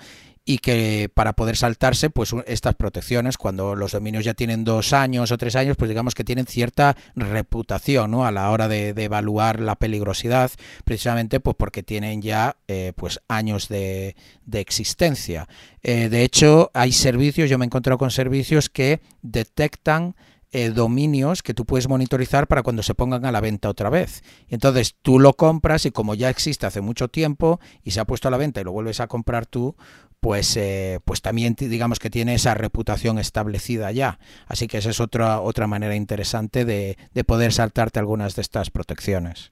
y 0.50 0.60
que 0.60 1.12
para 1.14 1.34
poder 1.34 1.58
saltarse 1.58 2.10
pues 2.10 2.34
estas 2.48 2.74
protecciones 2.74 3.38
cuando 3.38 3.76
los 3.76 3.92
dominios 3.92 4.24
ya 4.24 4.34
tienen 4.34 4.64
dos 4.64 4.94
años 4.94 5.30
o 5.34 5.38
tres 5.38 5.58
años 5.58 5.76
pues 5.76 5.90
digamos 5.90 6.16
que 6.16 6.24
tienen 6.24 6.46
cierta 6.46 6.96
reputación 7.16 8.12
¿no? 8.12 8.26
a 8.26 8.32
la 8.32 8.50
hora 8.50 8.70
de, 8.70 8.94
evaluar 8.98 9.60
la 9.60 9.76
peligrosidad 9.76 10.50
precisamente 10.86 11.42
pues 11.42 11.58
porque 11.60 11.84
tienen 11.84 12.22
ya 12.22 12.56
eh, 12.70 12.94
pues 12.96 13.20
años 13.28 13.68
de, 13.68 14.16
de 14.46 14.62
existencia 14.62 15.50
eh, 15.84 16.08
de 16.08 16.24
hecho 16.24 16.72
hay 16.74 16.94
servicios 16.94 17.50
yo 17.50 17.58
me 17.58 17.66
he 17.66 17.68
encontrado 17.68 17.98
con 17.98 18.10
servicios 18.10 18.70
que 18.70 19.02
detectan 19.22 20.16
eh, 20.52 20.70
dominios 20.70 21.44
que 21.44 21.54
tú 21.54 21.66
puedes 21.66 21.90
monitorizar 21.90 22.48
para 22.48 22.64
cuando 22.64 22.84
se 22.84 22.96
pongan 22.96 23.26
a 23.26 23.32
la 23.32 23.42
venta 23.42 23.70
otra 23.70 23.90
vez. 23.90 24.24
Entonces 24.48 24.96
tú 25.02 25.20
lo 25.20 25.34
compras 25.34 25.86
y 25.86 25.92
como 25.92 26.16
ya 26.16 26.30
existe 26.30 26.66
hace 26.66 26.82
mucho 26.82 27.10
tiempo 27.10 27.60
y 27.84 27.92
se 27.92 28.00
ha 28.00 28.06
puesto 28.06 28.28
a 28.28 28.32
la 28.32 28.38
venta 28.38 28.62
y 28.62 28.64
lo 28.64 28.72
vuelves 28.72 29.00
a 29.00 29.08
comprar 29.08 29.46
tú, 29.46 29.76
pues, 30.20 30.56
eh, 30.58 31.00
pues 31.06 31.22
también 31.22 31.56
digamos 31.58 32.00
que 32.00 32.10
tiene 32.10 32.34
esa 32.36 32.54
reputación 32.54 33.20
establecida 33.20 33.92
ya. 33.92 34.20
Así 34.48 34.68
que 34.68 34.78
esa 34.78 34.90
es 34.90 35.00
otra, 35.00 35.42
otra 35.42 35.68
manera 35.68 35.96
interesante 35.96 36.66
de, 36.66 36.98
de 37.14 37.24
poder 37.24 37.54
saltarte 37.54 38.00
algunas 38.00 38.36
de 38.36 38.42
estas 38.42 38.70
protecciones. 38.70 39.52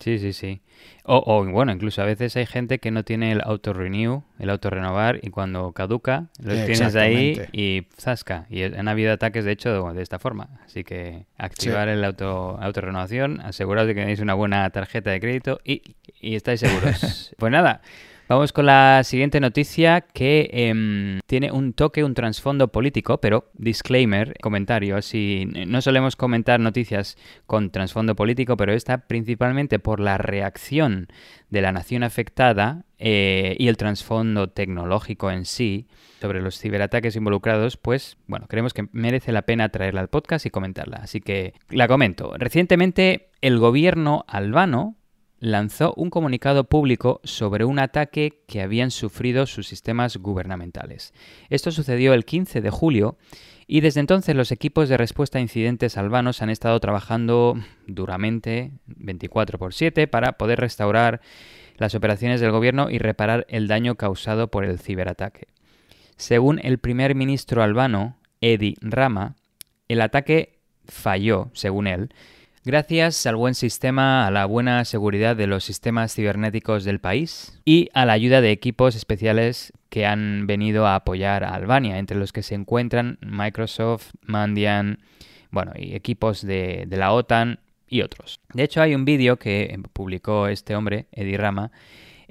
Sí, 0.00 0.18
sí, 0.18 0.32
sí. 0.32 0.62
O, 1.04 1.22
o, 1.26 1.44
bueno, 1.44 1.72
incluso 1.72 2.00
a 2.00 2.06
veces 2.06 2.34
hay 2.36 2.46
gente 2.46 2.78
que 2.78 2.90
no 2.90 3.04
tiene 3.04 3.32
el 3.32 3.42
auto-renew, 3.42 4.22
el 4.38 4.50
auto-renovar, 4.50 5.20
y 5.22 5.28
cuando 5.28 5.72
caduca, 5.72 6.28
lo 6.42 6.54
tienes 6.64 6.96
ahí 6.96 7.40
y 7.52 7.86
zasca. 7.98 8.46
Y 8.48 8.62
han 8.62 8.88
habido 8.88 9.12
ataques, 9.12 9.44
de 9.44 9.52
hecho, 9.52 9.92
de 9.92 10.02
esta 10.02 10.18
forma. 10.18 10.48
Así 10.64 10.82
que 10.82 11.26
activar 11.36 11.88
sí. 11.88 11.92
el 11.92 12.04
auto, 12.04 12.58
auto-renovación, 12.60 13.40
aseguraos 13.42 13.86
de 13.86 13.94
que 13.94 14.00
tenéis 14.00 14.20
una 14.20 14.34
buena 14.34 14.68
tarjeta 14.70 15.10
de 15.10 15.20
crédito 15.20 15.60
y, 15.64 15.82
y 16.18 16.34
estáis 16.34 16.60
seguros. 16.60 17.34
pues 17.38 17.52
nada, 17.52 17.82
Vamos 18.30 18.52
con 18.52 18.64
la 18.64 19.02
siguiente 19.02 19.40
noticia 19.40 20.02
que 20.02 20.48
eh, 20.52 21.20
tiene 21.26 21.50
un 21.50 21.72
toque, 21.72 22.04
un 22.04 22.14
trasfondo 22.14 22.68
político, 22.68 23.20
pero 23.20 23.50
disclaimer, 23.54 24.38
comentario, 24.40 24.96
así 24.96 25.48
no 25.66 25.82
solemos 25.82 26.14
comentar 26.14 26.60
noticias 26.60 27.16
con 27.46 27.70
trasfondo 27.70 28.14
político, 28.14 28.56
pero 28.56 28.72
esta 28.72 28.98
principalmente 29.08 29.80
por 29.80 29.98
la 29.98 30.16
reacción 30.16 31.08
de 31.48 31.60
la 31.60 31.72
nación 31.72 32.04
afectada 32.04 32.84
eh, 32.98 33.56
y 33.58 33.66
el 33.66 33.76
trasfondo 33.76 34.48
tecnológico 34.48 35.32
en 35.32 35.44
sí 35.44 35.88
sobre 36.20 36.40
los 36.40 36.56
ciberataques 36.56 37.16
involucrados, 37.16 37.76
pues 37.76 38.16
bueno, 38.28 38.46
creemos 38.46 38.74
que 38.74 38.86
merece 38.92 39.32
la 39.32 39.42
pena 39.42 39.70
traerla 39.70 40.02
al 40.02 40.08
podcast 40.08 40.46
y 40.46 40.50
comentarla. 40.50 40.98
Así 40.98 41.20
que 41.20 41.54
la 41.68 41.88
comento. 41.88 42.32
Recientemente 42.38 43.30
el 43.40 43.58
gobierno 43.58 44.24
albano 44.28 44.99
lanzó 45.40 45.94
un 45.96 46.10
comunicado 46.10 46.64
público 46.64 47.20
sobre 47.24 47.64
un 47.64 47.78
ataque 47.78 48.42
que 48.46 48.60
habían 48.60 48.90
sufrido 48.90 49.46
sus 49.46 49.66
sistemas 49.66 50.18
gubernamentales. 50.18 51.12
Esto 51.48 51.72
sucedió 51.72 52.12
el 52.12 52.26
15 52.26 52.60
de 52.60 52.70
julio 52.70 53.16
y 53.66 53.80
desde 53.80 54.00
entonces 54.00 54.36
los 54.36 54.52
equipos 54.52 54.88
de 54.88 54.98
respuesta 54.98 55.38
a 55.38 55.40
incidentes 55.40 55.96
albanos 55.96 56.42
han 56.42 56.50
estado 56.50 56.78
trabajando 56.78 57.56
duramente 57.86 58.72
24 58.86 59.58
por 59.58 59.72
7 59.72 60.06
para 60.06 60.32
poder 60.32 60.60
restaurar 60.60 61.20
las 61.76 61.94
operaciones 61.94 62.40
del 62.40 62.50
gobierno 62.50 62.90
y 62.90 62.98
reparar 62.98 63.46
el 63.48 63.66
daño 63.66 63.94
causado 63.94 64.48
por 64.48 64.64
el 64.64 64.78
ciberataque. 64.78 65.48
Según 66.16 66.60
el 66.62 66.78
primer 66.78 67.14
ministro 67.14 67.62
albano, 67.62 68.18
Edi 68.42 68.76
Rama, 68.82 69.36
el 69.88 70.02
ataque 70.02 70.58
falló, 70.84 71.50
según 71.54 71.86
él, 71.86 72.10
gracias 72.64 73.26
al 73.26 73.36
buen 73.36 73.54
sistema, 73.54 74.26
a 74.26 74.30
la 74.30 74.46
buena 74.46 74.84
seguridad 74.84 75.36
de 75.36 75.46
los 75.46 75.64
sistemas 75.64 76.14
cibernéticos 76.14 76.84
del 76.84 77.00
país 77.00 77.60
y 77.64 77.88
a 77.94 78.04
la 78.04 78.12
ayuda 78.12 78.40
de 78.40 78.50
equipos 78.50 78.94
especiales 78.96 79.72
que 79.88 80.06
han 80.06 80.46
venido 80.46 80.86
a 80.86 80.94
apoyar 80.94 81.44
a 81.44 81.54
Albania, 81.54 81.98
entre 81.98 82.18
los 82.18 82.32
que 82.32 82.42
se 82.42 82.54
encuentran 82.54 83.18
Microsoft, 83.20 84.10
Mandian, 84.22 84.98
bueno, 85.50 85.72
y 85.76 85.94
equipos 85.94 86.42
de, 86.42 86.84
de 86.86 86.96
la 86.96 87.12
OTAN 87.12 87.60
y 87.88 88.02
otros. 88.02 88.40
De 88.52 88.62
hecho, 88.62 88.82
hay 88.82 88.94
un 88.94 89.04
vídeo 89.04 89.36
que 89.36 89.76
publicó 89.92 90.46
este 90.46 90.76
hombre, 90.76 91.06
Edi 91.12 91.36
Rama, 91.36 91.72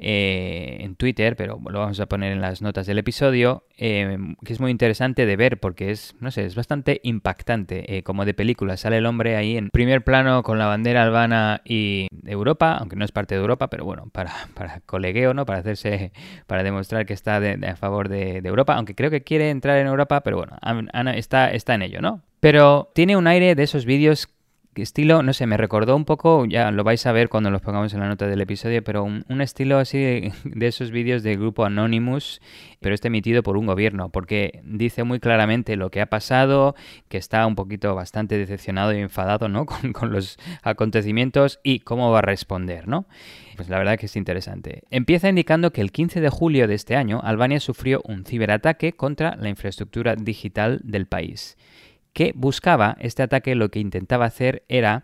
eh, 0.02 0.78
en 0.82 0.96
Twitter, 0.96 1.36
pero 1.36 1.60
lo 1.64 1.80
vamos 1.80 2.00
a 2.00 2.06
poner 2.06 2.32
en 2.32 2.42
las 2.42 2.62
notas 2.62 2.88
del 2.88 3.00
episodio, 3.00 3.66
eh, 3.78 4.18
que 4.44 4.54
es 4.54 4.60
muy 4.60 4.72
interesante 4.72 5.26
de 5.26 5.36
ver 5.36 5.60
porque 5.60 5.92
es, 5.92 6.16
no 6.20 6.32
sé, 6.32 6.46
es 6.46 6.56
bastante 6.56 7.02
impactante, 7.04 7.98
eh, 7.98 8.04
como 8.04 8.26
de 8.26 8.34
película. 8.34 8.78
Sale 8.78 8.98
el 8.98 9.06
hombre 9.06 9.36
ahí 9.36 9.58
en 9.58 9.70
primer 9.70 10.04
plano 10.04 10.44
con 10.44 10.58
la 10.58 10.68
bandera 10.68 11.04
albana 11.04 11.62
y 11.66 12.08
Europa, 12.26 12.78
aunque 12.78 12.96
no 12.96 13.06
es 13.06 13.12
parte 13.12 13.36
de 13.36 13.42
Europa, 13.42 13.70
pero 13.70 13.86
bueno, 13.86 14.10
para, 14.12 14.32
para 14.54 14.82
colegueo, 14.82 15.34
¿no? 15.34 15.46
Para 15.46 15.60
hacerse, 15.60 16.12
para 16.48 16.64
demostrar 16.64 17.06
que 17.06 17.14
está 17.14 17.38
a 17.38 17.76
favor 17.76 18.10
de, 18.10 18.38
Europa, 18.44 18.76
aunque 18.76 18.96
creo 18.96 19.12
que 19.12 19.24
quiere 19.24 19.50
entrar 19.50 19.78
en 19.78 19.88
Europa, 19.88 20.22
pero 20.22 20.38
bueno, 20.38 20.58
está, 21.14 21.52
está 21.52 21.76
en 21.76 21.82
ello, 21.82 22.02
¿no? 22.02 22.22
Pero 22.40 22.92
tiene 22.96 23.18
un 23.18 23.28
aire 23.28 23.54
de 23.56 23.64
esos 23.64 23.86
vídeos 23.86 24.30
estilo, 24.82 25.24
no 25.24 25.34
sé, 25.34 25.46
me 25.46 25.58
recordó 25.58 25.96
un 25.96 26.06
poco, 26.06 26.46
ya 26.46 26.72
lo 26.72 26.84
vais 26.84 27.06
a 27.06 27.12
ver 27.12 27.30
cuando 27.30 27.52
los 27.52 27.62
pongamos 27.62 27.94
en 27.94 28.00
la 28.00 28.08
nota 28.08 28.28
del 28.28 28.42
episodio, 28.42 28.84
pero 28.84 29.04
un, 29.04 29.42
estilo 29.42 29.78
así 29.78 29.98
de, 30.44 30.68
esos 30.68 30.92
vídeos 30.92 31.24
del 31.24 31.38
grupo 31.38 31.66
Anonymous, 31.66 32.42
pero 32.80 32.96
este 32.96 33.08
emitido 33.08 33.44
por 33.44 33.58
un 33.58 33.66
gobierno, 33.66 34.10
porque 34.10 34.62
dice 34.64 35.04
muy 35.04 35.20
claramente 35.20 35.76
lo 35.76 35.90
que 35.92 36.02
ha 36.02 36.06
pasado, 36.06 36.76
que 37.08 37.18
está 37.18 37.46
un 37.46 37.56
poquito 37.56 37.96
bastante 37.96 38.38
decepcionado 38.38 38.94
y 38.94 39.00
enfadado, 39.00 39.48
¿no? 39.48 39.66
Con, 39.70 39.94
con 39.94 40.12
los 40.12 40.38
acontecimientos 40.64 41.60
y 41.64 41.80
cómo 41.80 42.12
va 42.12 42.20
a 42.20 42.22
responder, 42.24 42.88
¿no? 42.88 43.06
Pues 43.56 43.70
la 43.70 43.78
verdad 43.78 43.98
que 43.98 44.08
es 44.08 44.16
interesante. 44.16 44.84
Empieza 44.90 45.30
indicando 45.30 45.72
que 45.72 45.82
el 45.82 45.92
15 45.92 46.22
de 46.22 46.30
julio 46.30 46.68
de 46.68 46.76
este 46.76 46.96
año, 46.96 47.20
Albania 47.24 47.60
sufrió 47.60 48.02
un 48.06 48.26
ciberataque 48.26 48.94
contra 48.94 49.36
la 49.36 49.50
infraestructura 49.50 50.16
digital 50.16 50.80
del 50.84 51.08
país 51.08 51.58
que 52.14 52.34
buscaba, 52.36 52.98
este 53.00 53.24
ataque 53.24 53.56
lo 53.56 53.70
que 53.70 53.80
intentaba 53.80 54.26
hacer 54.26 54.64
era 54.68 55.04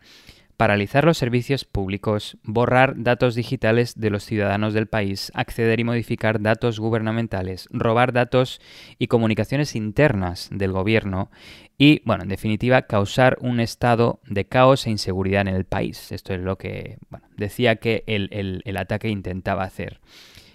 paralizar 0.58 1.03
los 1.03 1.18
servicios 1.18 1.66
públicos, 1.66 2.38
borrar 2.43 2.93
datos 2.97 3.36
digitales 3.36 3.99
de 3.99 4.10
los 4.10 4.24
ciudadanos 4.24 4.74
del 4.74 4.88
país, 4.88 5.32
acceder 5.36 5.80
y 5.80 5.84
modificar 5.84 6.41
datos 6.41 6.80
gubernamentales, 6.80 7.68
robar 7.72 8.14
datos 8.14 8.62
y 8.97 9.08
comunicaciones 9.08 9.76
internas 9.76 10.49
del 10.51 10.72
gobierno 10.72 11.30
y, 11.78 12.01
bueno, 12.06 12.24
en 12.24 12.30
definitiva, 12.30 12.84
causar 12.84 13.38
un 13.41 13.60
estado 13.60 14.22
de 14.28 14.45
caos 14.45 14.88
e 14.88 14.91
inseguridad 14.91 15.41
en 15.41 15.56
el 15.56 15.66
país. 15.66 16.12
Esto 16.12 16.34
es 16.34 16.39
lo 16.39 16.58
que 16.58 16.97
decía 17.36 17.76
que 17.76 18.03
el, 18.08 18.62
el 18.64 18.78
ataque 18.78 19.10
intentaba 19.10 19.64
hacer. 19.64 19.99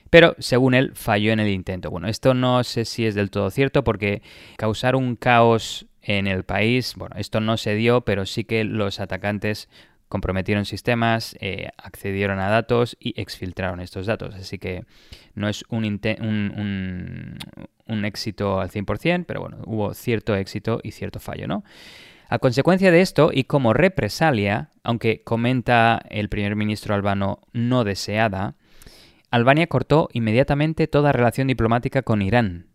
Pero, 0.08 0.34
según 0.38 0.74
él, 0.74 0.92
falló 0.94 1.32
en 1.32 1.40
el 1.40 1.48
intento. 1.48 1.90
Bueno, 1.90 2.08
esto 2.08 2.34
no 2.34 2.64
sé 2.64 2.84
si 2.84 3.06
es 3.06 3.14
del 3.14 3.30
todo 3.30 3.50
cierto 3.50 3.84
porque 3.84 4.22
causar 4.56 4.96
un 4.96 5.14
caos 5.14 5.86
en 6.02 6.26
el 6.26 6.44
país. 6.44 6.94
Bueno, 6.96 7.16
esto 7.18 7.40
no 7.40 7.56
se 7.56 7.74
dio, 7.74 8.02
pero 8.02 8.26
sí 8.26 8.44
que 8.44 8.64
los 8.64 9.00
atacantes 9.00 9.68
comprometieron 10.10 10.64
sistemas, 10.64 11.36
eh, 11.40 11.68
accedieron 11.78 12.40
a 12.40 12.48
datos 12.48 12.96
y 12.98 13.18
exfiltraron 13.20 13.80
estos 13.80 14.06
datos. 14.06 14.34
Así 14.34 14.58
que 14.58 14.84
no 15.34 15.48
es 15.48 15.64
un, 15.68 15.84
un, 17.86 18.04
éxito 18.04 18.60
al 18.60 18.70
100%, 18.70 19.24
pero 19.24 19.40
bueno, 19.40 19.58
hubo 19.66 19.94
cierto 19.94 20.34
éxito 20.34 20.80
y 20.82 20.90
cierto 20.90 21.20
fallo, 21.20 21.46
¿no? 21.46 21.62
A 22.28 22.40
consecuencia 22.40 22.90
de 22.90 23.00
esto 23.00 23.30
y 23.32 23.44
como 23.44 23.72
represalia, 23.72 24.70
aunque 24.82 25.22
comenta 25.22 26.02
el 26.10 26.28
primer 26.28 26.56
ministro 26.56 26.96
albano 26.96 27.40
no 27.52 27.84
deseada, 27.84 28.56
Albania 29.30 29.68
cortó 29.68 30.08
inmediatamente 30.12 30.88
toda 30.88 31.12
relación 31.12 31.46
diplomática 31.46 32.02
con 32.02 32.20
Irán. 32.20 32.66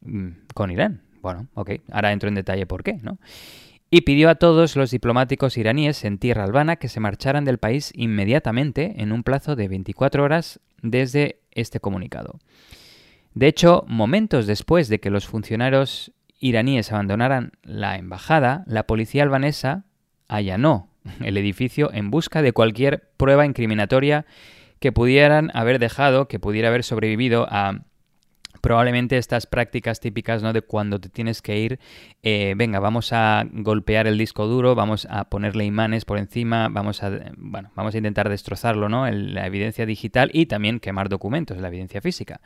Mm, 0.00 0.30
con 0.54 0.72
Irán, 0.72 1.02
bueno, 1.22 1.48
ok, 1.54 1.72
ahora 1.92 2.12
entro 2.12 2.28
en 2.28 2.34
detalle 2.34 2.66
por 2.66 2.82
qué, 2.82 2.94
¿no? 3.02 3.18
Y 3.90 4.02
pidió 4.02 4.30
a 4.30 4.36
todos 4.36 4.76
los 4.76 4.92
diplomáticos 4.92 5.58
iraníes 5.58 6.04
en 6.04 6.18
tierra 6.18 6.44
albana 6.44 6.76
que 6.76 6.88
se 6.88 7.00
marcharan 7.00 7.44
del 7.44 7.58
país 7.58 7.92
inmediatamente 7.94 8.94
en 8.98 9.10
un 9.10 9.24
plazo 9.24 9.56
de 9.56 9.66
24 9.66 10.22
horas 10.22 10.60
desde 10.80 11.40
este 11.50 11.80
comunicado. 11.80 12.38
De 13.34 13.48
hecho, 13.48 13.84
momentos 13.88 14.46
después 14.46 14.88
de 14.88 15.00
que 15.00 15.10
los 15.10 15.26
funcionarios 15.26 16.12
iraníes 16.38 16.92
abandonaran 16.92 17.52
la 17.62 17.96
embajada, 17.96 18.64
la 18.66 18.86
policía 18.86 19.24
albanesa 19.24 19.84
allanó 20.28 20.88
el 21.20 21.36
edificio 21.36 21.90
en 21.92 22.10
busca 22.10 22.42
de 22.42 22.52
cualquier 22.52 23.10
prueba 23.16 23.44
incriminatoria 23.44 24.26
que 24.78 24.92
pudieran 24.92 25.50
haber 25.52 25.78
dejado, 25.78 26.28
que 26.28 26.38
pudiera 26.38 26.68
haber 26.68 26.84
sobrevivido 26.84 27.46
a 27.50 27.82
probablemente 28.60 29.16
estas 29.16 29.46
prácticas 29.46 30.00
típicas 30.00 30.42
¿no? 30.42 30.52
de 30.52 30.62
cuando 30.62 31.00
te 31.00 31.08
tienes 31.08 31.42
que 31.42 31.58
ir, 31.58 31.78
eh, 32.22 32.54
venga, 32.56 32.80
vamos 32.80 33.12
a 33.12 33.44
golpear 33.50 34.06
el 34.06 34.18
disco 34.18 34.46
duro, 34.46 34.74
vamos 34.74 35.06
a 35.10 35.24
ponerle 35.24 35.64
imanes 35.64 36.04
por 36.04 36.18
encima, 36.18 36.68
vamos 36.68 37.02
a, 37.02 37.10
bueno, 37.36 37.70
vamos 37.74 37.94
a 37.94 37.98
intentar 37.98 38.28
destrozarlo, 38.28 38.88
¿no? 38.88 39.10
la 39.10 39.46
evidencia 39.46 39.86
digital 39.86 40.30
y 40.32 40.46
también 40.46 40.80
quemar 40.80 41.08
documentos, 41.08 41.58
la 41.58 41.68
evidencia 41.68 42.00
física. 42.00 42.40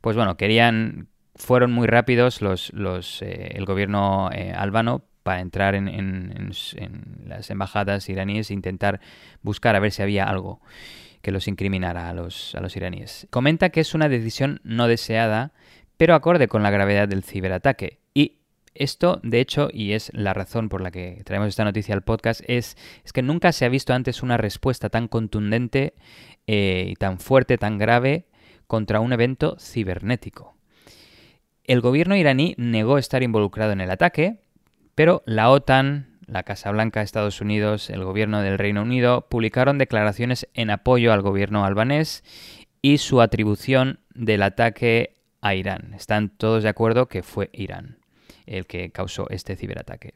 Pues 0.00 0.16
bueno, 0.16 0.36
querían, 0.36 1.08
fueron 1.34 1.72
muy 1.72 1.86
rápidos 1.86 2.42
los, 2.42 2.72
los 2.72 3.22
eh, 3.22 3.52
el 3.54 3.64
gobierno 3.64 4.30
eh, 4.32 4.52
albano 4.52 5.04
para 5.22 5.40
entrar 5.40 5.74
en, 5.74 5.88
en, 5.88 6.50
las 7.26 7.50
embajadas 7.50 8.08
iraníes 8.08 8.50
e 8.50 8.54
intentar 8.54 9.00
buscar 9.42 9.76
a 9.76 9.80
ver 9.80 9.92
si 9.92 10.02
había 10.02 10.24
algo 10.24 10.60
que 11.22 11.32
los 11.32 11.48
incriminara 11.48 12.08
a 12.08 12.14
los, 12.14 12.54
a 12.54 12.60
los 12.60 12.76
iraníes. 12.76 13.26
Comenta 13.30 13.70
que 13.70 13.80
es 13.80 13.94
una 13.94 14.08
decisión 14.08 14.60
no 14.64 14.88
deseada 14.88 15.52
pero 16.00 16.14
acorde 16.14 16.48
con 16.48 16.62
la 16.62 16.70
gravedad 16.70 17.08
del 17.08 17.24
ciberataque. 17.24 18.00
Y 18.14 18.38
esto, 18.74 19.20
de 19.22 19.38
hecho, 19.38 19.68
y 19.70 19.92
es 19.92 20.10
la 20.14 20.32
razón 20.32 20.70
por 20.70 20.80
la 20.80 20.90
que 20.90 21.20
traemos 21.26 21.48
esta 21.48 21.62
noticia 21.62 21.94
al 21.94 22.00
podcast, 22.00 22.40
es, 22.46 22.78
es 23.04 23.12
que 23.12 23.20
nunca 23.20 23.52
se 23.52 23.66
ha 23.66 23.68
visto 23.68 23.92
antes 23.92 24.22
una 24.22 24.38
respuesta 24.38 24.88
tan 24.88 25.08
contundente 25.08 25.92
eh, 26.46 26.86
y 26.88 26.94
tan 26.94 27.20
fuerte, 27.20 27.58
tan 27.58 27.76
grave 27.76 28.28
contra 28.66 29.00
un 29.00 29.12
evento 29.12 29.58
cibernético. 29.60 30.56
El 31.64 31.82
gobierno 31.82 32.16
iraní 32.16 32.54
negó 32.56 32.96
estar 32.96 33.22
involucrado 33.22 33.72
en 33.72 33.82
el 33.82 33.90
ataque, 33.90 34.40
pero 34.94 35.22
la 35.26 35.50
OTAN, 35.50 36.18
la 36.30 36.42
Casa 36.44 36.70
Blanca 36.70 37.00
de 37.00 37.04
Estados 37.04 37.40
Unidos, 37.40 37.90
el 37.90 38.04
gobierno 38.04 38.40
del 38.40 38.58
Reino 38.58 38.82
Unido 38.82 39.26
publicaron 39.28 39.78
declaraciones 39.78 40.48
en 40.54 40.70
apoyo 40.70 41.12
al 41.12 41.22
gobierno 41.22 41.64
albanés 41.64 42.22
y 42.82 42.98
su 42.98 43.20
atribución 43.20 44.00
del 44.14 44.42
ataque 44.42 45.16
a 45.40 45.54
Irán. 45.54 45.94
Están 45.94 46.28
todos 46.30 46.62
de 46.62 46.68
acuerdo 46.68 47.06
que 47.06 47.22
fue 47.22 47.50
Irán 47.52 48.00
el 48.46 48.66
que 48.66 48.90
causó 48.90 49.28
este 49.30 49.56
ciberataque. 49.56 50.14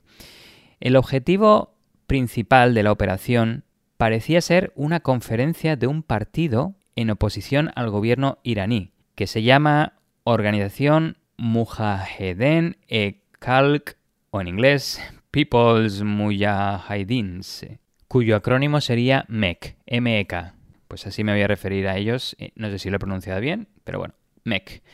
El 0.81 0.97
objetivo 0.97 1.75
principal 2.07 2.75
de 2.75 2.83
la 2.83 2.93
operación 2.93 3.65
parecía 3.97 4.41
ser 4.41 4.73
una 4.75 5.01
conferencia 5.01 5.77
de 5.77 5.87
un 5.87 6.03
partido 6.03 6.75
en 6.97 7.11
oposición 7.11 7.71
al 7.75 7.91
gobierno 7.91 8.39
iraní, 8.43 8.93
que 9.15 9.27
se 9.27 9.43
llama 9.43 9.95
Organización 10.25 11.17
Mujahedin 11.37 12.77
e 12.89 13.23
Khalq, 13.39 13.97
o 14.31 14.41
en 14.41 14.49
inglés 14.49 15.01
People's 15.35 16.05
Mujahidins, 16.05 17.67
cuyo 18.07 18.37
acrónimo 18.37 18.81
sería 18.81 19.25
MEK, 19.27 19.77
MEK. 20.01 20.53
Pues 20.87 21.09
así 21.09 21.25
me 21.25 21.33
voy 21.33 21.43
a 21.43 21.49
referir 21.49 21.89
a 21.89 21.97
ellos, 21.97 22.37
eh, 22.39 22.53
no 22.55 22.71
sé 22.71 22.79
si 22.79 22.89
lo 22.89 22.95
he 22.95 23.01
pronunciado 23.01 23.41
bien, 23.41 23.67
pero 23.83 23.99
bueno, 23.99 24.15
MEK. 24.45 24.85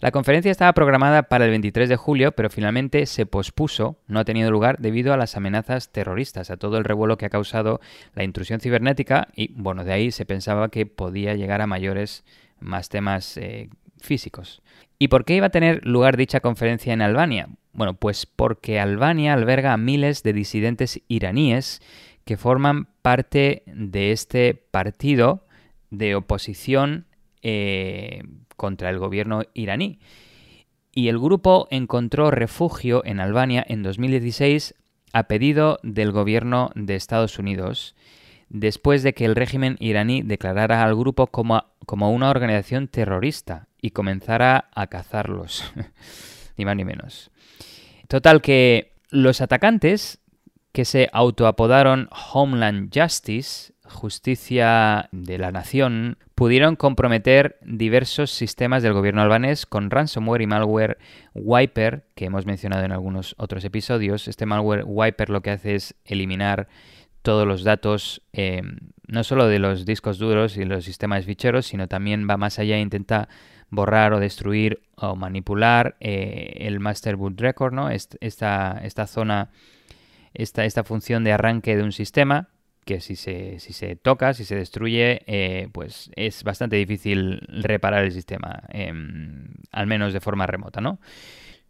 La 0.00 0.12
conferencia 0.12 0.50
estaba 0.50 0.72
programada 0.72 1.24
para 1.24 1.44
el 1.44 1.50
23 1.50 1.90
de 1.90 1.96
julio, 1.96 2.32
pero 2.32 2.48
finalmente 2.48 3.04
se 3.04 3.26
pospuso, 3.26 4.00
no 4.06 4.18
ha 4.18 4.24
tenido 4.24 4.50
lugar 4.50 4.78
debido 4.78 5.12
a 5.12 5.18
las 5.18 5.36
amenazas 5.36 5.92
terroristas, 5.92 6.50
a 6.50 6.56
todo 6.56 6.78
el 6.78 6.84
revuelo 6.84 7.18
que 7.18 7.26
ha 7.26 7.30
causado 7.30 7.82
la 8.14 8.24
intrusión 8.24 8.60
cibernética 8.60 9.28
y, 9.34 9.52
bueno, 9.60 9.84
de 9.84 9.92
ahí 9.92 10.10
se 10.10 10.24
pensaba 10.24 10.70
que 10.70 10.86
podía 10.86 11.34
llegar 11.34 11.60
a 11.60 11.66
mayores, 11.66 12.24
más 12.60 12.88
temas 12.88 13.36
eh, 13.36 13.68
físicos. 14.00 14.62
¿Y 14.98 15.08
por 15.08 15.24
qué 15.24 15.36
iba 15.36 15.46
a 15.46 15.50
tener 15.50 15.84
lugar 15.86 16.16
dicha 16.16 16.40
conferencia 16.40 16.92
en 16.92 17.02
Albania? 17.02 17.48
Bueno, 17.72 17.94
pues 17.94 18.24
porque 18.24 18.80
Albania 18.80 19.34
alberga 19.34 19.74
a 19.74 19.76
miles 19.76 20.22
de 20.22 20.32
disidentes 20.32 21.02
iraníes 21.08 21.82
que 22.24 22.38
forman 22.38 22.88
parte 23.02 23.62
de 23.66 24.12
este 24.12 24.54
partido 24.54 25.44
de 25.90 26.14
oposición 26.14 27.06
eh, 27.42 28.22
contra 28.56 28.88
el 28.88 28.98
gobierno 28.98 29.42
iraní. 29.52 29.98
Y 30.92 31.08
el 31.08 31.18
grupo 31.18 31.68
encontró 31.70 32.30
refugio 32.30 33.04
en 33.04 33.20
Albania 33.20 33.64
en 33.68 33.82
2016 33.82 34.74
a 35.12 35.24
pedido 35.24 35.78
del 35.82 36.10
gobierno 36.10 36.70
de 36.74 36.96
Estados 36.96 37.38
Unidos, 37.38 37.94
después 38.48 39.02
de 39.02 39.12
que 39.12 39.26
el 39.26 39.36
régimen 39.36 39.76
iraní 39.78 40.22
declarara 40.22 40.82
al 40.82 40.96
grupo 40.96 41.26
como, 41.26 41.64
como 41.84 42.10
una 42.10 42.30
organización 42.30 42.88
terrorista 42.88 43.65
y 43.80 43.90
comenzara 43.90 44.68
a 44.74 44.86
cazarlos, 44.86 45.72
ni 46.56 46.64
más 46.64 46.76
ni 46.76 46.84
menos. 46.84 47.30
Total 48.08 48.40
que 48.40 48.96
los 49.10 49.40
atacantes 49.40 50.20
que 50.72 50.84
se 50.84 51.08
autoapodaron 51.12 52.10
Homeland 52.32 52.90
Justice, 52.94 53.72
Justicia 53.84 55.08
de 55.10 55.38
la 55.38 55.50
Nación, 55.50 56.18
pudieron 56.34 56.76
comprometer 56.76 57.58
diversos 57.62 58.30
sistemas 58.30 58.82
del 58.82 58.92
gobierno 58.92 59.22
albanés 59.22 59.64
con 59.64 59.90
ransomware 59.90 60.42
y 60.42 60.46
malware 60.46 60.98
Wiper, 61.34 62.04
que 62.14 62.26
hemos 62.26 62.44
mencionado 62.44 62.84
en 62.84 62.92
algunos 62.92 63.34
otros 63.38 63.64
episodios. 63.64 64.28
Este 64.28 64.44
malware 64.44 64.84
Wiper 64.84 65.30
lo 65.30 65.40
que 65.40 65.52
hace 65.52 65.76
es 65.76 65.94
eliminar 66.04 66.68
todos 67.22 67.46
los 67.46 67.64
datos, 67.64 68.20
eh, 68.34 68.62
no 69.06 69.24
solo 69.24 69.48
de 69.48 69.58
los 69.58 69.86
discos 69.86 70.18
duros 70.18 70.58
y 70.58 70.64
los 70.66 70.84
sistemas 70.84 71.24
ficheros, 71.24 71.66
sino 71.66 71.88
también 71.88 72.28
va 72.28 72.36
más 72.36 72.58
allá 72.58 72.76
e 72.76 72.80
intenta 72.80 73.30
borrar 73.70 74.12
o 74.12 74.20
destruir 74.20 74.82
o 74.96 75.16
manipular 75.16 75.96
eh, 76.00 76.58
el 76.60 76.80
master 76.80 77.16
boot 77.16 77.40
record, 77.40 77.72
¿no? 77.72 77.90
Esta, 77.90 78.80
esta 78.82 79.06
zona 79.06 79.50
esta, 80.34 80.64
esta 80.64 80.84
función 80.84 81.24
de 81.24 81.32
arranque 81.32 81.76
de 81.76 81.82
un 81.82 81.92
sistema 81.92 82.48
que 82.84 83.00
si 83.00 83.16
se, 83.16 83.58
si 83.58 83.72
se 83.72 83.96
toca, 83.96 84.32
si 84.32 84.44
se 84.44 84.54
destruye, 84.54 85.22
eh, 85.26 85.68
pues 85.72 86.10
es 86.14 86.44
bastante 86.44 86.76
difícil 86.76 87.40
reparar 87.48 88.04
el 88.04 88.12
sistema, 88.12 88.62
em, 88.68 89.48
al 89.72 89.88
menos 89.88 90.12
de 90.12 90.20
forma 90.20 90.46
remota, 90.46 90.80
¿no? 90.80 91.00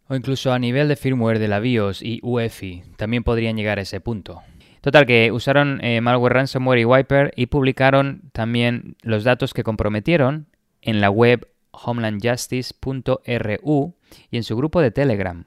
O 0.09 0.15
incluso 0.15 0.53
a 0.53 0.59
nivel 0.59 0.87
de 0.87 0.95
firmware 0.95 1.39
de 1.39 1.47
la 1.47 1.59
BIOS 1.59 2.03
y 2.03 2.19
UEFI, 2.21 2.83
también 2.97 3.23
podrían 3.23 3.57
llegar 3.57 3.79
a 3.79 3.81
ese 3.81 3.99
punto. 3.99 4.43
Total, 4.81 5.07
que 5.07 5.31
usaron 5.31 5.83
eh, 5.83 6.01
malware 6.01 6.33
ransomware 6.33 6.79
y 6.79 6.85
wiper 6.85 7.33
y 7.35 7.47
publicaron 7.47 8.29
también 8.31 8.95
los 9.01 9.23
datos 9.23 9.55
que 9.55 9.63
comprometieron 9.63 10.45
en 10.81 11.01
la 11.01 11.09
web 11.09 11.47
homelandjustice.ru 11.83 13.95
y 14.31 14.37
en 14.37 14.43
su 14.43 14.55
grupo 14.55 14.81
de 14.81 14.91
Telegram. 14.91 15.45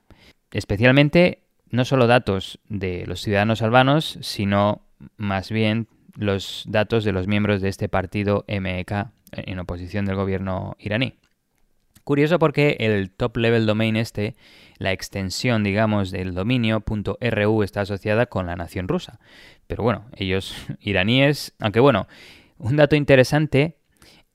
Especialmente 0.50 1.44
no 1.70 1.84
solo 1.84 2.06
datos 2.06 2.58
de 2.68 3.04
los 3.06 3.20
ciudadanos 3.20 3.62
albanos, 3.62 4.18
sino 4.22 4.82
más 5.16 5.50
bien 5.50 5.88
los 6.16 6.64
datos 6.68 7.04
de 7.04 7.12
los 7.12 7.26
miembros 7.26 7.60
de 7.60 7.68
este 7.68 7.88
partido 7.88 8.44
MEK 8.48 9.08
en 9.32 9.58
oposición 9.58 10.04
del 10.04 10.16
gobierno 10.16 10.76
iraní. 10.78 11.14
Curioso 12.04 12.38
porque 12.38 12.76
el 12.80 13.10
top 13.10 13.36
level 13.36 13.66
domain 13.66 13.96
este, 13.96 14.34
la 14.78 14.92
extensión, 14.92 15.62
digamos, 15.62 16.10
del 16.10 16.34
dominio 16.34 16.82
.ru 16.84 17.62
está 17.62 17.82
asociada 17.82 18.26
con 18.26 18.46
la 18.46 18.56
nación 18.56 18.88
rusa. 18.88 19.20
Pero 19.66 19.84
bueno, 19.84 20.06
ellos 20.16 20.54
iraníes, 20.80 21.54
aunque 21.60 21.80
bueno, 21.80 22.08
un 22.58 22.76
dato 22.76 22.96
interesante 22.96 23.76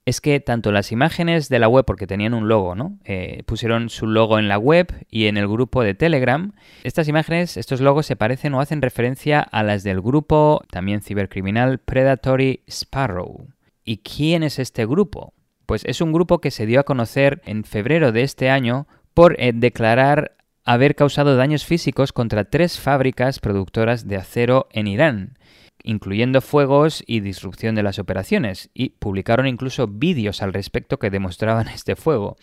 es 0.05 0.21
que 0.21 0.39
tanto 0.39 0.71
las 0.71 0.91
imágenes 0.91 1.49
de 1.49 1.57
la 1.57 1.67
web, 1.67 1.83
porque 1.83 2.05
tenían 2.05 2.35
un 2.35 2.47
logo, 2.47 2.75
¿no? 2.75 2.99
Eh, 3.05 3.41
pusieron 3.47 3.89
su 3.89 4.05
logo 4.05 4.37
en 4.37 4.47
la 4.47 4.59
web 4.59 4.93
y 5.09 5.25
en 5.25 5.35
el 5.35 5.47
grupo 5.47 5.81
de 5.81 5.95
Telegram. 5.95 6.53
Estas 6.83 7.07
imágenes, 7.07 7.57
estos 7.57 7.81
logos 7.81 8.05
se 8.05 8.15
parecen 8.15 8.53
o 8.53 8.61
hacen 8.61 8.83
referencia 8.83 9.41
a 9.41 9.63
las 9.63 9.83
del 9.83 10.01
grupo, 10.01 10.61
también 10.69 11.01
cibercriminal, 11.01 11.79
Predatory 11.79 12.61
Sparrow. 12.67 13.47
¿Y 13.83 13.97
quién 13.97 14.43
es 14.43 14.59
este 14.59 14.85
grupo? 14.85 15.33
Pues 15.65 15.83
es 15.85 16.01
un 16.01 16.13
grupo 16.13 16.39
que 16.39 16.51
se 16.51 16.67
dio 16.67 16.79
a 16.79 16.83
conocer 16.85 17.41
en 17.45 17.63
febrero 17.63 18.11
de 18.11 18.21
este 18.21 18.51
año 18.51 18.87
por 19.15 19.35
eh, 19.41 19.53
declarar 19.55 20.37
haber 20.65 20.95
causado 20.95 21.35
daños 21.35 21.65
físicos 21.65 22.13
contra 22.13 22.45
tres 22.45 22.79
fábricas 22.79 23.39
productoras 23.39 24.07
de 24.07 24.17
acero 24.17 24.67
en 24.71 24.87
Irán 24.87 25.37
incluyendo 25.85 26.41
fuegos 26.41 27.03
y 27.05 27.19
disrupción 27.19 27.75
de 27.75 27.83
las 27.83 27.99
operaciones, 27.99 28.71
y 28.73 28.89
publicaron 28.89 29.47
incluso 29.47 29.87
vídeos 29.87 30.41
al 30.41 30.51
respecto 30.51 30.97
que 30.97 31.11
demostraban 31.11 31.67
este 31.73 31.95
fuego, 31.95 32.37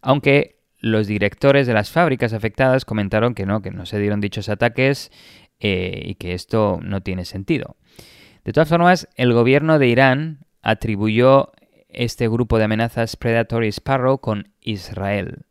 aunque 0.00 0.56
los 0.78 1.06
directores 1.06 1.66
de 1.66 1.74
las 1.74 1.90
fábricas 1.90 2.32
afectadas 2.32 2.84
comentaron 2.84 3.34
que 3.34 3.46
no, 3.46 3.60
que 3.60 3.70
no 3.70 3.86
se 3.86 3.98
dieron 3.98 4.20
dichos 4.20 4.48
ataques 4.48 5.10
eh, 5.60 6.02
y 6.04 6.14
que 6.14 6.32
esto 6.32 6.80
no 6.82 7.02
tiene 7.02 7.24
sentido. 7.24 7.76
De 8.44 8.52
todas 8.52 8.68
formas, 8.68 9.08
el 9.16 9.32
gobierno 9.32 9.78
de 9.78 9.88
Irán 9.88 10.46
atribuyó 10.62 11.52
este 11.88 12.28
grupo 12.28 12.58
de 12.58 12.64
amenazas 12.64 13.16
Predatory 13.16 13.68
Sparrow 13.68 14.18
con 14.18 14.52
Israel. 14.60 15.44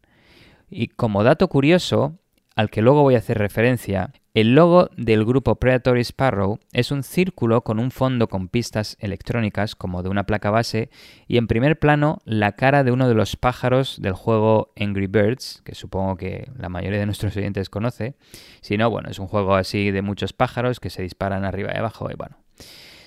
Y 0.69 0.87
como 0.87 1.23
dato 1.23 1.47
curioso, 1.47 2.17
al 2.55 2.69
que 2.69 2.81
luego 2.81 3.01
voy 3.01 3.15
a 3.15 3.19
hacer 3.19 3.37
referencia, 3.37 4.13
el 4.35 4.53
logo 4.53 4.89
del 4.97 5.23
grupo 5.23 5.55
Predatory 5.55 6.01
Sparrow 6.01 6.59
es 6.73 6.91
un 6.91 7.03
círculo 7.03 7.61
con 7.61 7.79
un 7.79 7.89
fondo 7.89 8.27
con 8.27 8.49
pistas 8.49 8.97
electrónicas 8.99 9.75
como 9.75 10.03
de 10.03 10.09
una 10.09 10.25
placa 10.25 10.51
base 10.51 10.89
y 11.25 11.37
en 11.37 11.47
primer 11.47 11.79
plano 11.79 12.19
la 12.25 12.51
cara 12.51 12.83
de 12.83 12.91
uno 12.91 13.07
de 13.07 13.13
los 13.15 13.37
pájaros 13.37 13.97
del 14.01 14.11
juego 14.11 14.73
Angry 14.77 15.07
Birds, 15.07 15.61
que 15.63 15.73
supongo 15.73 16.17
que 16.17 16.51
la 16.57 16.67
mayoría 16.67 16.99
de 16.99 17.05
nuestros 17.05 17.37
oyentes 17.37 17.69
conoce. 17.69 18.15
Si 18.59 18.75
no, 18.75 18.89
bueno, 18.89 19.09
es 19.09 19.19
un 19.19 19.27
juego 19.27 19.55
así 19.55 19.91
de 19.91 20.01
muchos 20.01 20.33
pájaros 20.33 20.81
que 20.81 20.89
se 20.89 21.01
disparan 21.01 21.45
arriba 21.45 21.71
y 21.73 21.77
abajo 21.77 22.11
y 22.11 22.15
bueno. 22.15 22.35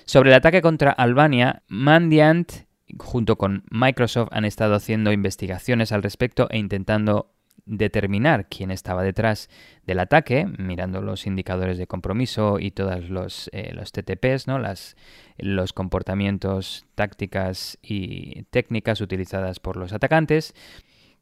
Sobre 0.05 0.31
el 0.31 0.35
ataque 0.35 0.63
contra 0.63 0.91
Albania, 0.91 1.61
Mandiant 1.67 2.51
junto 2.97 3.37
con 3.37 3.65
Microsoft 3.69 4.29
han 4.31 4.45
estado 4.45 4.73
haciendo 4.73 5.11
investigaciones 5.11 5.91
al 5.91 6.01
respecto 6.01 6.47
e 6.49 6.57
intentando 6.57 7.35
determinar 7.69 8.47
quién 8.47 8.71
estaba 8.71 9.03
detrás 9.03 9.49
del 9.85 9.99
ataque, 9.99 10.47
mirando 10.57 11.01
los 11.01 11.27
indicadores 11.27 11.77
de 11.77 11.87
compromiso 11.87 12.59
y 12.59 12.71
todos 12.71 13.09
los, 13.09 13.49
eh, 13.53 13.71
los 13.73 13.91
TTPs, 13.91 14.47
¿no? 14.47 14.59
Las, 14.59 14.97
los 15.37 15.71
comportamientos, 15.71 16.85
tácticas 16.95 17.77
y 17.81 18.43
técnicas 18.49 19.01
utilizadas 19.01 19.59
por 19.59 19.77
los 19.77 19.93
atacantes. 19.93 20.53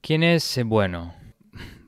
¿Quién 0.01 0.23
es, 0.23 0.59
bueno, 0.65 1.13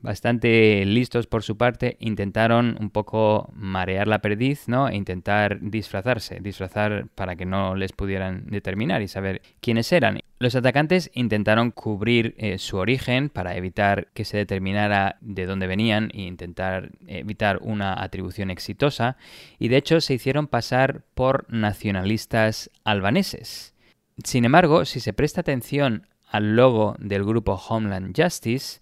bastante 0.01 0.85
listos 0.85 1.27
por 1.27 1.43
su 1.43 1.57
parte, 1.57 1.97
intentaron 1.99 2.77
un 2.79 2.89
poco 2.89 3.51
marear 3.53 4.07
la 4.07 4.19
perdiz, 4.19 4.67
¿no? 4.67 4.87
E 4.87 4.95
intentar 4.95 5.59
disfrazarse, 5.61 6.39
disfrazar 6.39 7.07
para 7.15 7.35
que 7.35 7.45
no 7.45 7.75
les 7.75 7.91
pudieran 7.91 8.45
determinar 8.47 9.01
y 9.01 9.07
saber 9.07 9.41
quiénes 9.59 9.91
eran. 9.91 10.19
Los 10.39 10.55
atacantes 10.55 11.11
intentaron 11.13 11.71
cubrir 11.71 12.33
eh, 12.37 12.57
su 12.59 12.77
origen 12.77 13.29
para 13.29 13.55
evitar 13.55 14.07
que 14.13 14.23
se 14.23 14.37
determinara 14.37 15.17
de 15.19 15.45
dónde 15.45 15.67
venían 15.67 16.11
e 16.13 16.21
intentar 16.21 16.91
evitar 17.07 17.59
una 17.61 18.01
atribución 18.01 18.49
exitosa, 18.49 19.17
y 19.57 19.67
de 19.67 19.77
hecho 19.77 19.99
se 19.99 20.13
hicieron 20.13 20.47
pasar 20.47 21.03
por 21.13 21.45
nacionalistas 21.49 22.71
albaneses. 22.85 23.75
Sin 24.23 24.45
embargo, 24.45 24.85
si 24.85 24.99
se 24.99 25.13
presta 25.13 25.41
atención 25.41 26.07
al 26.29 26.55
logo 26.55 26.95
del 26.99 27.23
grupo 27.25 27.53
Homeland 27.53 28.15
Justice, 28.15 28.79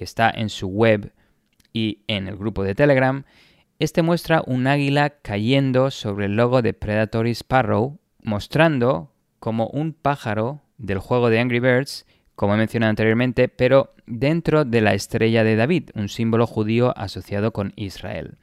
que 0.00 0.04
está 0.04 0.32
en 0.34 0.48
su 0.48 0.68
web 0.68 1.12
y 1.74 2.04
en 2.06 2.26
el 2.26 2.38
grupo 2.38 2.64
de 2.64 2.74
Telegram, 2.74 3.24
este 3.78 4.00
muestra 4.00 4.42
un 4.46 4.66
águila 4.66 5.10
cayendo 5.10 5.90
sobre 5.90 6.24
el 6.24 6.36
logo 6.36 6.62
de 6.62 6.72
Predatory 6.72 7.32
Sparrow, 7.32 7.98
mostrando 8.22 9.12
como 9.40 9.66
un 9.66 9.92
pájaro 9.92 10.62
del 10.78 11.00
juego 11.00 11.28
de 11.28 11.38
Angry 11.38 11.60
Birds, 11.60 12.06
como 12.34 12.54
he 12.54 12.56
mencionado 12.56 12.88
anteriormente, 12.88 13.48
pero 13.48 13.92
dentro 14.06 14.64
de 14.64 14.80
la 14.80 14.94
estrella 14.94 15.44
de 15.44 15.56
David, 15.56 15.90
un 15.94 16.08
símbolo 16.08 16.46
judío 16.46 16.96
asociado 16.96 17.52
con 17.52 17.74
Israel. 17.76 18.38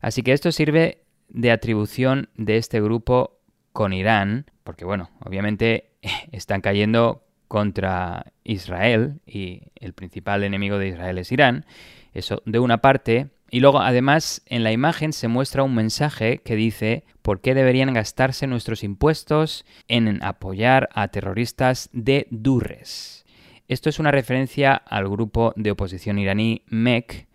Así 0.00 0.24
que 0.24 0.32
esto 0.32 0.50
sirve 0.50 1.04
de 1.28 1.52
atribución 1.52 2.28
de 2.34 2.56
este 2.56 2.80
grupo 2.80 3.38
con 3.72 3.92
Irán, 3.92 4.46
porque 4.64 4.84
bueno, 4.84 5.10
obviamente 5.24 5.92
están 6.32 6.60
cayendo 6.60 7.22
contra 7.48 8.32
Israel 8.44 9.20
y 9.26 9.62
el 9.74 9.94
principal 9.94 10.44
enemigo 10.44 10.78
de 10.78 10.88
Israel 10.88 11.18
es 11.18 11.32
Irán. 11.32 11.64
Eso 12.12 12.42
de 12.46 12.58
una 12.58 12.78
parte. 12.78 13.28
Y 13.50 13.60
luego 13.60 13.80
además 13.80 14.42
en 14.46 14.62
la 14.62 14.72
imagen 14.72 15.14
se 15.14 15.26
muestra 15.26 15.62
un 15.62 15.74
mensaje 15.74 16.38
que 16.38 16.54
dice 16.54 17.04
por 17.22 17.40
qué 17.40 17.54
deberían 17.54 17.94
gastarse 17.94 18.46
nuestros 18.46 18.84
impuestos 18.84 19.64
en 19.88 20.22
apoyar 20.22 20.90
a 20.92 21.08
terroristas 21.08 21.88
de 21.92 22.26
Durres. 22.30 23.24
Esto 23.68 23.88
es 23.88 23.98
una 23.98 24.10
referencia 24.10 24.74
al 24.74 25.08
grupo 25.08 25.52
de 25.56 25.70
oposición 25.70 26.18
iraní 26.18 26.62
MEK, 26.68 27.26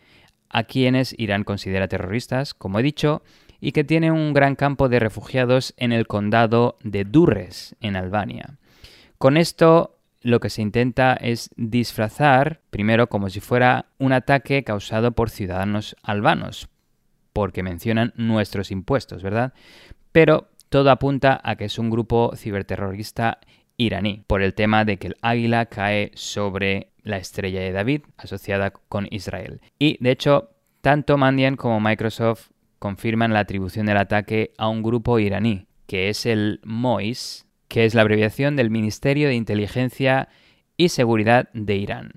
a 0.49 0.63
quienes 0.63 1.15
Irán 1.17 1.43
considera 1.43 1.87
terroristas, 1.87 2.53
como 2.53 2.79
he 2.79 2.83
dicho, 2.83 3.23
y 3.59 3.71
que 3.71 3.83
tiene 3.83 4.11
un 4.11 4.33
gran 4.33 4.55
campo 4.55 4.89
de 4.89 4.99
refugiados 4.99 5.73
en 5.77 5.91
el 5.91 6.05
condado 6.05 6.77
de 6.83 7.05
Durres, 7.05 7.75
en 7.81 7.95
Albania. 7.95 8.57
Con 9.17 9.37
esto 9.37 9.92
lo 10.23 10.39
que 10.39 10.49
se 10.49 10.61
intenta 10.61 11.13
es 11.13 11.49
disfrazar, 11.55 12.61
primero 12.69 13.07
como 13.07 13.29
si 13.29 13.39
fuera 13.39 13.85
un 13.99 14.13
ataque 14.13 14.63
causado 14.63 15.11
por 15.11 15.29
ciudadanos 15.29 15.95
albanos, 16.01 16.69
porque 17.33 17.61
mencionan 17.61 18.13
nuestros 18.15 18.71
impuestos, 18.71 19.21
¿verdad? 19.21 19.53
Pero 20.11 20.49
todo 20.69 20.89
apunta 20.89 21.39
a 21.43 21.55
que 21.55 21.65
es 21.65 21.77
un 21.77 21.89
grupo 21.89 22.31
ciberterrorista 22.35 23.39
iraní, 23.77 24.23
por 24.25 24.41
el 24.41 24.53
tema 24.53 24.85
de 24.85 24.97
que 24.97 25.07
el 25.07 25.17
águila 25.21 25.65
cae 25.65 26.11
sobre 26.15 26.91
la 27.03 27.17
estrella 27.17 27.59
de 27.59 27.71
David 27.71 28.01
asociada 28.17 28.71
con 28.71 29.07
Israel. 29.11 29.61
Y 29.77 29.97
de 30.01 30.11
hecho, 30.11 30.51
tanto 30.81 31.17
Mandian 31.17 31.57
como 31.57 31.79
Microsoft 31.79 32.49
confirman 32.79 33.33
la 33.33 33.39
atribución 33.39 33.85
del 33.85 33.97
ataque 33.97 34.53
a 34.57 34.67
un 34.69 34.83
grupo 34.83 35.19
iraní, 35.19 35.67
que 35.85 36.09
es 36.09 36.25
el 36.25 36.59
MOIS, 36.63 37.45
que 37.73 37.85
es 37.85 37.95
la 37.95 38.03
abreviación 38.03 38.55
del 38.55 38.69
Ministerio 38.69 39.29
de 39.29 39.33
Inteligencia 39.33 40.29
y 40.77 40.89
Seguridad 40.89 41.49
de 41.53 41.75
Irán. 41.75 42.11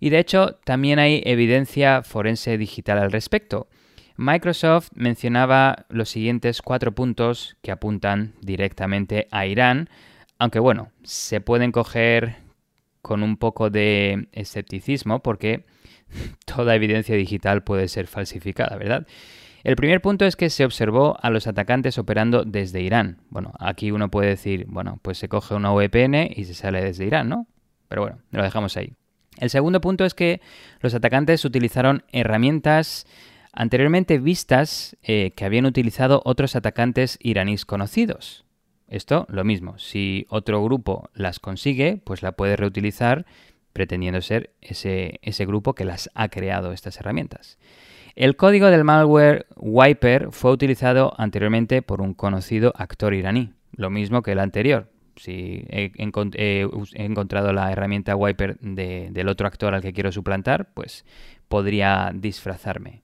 Y 0.00 0.08
de 0.08 0.18
hecho, 0.20 0.58
también 0.64 0.98
hay 0.98 1.20
evidencia 1.26 2.02
forense 2.02 2.56
digital 2.56 2.96
al 2.96 3.12
respecto. 3.12 3.68
Microsoft 4.16 4.88
mencionaba 4.94 5.84
los 5.90 6.08
siguientes 6.08 6.62
cuatro 6.62 6.94
puntos 6.94 7.58
que 7.60 7.72
apuntan 7.72 8.36
directamente 8.40 9.28
a 9.30 9.44
Irán, 9.44 9.90
aunque 10.38 10.60
bueno, 10.60 10.90
se 11.02 11.42
pueden 11.42 11.72
coger 11.72 12.36
con 13.02 13.22
un 13.22 13.36
poco 13.36 13.68
de 13.68 14.28
escepticismo 14.32 15.22
porque 15.22 15.66
toda 16.46 16.74
evidencia 16.74 17.16
digital 17.16 17.64
puede 17.64 17.88
ser 17.88 18.06
falsificada, 18.06 18.78
¿verdad? 18.78 19.06
El 19.66 19.74
primer 19.74 20.00
punto 20.00 20.26
es 20.26 20.36
que 20.36 20.48
se 20.48 20.64
observó 20.64 21.16
a 21.20 21.28
los 21.28 21.48
atacantes 21.48 21.98
operando 21.98 22.44
desde 22.44 22.82
Irán. 22.82 23.18
Bueno, 23.30 23.52
aquí 23.58 23.90
uno 23.90 24.12
puede 24.12 24.28
decir, 24.28 24.64
bueno, 24.68 25.00
pues 25.02 25.18
se 25.18 25.28
coge 25.28 25.56
una 25.56 25.72
VPN 25.72 26.30
y 26.36 26.44
se 26.44 26.54
sale 26.54 26.80
desde 26.84 27.04
Irán, 27.04 27.28
¿no? 27.28 27.48
Pero 27.88 28.02
bueno, 28.02 28.18
lo 28.30 28.44
dejamos 28.44 28.76
ahí. 28.76 28.92
El 29.38 29.50
segundo 29.50 29.80
punto 29.80 30.04
es 30.04 30.14
que 30.14 30.40
los 30.82 30.94
atacantes 30.94 31.44
utilizaron 31.44 32.04
herramientas 32.12 33.08
anteriormente 33.52 34.20
vistas 34.20 34.96
eh, 35.02 35.32
que 35.34 35.44
habían 35.44 35.66
utilizado 35.66 36.22
otros 36.24 36.54
atacantes 36.54 37.18
iraníes 37.20 37.64
conocidos. 37.64 38.44
Esto, 38.86 39.26
lo 39.28 39.42
mismo, 39.42 39.80
si 39.80 40.26
otro 40.28 40.62
grupo 40.62 41.10
las 41.12 41.40
consigue, 41.40 42.00
pues 42.04 42.22
la 42.22 42.30
puede 42.30 42.54
reutilizar 42.54 43.26
pretendiendo 43.72 44.22
ser 44.22 44.54
ese, 44.60 45.18
ese 45.22 45.44
grupo 45.44 45.74
que 45.74 45.84
las 45.84 46.08
ha 46.14 46.28
creado 46.28 46.70
estas 46.70 47.00
herramientas. 47.00 47.58
El 48.16 48.34
código 48.34 48.68
del 48.68 48.82
malware 48.82 49.44
Wiper 49.56 50.28
fue 50.30 50.50
utilizado 50.50 51.12
anteriormente 51.18 51.82
por 51.82 52.00
un 52.00 52.14
conocido 52.14 52.72
actor 52.74 53.12
iraní, 53.12 53.52
lo 53.72 53.90
mismo 53.90 54.22
que 54.22 54.32
el 54.32 54.38
anterior, 54.38 54.88
si 55.16 55.66
he, 55.68 55.92
encontrado 56.94 57.52
la 57.52 57.70
herramienta 57.70 58.16
Wiper 58.16 58.58
del 58.58 59.28
otro 59.28 59.46
actor 59.46 59.74
al 59.74 59.82
que 59.82 59.92
quiero 59.92 60.12
suplantar, 60.12 60.72
pues 60.72 61.04
podría 61.48 62.10
disfrazarme. 62.14 63.02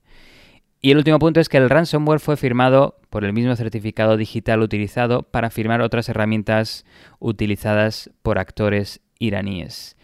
Y 0.81 0.89
el 0.89 0.97
último 0.97 1.19
punto 1.19 1.39
es 1.39 1.47
que 1.47 1.57
el 1.57 1.69
ransomware 1.69 2.19
fue 2.19 2.35
firmado 2.35 2.99
por 3.11 3.23
el 3.23 3.33
mismo 3.33 3.55
certificado 3.55 4.17
digital 4.17 4.63
utilizado 4.63 5.21
para 5.21 5.51
firmar 5.51 5.81
otras 5.81 6.09
herramientas 6.09 6.85
utilizadas 7.19 8.09
por 8.23 8.39
actores 8.39 8.99
iraníes. 9.19 9.95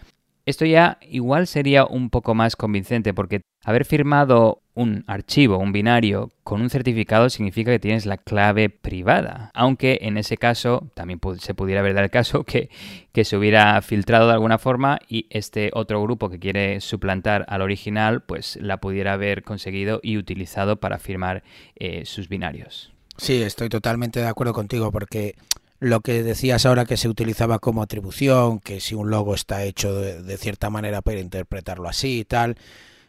Esto 0.50 0.66
ya 0.66 0.98
igual 1.04 1.46
sería 1.46 1.86
un 1.86 2.10
poco 2.10 2.34
más 2.34 2.56
convincente 2.56 3.14
porque 3.14 3.42
haber 3.64 3.86
firmado 3.86 4.64
un 4.74 5.04
archivo, 5.06 5.60
un 5.60 5.72
binario, 5.72 6.32
con 6.44 6.62
un 6.62 6.72
certificado 6.72 7.30
significa 7.30 7.70
que 7.70 7.78
tienes 7.78 8.08
la 8.08 8.18
clave 8.18 8.72
privada. 8.72 9.52
Aunque 9.54 10.00
en 10.02 10.18
ese 10.18 10.38
caso 10.38 10.90
también 10.96 11.20
se 11.38 11.54
pudiera 11.54 11.84
ver 11.84 11.96
el 11.96 12.10
caso 12.10 12.44
que, 12.46 12.72
que, 13.12 13.26
se 13.26 13.38
hubiera 13.38 13.80
filtrado 13.84 14.26
de 14.26 14.34
alguna 14.34 14.58
forma 14.58 14.98
y 15.08 15.28
este 15.30 15.70
otro 15.76 16.02
grupo 16.02 16.32
que 16.32 16.40
quiere 16.40 16.82
suplantar 16.82 17.46
al 17.48 17.62
original, 17.62 18.24
pues 18.24 18.58
la 18.60 18.78
pudiera 18.78 19.14
haber 19.14 19.44
conseguido 19.44 20.00
y 20.02 20.18
utilizado 20.18 20.80
para 20.80 20.98
firmar 20.98 21.44
eh, 21.76 22.06
sus 22.06 22.28
binarios. 22.28 22.92
Sí, 23.18 23.40
estoy 23.44 23.70
totalmente 23.70 24.20
de 24.20 24.28
acuerdo 24.28 24.54
contigo 24.54 24.92
porque 24.92 25.36
lo 25.80 26.02
que 26.02 26.24
decías 26.24 26.66
ahora 26.66 26.86
que 26.86 26.98
se 26.98 27.08
utilizaba 27.08 27.60
como 27.60 27.82
atribución, 27.82 28.60
que 28.60 28.80
si 28.80 28.96
un 28.96 29.10
logo 29.10 29.34
está 29.34 29.64
hecho 29.64 29.94
de, 29.94 30.38
cierta 30.38 30.70
manera 30.70 31.02
para 31.02 31.20
interpretarlo 31.20 31.88
así 31.88 32.20
y 32.20 32.26
tal, 32.26 32.58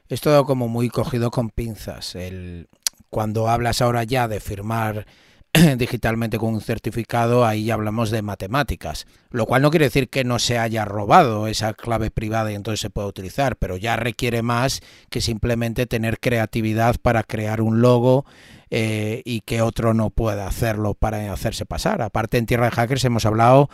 es 0.09 0.21
todo 0.21 0.45
como 0.45 0.69
muy 0.69 0.89
cogido 0.89 1.31
con 1.31 1.51
pinzas. 1.51 2.15
El, 2.15 2.69
cuando 3.11 3.49
hablas 3.49 3.83
ahora 3.83 4.05
ya 4.05 4.29
de 4.29 4.41
firmar 4.41 5.07
digitalmente 5.77 6.39
con 6.39 6.55
un 6.55 6.61
certificado, 6.61 7.45
ahí 7.45 7.71
hablamos 7.71 8.11
de 8.11 8.23
matemáticas, 8.23 9.07
lo 9.31 9.47
cual 9.47 9.63
no 9.63 9.71
quiere 9.71 9.87
decir 9.87 10.09
que 10.09 10.23
no 10.23 10.39
se 10.39 10.59
haya 10.59 10.85
robado 10.85 11.49
esa 11.49 11.75
clave 11.75 12.11
privada 12.11 12.53
y 12.53 12.55
entonces 12.55 12.81
se 12.81 12.91
pueda 12.91 13.09
utilizar, 13.09 13.57
pero 13.57 13.77
ya 13.77 13.97
requiere 13.97 14.43
más 14.43 14.81
que 15.09 15.21
simplemente 15.21 15.87
tener 15.87 16.21
creatividad 16.21 16.97
para 17.03 17.25
crear 17.25 17.61
un 17.63 17.81
logo 17.81 18.25
eh, 18.71 19.23
y 19.25 19.41
que 19.41 19.63
otro 19.63 19.93
no 19.93 20.11
pueda 20.11 20.47
hacerlo 20.47 20.95
para 20.95 21.33
hacerse 21.33 21.67
pasar. 21.67 22.03
Aparte, 22.03 22.39
en 22.39 22.47
Tierra 22.47 22.67
de 22.67 22.73
Hackers 22.73 23.05
hemos 23.05 23.27
hablado 23.27 23.69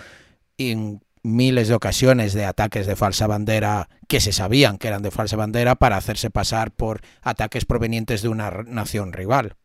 en 0.57 1.03
miles 1.22 1.68
de 1.68 1.74
ocasiones 1.74 2.33
de 2.33 2.47
ataques 2.47 2.87
de 2.87 2.97
falsa 2.97 3.27
bandera 3.27 3.89
que 4.09 4.20
se 4.20 4.33
sabían 4.33 4.79
que 4.79 4.89
eran 4.89 5.03
de 5.03 5.11
falsa 5.11 5.37
bandera 5.37 5.74
para 5.74 5.97
hacerse 5.97 6.31
pasar 6.31 6.70
por 6.70 7.01
ataques 7.20 7.66
provenientes 7.66 8.22
de 8.22 8.29
una 8.29 8.51
nación 8.51 9.12
rival. 9.12 9.57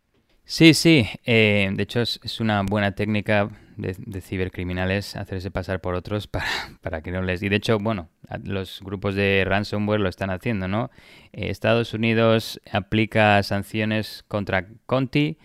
Sí, 0.46 0.74
sí. 0.74 1.08
Eh, 1.26 1.70
de 1.74 1.84
hecho, 1.84 2.02
es, 2.02 2.40
una 2.40 2.62
buena 2.64 2.94
técnica 2.94 3.50
de, 3.78 4.22
cibercriminales 4.22 5.16
hacerse 5.16 5.50
pasar 5.52 5.82
por 5.82 5.96
otros 5.96 6.28
para, 6.28 6.46
para, 6.82 7.02
que 7.02 7.12
no 7.12 7.22
les... 7.22 7.42
Y 7.42 7.50
de 7.50 7.56
hecho, 7.56 7.78
bueno, 7.80 8.10
los 8.44 8.82
grupos 8.82 9.16
de 9.16 9.44
ransomware 9.46 10.00
lo 10.00 10.10
están 10.10 10.30
haciendo, 10.30 10.68
¿no? 10.68 10.92
Eh, 11.34 11.50
Estados 11.50 11.94
Unidos 11.94 12.62
aplica 12.72 13.42
sanciones 13.44 14.24
contra 14.28 14.68
Conti 14.86 15.38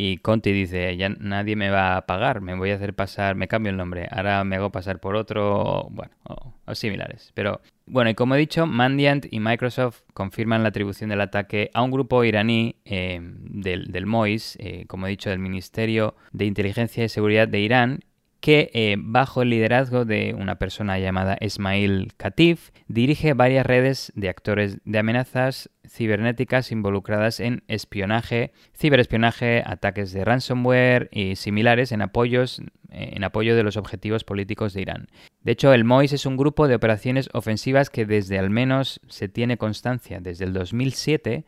y 0.00 0.18
Conti 0.18 0.52
dice, 0.52 0.96
ya 0.96 1.08
nadie 1.08 1.56
me 1.56 1.70
va 1.70 1.96
a 1.96 2.06
pagar, 2.06 2.40
me 2.40 2.54
voy 2.54 2.70
a 2.70 2.76
hacer 2.76 2.94
pasar, 2.94 3.34
me 3.34 3.48
cambio 3.48 3.70
el 3.70 3.76
nombre, 3.76 4.06
ahora 4.12 4.44
me 4.44 4.54
hago 4.54 4.70
pasar 4.70 5.00
por 5.00 5.16
otro, 5.16 5.88
bueno, 5.90 6.12
o, 6.22 6.74
similares. 6.76 7.32
Pero 7.34 7.60
bueno, 7.84 8.08
y 8.08 8.14
como 8.14 8.36
he 8.36 8.38
dicho, 8.38 8.64
Mandiant 8.64 9.26
y 9.28 9.40
Microsoft 9.40 10.02
confirman 10.14 10.62
la 10.62 10.68
atribución 10.68 11.10
del 11.10 11.20
ataque 11.20 11.72
a 11.74 11.82
un 11.82 11.90
grupo 11.90 12.22
iraní 12.22 12.76
eh, 12.84 13.18
del, 13.20 13.90
del, 13.90 14.06
MOIS, 14.06 14.56
eh, 14.60 14.84
como 14.86 15.08
he 15.08 15.10
dicho, 15.10 15.30
del 15.30 15.40
Ministerio 15.40 16.14
de 16.30 16.44
Inteligencia 16.44 17.02
y 17.02 17.08
Seguridad 17.08 17.48
de 17.48 17.58
Irán, 17.58 17.98
que 18.40 18.70
eh, 18.72 18.96
bajo 18.98 19.42
el 19.42 19.50
liderazgo 19.50 20.04
de 20.04 20.34
una 20.38 20.56
persona 20.56 20.98
llamada 20.98 21.36
Ismail 21.40 22.12
Katif 22.16 22.70
dirige 22.86 23.34
varias 23.34 23.66
redes 23.66 24.12
de 24.14 24.28
actores 24.28 24.78
de 24.84 24.98
amenazas 24.98 25.70
cibernéticas 25.88 26.70
involucradas 26.70 27.40
en 27.40 27.64
espionaje, 27.68 28.52
ciberespionaje, 28.76 29.62
ataques 29.66 30.12
de 30.12 30.24
ransomware 30.24 31.08
y 31.10 31.36
similares 31.36 31.92
en 31.92 32.02
apoyos 32.02 32.62
en 32.90 33.22
apoyo 33.22 33.54
de 33.54 33.62
los 33.62 33.76
objetivos 33.76 34.24
políticos 34.24 34.72
de 34.72 34.80
Irán. 34.80 35.08
De 35.42 35.52
hecho, 35.52 35.74
el 35.74 35.84
MOIS 35.84 36.14
es 36.14 36.24
un 36.24 36.38
grupo 36.38 36.68
de 36.68 36.74
operaciones 36.74 37.28
ofensivas 37.34 37.90
que 37.90 38.06
desde 38.06 38.38
al 38.38 38.48
menos 38.48 39.00
se 39.08 39.28
tiene 39.28 39.58
constancia 39.58 40.20
desde 40.20 40.46
el 40.46 40.54
2007 40.54 41.44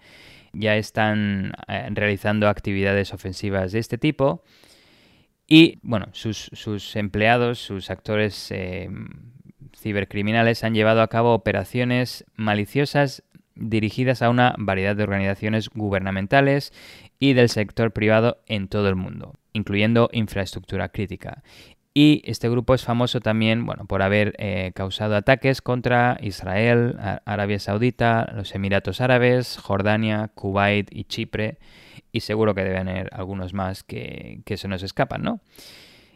ya 0.53 0.76
están 0.76 1.53
eh, 1.68 1.88
realizando 1.93 2.49
actividades 2.49 3.14
ofensivas 3.14 3.72
de 3.72 3.78
este 3.78 3.99
tipo 3.99 4.43
y 5.53 5.80
bueno, 5.82 6.07
sus, 6.12 6.94
empleados, 6.94 7.59
sus 7.59 7.90
actores 7.90 8.53
eh, 8.53 8.88
cibercriminales 9.76 10.62
han 10.62 10.74
llevado 10.74 11.03
a 11.03 11.09
cabo 11.09 11.34
operaciones 11.34 12.24
maliciosas 12.36 13.24
dirigidas 13.57 14.22
a 14.22 14.30
una 14.30 14.55
variedad 14.59 14.94
de 14.94 15.03
organizaciones 15.03 15.68
gubernamentales 15.68 16.72
y 17.18 17.32
del 17.32 17.48
sector 17.48 17.90
privado 17.90 18.38
en 18.46 18.68
todo 18.68 18.88
el 18.88 18.94
mundo, 18.94 19.34
incluyendo 19.53 20.09
infraestructura 20.12 20.90
crítica. 20.90 21.42
Y 21.92 22.22
este 22.24 22.48
grupo 22.48 22.72
es 22.76 22.84
famoso 22.84 23.18
también 23.18 23.66
bueno, 23.66 23.86
por 23.86 24.03
haber 24.03 24.36
eh, 24.38 24.70
causado 24.76 25.16
ataques 25.16 25.62
contra 25.62 26.16
Israel, 26.22 26.96
Arabia 27.24 27.59
Saudita, 27.59 28.30
los 28.36 28.55
Emiratos 28.55 29.01
Árabes, 29.01 29.59
Jordania, 29.59 30.30
Kuwait 30.32 30.94
y 30.94 31.03
Chipre 31.03 31.59
y 32.13 32.21
seguro 32.21 32.55
que 32.55 32.65
deben 32.65 32.89
haber 32.89 33.11
algunos 33.13 33.55
más 33.55 33.83
que, 33.83 34.43
se 34.47 34.69
nos 34.69 34.83
escapan, 34.83 35.23
¿no? 35.23 35.41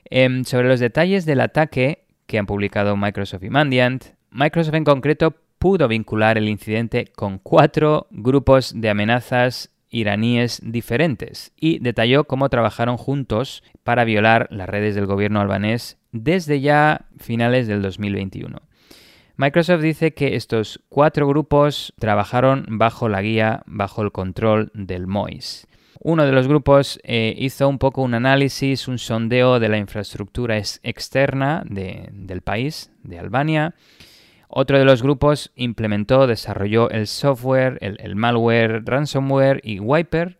Em, 0.04 0.44
sobre 0.44 0.68
los 0.68 0.80
detalles 0.80 1.24
del 1.24 1.40
ataque 1.40 2.04
que 2.26 2.38
han 2.38 2.46
publicado 2.46 2.96
Microsoft 2.96 3.44
y 3.44 3.50
Mandiant, 3.50 4.04
Microsoft 4.30 4.74
en 4.74 4.84
concreto 4.84 5.36
pudo 5.58 5.88
vincular 5.88 6.36
el 6.36 6.48
incidente 6.48 7.06
con 7.14 7.38
cuatro 7.38 8.06
grupos 8.10 8.72
de 8.76 8.90
amenazas 8.90 9.70
iraníes 9.88 10.60
diferentes 10.62 11.52
y 11.56 11.78
detalló 11.78 12.24
cómo 12.24 12.48
trabajaron 12.48 12.96
juntos 12.96 13.62
para 13.82 14.04
violar 14.04 14.48
las 14.50 14.68
redes 14.68 14.94
del 14.94 15.06
gobierno 15.06 15.40
albanés 15.40 15.98
desde 16.10 16.60
ya 16.60 17.06
finales 17.18 17.66
del 17.66 17.80
2021. 17.80 18.60
Microsoft 19.36 19.80
dice 19.80 20.14
que 20.14 20.36
estos 20.36 20.80
cuatro 20.88 21.26
grupos 21.26 21.92
trabajaron 21.98 22.66
bajo 22.68 23.08
la 23.08 23.20
guía, 23.22 23.62
bajo 23.66 24.02
el 24.02 24.12
control 24.12 24.70
del 24.74 25.06
MOIS. 25.06 25.66
Uno 26.06 26.26
de 26.26 26.32
los 26.32 26.46
grupos 26.46 27.00
eh, 27.02 27.34
hizo 27.38 27.66
un 27.66 27.78
poco 27.78 28.02
un 28.02 28.12
análisis, 28.12 28.88
un 28.88 28.98
sondeo 28.98 29.58
de 29.58 29.70
la 29.70 29.78
infraestructura 29.78 30.58
externa 30.58 31.64
del 31.64 32.42
país, 32.42 32.90
de 33.02 33.18
Albania. 33.18 33.74
Otro 34.48 34.78
de 34.78 34.84
los 34.84 35.02
grupos 35.02 35.50
implementó, 35.56 36.26
desarrolló 36.26 36.90
el 36.90 37.06
software, 37.06 37.78
el, 37.80 38.16
malware, 38.16 38.84
ransomware 38.84 39.62
y 39.64 39.80
wiper. 39.80 40.38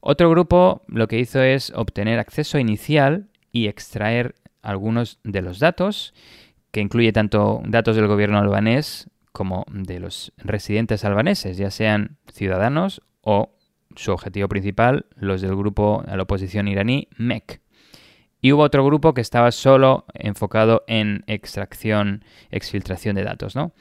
Otro 0.00 0.30
grupo 0.30 0.82
lo 0.86 1.08
que 1.08 1.18
hizo 1.18 1.42
es 1.42 1.72
obtener 1.74 2.20
acceso 2.20 2.56
inicial 2.60 3.26
y 3.50 3.66
extraer 3.66 4.36
algunos 4.62 5.18
de 5.24 5.42
los 5.42 5.58
datos, 5.58 6.14
que 6.70 6.80
incluye 6.80 7.12
tanto 7.12 7.60
datos 7.66 7.96
del 7.96 8.06
gobierno 8.06 8.38
albanés 8.38 9.10
como 9.32 9.66
de 9.68 9.98
los 9.98 10.32
residentes 10.36 11.04
albaneses, 11.04 11.56
ya 11.56 11.72
sean 11.72 12.18
ciudadanos 12.32 13.02
o 13.20 13.55
su 13.96 14.12
objetivo 14.12 14.48
principal, 14.48 15.06
los 15.16 15.40
del 15.40 15.56
grupo 15.56 16.04
a 16.06 16.16
la 16.16 16.22
oposición 16.22 16.68
iraní, 16.68 17.08
MEC. 17.16 17.60
Y 18.40 18.52
hubo 18.52 18.62
otro 18.62 18.84
grupo 18.84 19.14
que 19.14 19.20
estaba 19.20 19.50
solo 19.50 20.04
enfocado 20.14 20.84
en 20.86 21.24
extracción, 21.26 22.24
exfiltración 22.50 23.16
de 23.16 23.24
datos, 23.24 23.56
¿no? 23.56 23.72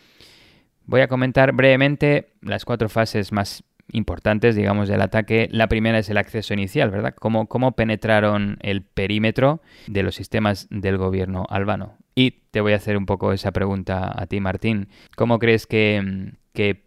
Voy 0.86 1.02
a 1.02 1.08
comentar 1.08 1.52
brevemente 1.52 2.34
las 2.42 2.64
cuatro 2.66 2.90
fases 2.90 3.32
más 3.32 3.64
importantes, 3.92 4.56
digamos, 4.56 4.88
del 4.88 5.02
ataque. 5.02 5.48
La 5.52 5.68
primera 5.68 6.00
es 6.00 6.10
el 6.10 6.18
acceso 6.18 6.54
inicial, 6.54 6.90
¿verdad? 6.90 7.14
¿Cómo, 7.16 7.48
cómo 7.48 7.74
penetraron 7.74 8.58
el 8.62 8.84
perímetro 8.84 9.62
de 9.88 10.04
los 10.04 10.16
sistemas 10.16 10.68
del 10.70 10.98
gobierno 10.98 11.46
albano? 11.50 11.98
Y 12.16 12.32
te 12.52 12.62
voy 12.62 12.74
a 12.74 12.78
hacer 12.78 12.98
un 12.98 13.06
poco 13.06 13.34
esa 13.34 13.52
pregunta 13.52 14.12
a 14.16 14.26
ti, 14.28 14.40
Martín. 14.40 14.88
¿Cómo 15.16 15.40
crees 15.40 15.68
que, 15.68 16.34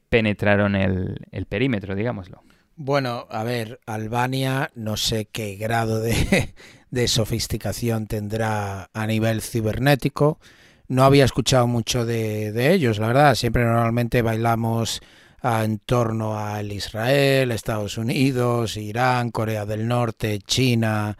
penetraron 0.09 0.75
el, 0.75 1.47
perímetro, 1.49 1.95
digámoslo? 1.95 2.43
Bueno, 2.81 3.27
a 3.29 3.43
ver, 3.43 3.81
Albania 3.87 4.71
no 4.77 4.97
sé 4.97 5.25
qué 5.25 5.57
grado 5.57 5.99
de, 5.99 6.55
de 6.93 7.09
sofisticación 7.09 8.07
tendrá 8.07 8.89
a 8.93 9.07
nivel 9.09 9.43
cibernético. 9.43 10.39
No 10.87 11.03
había 11.03 11.25
escuchado 11.25 11.67
mucho 11.67 12.07
de, 12.07 12.53
de 12.53 12.73
ellos, 12.73 13.01
la 13.01 13.09
verdad. 13.09 13.35
Siempre 13.35 13.65
normalmente 13.65 14.23
bailamos 14.23 15.01
en 15.43 15.81
torno 15.81 16.39
al 16.39 16.71
Israel, 16.71 17.51
Estados 17.51 17.99
Unidos, 17.99 18.77
Irán, 18.77 19.33
Corea 19.33 19.67
del 19.67 19.89
Norte, 19.89 20.39
China, 20.39 21.19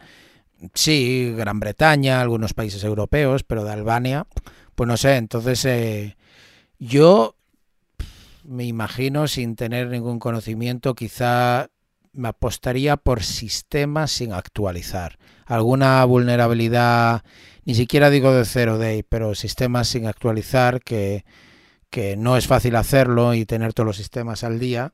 sí, 0.73 1.33
Gran 1.35 1.59
Bretaña, 1.59 2.21
algunos 2.21 2.53
países 2.53 2.85
europeos, 2.85 3.43
pero 3.43 3.65
de 3.65 3.73
Albania, 3.73 4.25
pues 4.75 4.87
no 4.87 4.95
sé, 4.95 5.17
entonces 5.17 5.65
eh, 5.65 6.15
yo 6.79 7.35
me 8.49 8.65
imagino 8.65 9.27
sin 9.27 9.55
tener 9.55 9.87
ningún 9.87 10.19
conocimiento, 10.19 10.95
quizá 10.95 11.69
me 12.11 12.29
apostaría 12.29 12.97
por 12.97 13.23
sistemas 13.23 14.11
sin 14.11 14.33
actualizar. 14.33 15.19
Alguna 15.45 16.03
vulnerabilidad, 16.05 17.23
ni 17.63 17.75
siquiera 17.75 18.09
digo 18.09 18.33
de 18.33 18.45
cero 18.45 18.77
day, 18.77 19.03
pero 19.03 19.35
sistemas 19.35 19.87
sin 19.87 20.07
actualizar 20.07 20.81
que 20.81 21.23
que 21.89 22.15
no 22.15 22.37
es 22.37 22.47
fácil 22.47 22.75
hacerlo 22.75 23.33
y 23.33 23.45
tener 23.45 23.73
todos 23.73 23.87
los 23.87 23.97
sistemas 23.97 24.43
al 24.43 24.59
día 24.59 24.93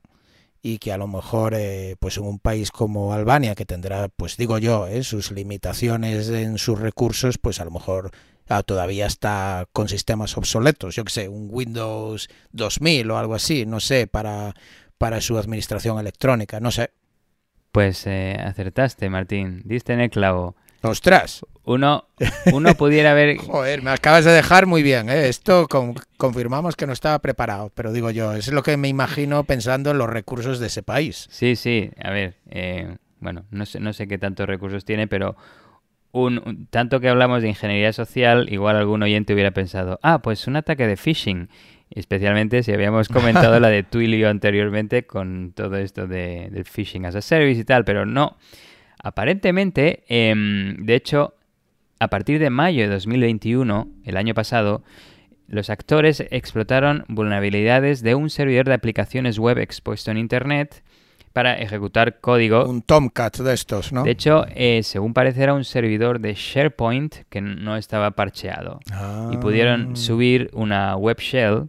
y 0.62 0.78
que 0.78 0.92
a 0.92 0.98
lo 0.98 1.06
mejor 1.06 1.54
eh, 1.54 1.96
pues 2.00 2.16
en 2.16 2.24
un 2.24 2.38
país 2.38 2.70
como 2.70 3.12
Albania 3.12 3.54
que 3.54 3.66
tendrá 3.66 4.08
pues 4.08 4.36
digo 4.36 4.58
yo 4.58 4.86
eh, 4.86 5.02
sus 5.02 5.30
limitaciones 5.30 6.28
en 6.28 6.58
sus 6.58 6.80
recursos 6.80 7.38
pues 7.38 7.60
a 7.60 7.64
lo 7.64 7.70
mejor 7.70 8.10
ah, 8.48 8.62
todavía 8.62 9.06
está 9.06 9.66
con 9.72 9.88
sistemas 9.88 10.36
obsoletos 10.36 10.94
yo 10.94 11.04
que 11.04 11.12
sé 11.12 11.28
un 11.28 11.48
Windows 11.50 12.28
2000 12.52 13.10
o 13.10 13.18
algo 13.18 13.34
así 13.34 13.66
no 13.66 13.80
sé 13.80 14.06
para 14.06 14.54
para 14.98 15.20
su 15.20 15.38
administración 15.38 15.98
electrónica 15.98 16.60
no 16.60 16.70
sé 16.70 16.90
pues 17.72 18.06
eh, 18.06 18.36
acertaste 18.42 19.10
Martín 19.10 19.62
diste 19.64 19.92
en 19.92 20.00
el 20.00 20.10
clavo 20.10 20.56
ostras 20.82 21.42
uno, 21.66 22.06
uno 22.52 22.74
pudiera 22.74 23.12
ver... 23.12 23.36
Joder, 23.46 23.82
me 23.82 23.90
acabas 23.90 24.24
de 24.24 24.30
dejar 24.30 24.66
muy 24.66 24.84
bien, 24.84 25.10
¿eh? 25.10 25.28
Esto 25.28 25.66
confirmamos 26.16 26.76
que 26.76 26.86
no 26.86 26.92
estaba 26.92 27.18
preparado, 27.18 27.72
pero 27.74 27.92
digo 27.92 28.10
yo, 28.10 28.34
es 28.34 28.52
lo 28.52 28.62
que 28.62 28.76
me 28.76 28.86
imagino 28.86 29.42
pensando 29.42 29.90
en 29.90 29.98
los 29.98 30.08
recursos 30.08 30.60
de 30.60 30.68
ese 30.68 30.84
país. 30.84 31.26
Sí, 31.28 31.56
sí, 31.56 31.90
a 32.00 32.10
ver, 32.10 32.36
eh, 32.48 32.96
bueno, 33.18 33.46
no 33.50 33.66
sé, 33.66 33.80
no 33.80 33.92
sé 33.92 34.06
qué 34.06 34.16
tantos 34.16 34.46
recursos 34.46 34.84
tiene, 34.84 35.08
pero 35.08 35.36
un, 36.24 36.66
tanto 36.70 37.00
que 37.00 37.08
hablamos 37.08 37.42
de 37.42 37.48
ingeniería 37.48 37.92
social, 37.92 38.48
igual 38.50 38.76
algún 38.76 39.02
oyente 39.02 39.34
hubiera 39.34 39.50
pensado, 39.50 39.98
ah, 40.02 40.22
pues 40.22 40.46
un 40.46 40.56
ataque 40.56 40.86
de 40.86 40.96
phishing, 40.96 41.48
especialmente 41.90 42.62
si 42.62 42.72
habíamos 42.72 43.08
comentado 43.08 43.60
la 43.60 43.68
de 43.68 43.82
Twilio 43.84 44.28
anteriormente 44.28 45.06
con 45.06 45.52
todo 45.54 45.76
esto 45.76 46.06
de, 46.06 46.48
del 46.50 46.64
phishing 46.64 47.06
as 47.06 47.14
a 47.14 47.20
service 47.20 47.60
y 47.60 47.64
tal, 47.64 47.84
pero 47.84 48.06
no. 48.06 48.36
Aparentemente, 49.02 50.04
em, 50.08 50.84
de 50.84 50.94
hecho, 50.94 51.34
a 51.98 52.08
partir 52.08 52.38
de 52.38 52.50
mayo 52.50 52.82
de 52.82 52.88
2021, 52.88 53.88
el 54.04 54.16
año 54.16 54.34
pasado, 54.34 54.82
los 55.48 55.70
actores 55.70 56.24
explotaron 56.30 57.04
vulnerabilidades 57.08 58.02
de 58.02 58.14
un 58.14 58.30
servidor 58.30 58.66
de 58.66 58.74
aplicaciones 58.74 59.38
web 59.38 59.58
expuesto 59.58 60.10
en 60.10 60.18
Internet 60.18 60.82
para 61.36 61.52
ejecutar 61.58 62.18
código. 62.18 62.64
Un 62.64 62.80
Tomcat 62.80 63.36
de 63.36 63.52
estos, 63.52 63.92
¿no? 63.92 64.04
De 64.04 64.10
hecho, 64.10 64.46
eh, 64.54 64.80
según 64.82 65.12
parece, 65.12 65.42
era 65.42 65.52
un 65.52 65.64
servidor 65.64 66.18
de 66.18 66.32
SharePoint 66.32 67.14
que 67.28 67.42
no 67.42 67.76
estaba 67.76 68.12
parcheado. 68.12 68.80
Y 69.30 69.36
pudieron 69.36 69.90
ah. 69.92 69.96
subir 69.96 70.48
una 70.54 70.96
web 70.96 71.18
shell 71.18 71.68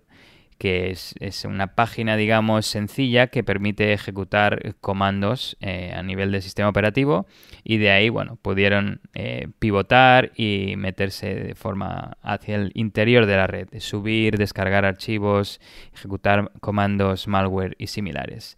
que 0.57 0.89
es, 0.89 1.43
una 1.43 1.75
página, 1.75 2.15
digamos, 2.15 2.65
sencilla 2.65 3.27
que 3.27 3.43
permite 3.43 3.91
ejecutar 3.91 4.73
comandos 4.79 5.57
eh, 5.59 5.91
a 5.93 6.01
nivel 6.01 6.31
del 6.31 6.41
sistema 6.41 6.69
operativo 6.69 7.27
y 7.65 7.75
de 7.75 7.91
ahí, 7.91 8.07
bueno, 8.07 8.37
pudieron 8.41 9.01
eh, 9.15 9.49
pivotar 9.59 10.31
y 10.37 10.75
meterse 10.77 11.35
de 11.35 11.55
forma 11.55 12.15
hacia 12.21 12.55
el 12.55 12.71
interior 12.73 13.25
de 13.25 13.35
la 13.35 13.47
red, 13.47 13.67
subir, 13.79 14.37
descargar 14.37 14.85
archivos, 14.85 15.59
ejecutar 15.93 16.53
comandos, 16.61 17.27
malware 17.27 17.75
y 17.77 17.87
similares. 17.87 18.55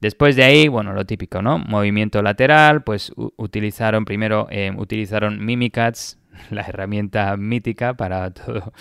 Después 0.00 0.36
de 0.36 0.44
ahí, 0.44 0.68
bueno, 0.68 0.92
lo 0.92 1.04
típico, 1.04 1.42
¿no? 1.42 1.58
Movimiento 1.58 2.22
lateral, 2.22 2.84
pues 2.84 3.12
utilizaron 3.36 4.04
primero, 4.04 4.46
eh, 4.50 4.72
utilizaron 4.76 5.44
Mimikatz, 5.44 6.18
la 6.50 6.62
herramienta 6.62 7.36
mítica 7.36 7.94
para 7.94 8.30
todo, 8.32 8.72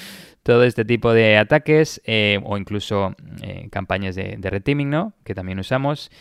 todo 0.44 0.64
este 0.64 0.86
tipo 0.86 1.12
de 1.14 1.38
ataques 1.38 2.02
eh, 2.06 2.40
o 2.44 2.58
incluso 2.58 3.16
eh, 3.42 3.68
campañas 3.72 4.16
de, 4.16 4.36
de 4.38 4.50
reteaming, 4.50 4.92
¿no? 4.92 5.14
Que 5.24 5.34
también 5.34 5.58
usamos 5.60 6.12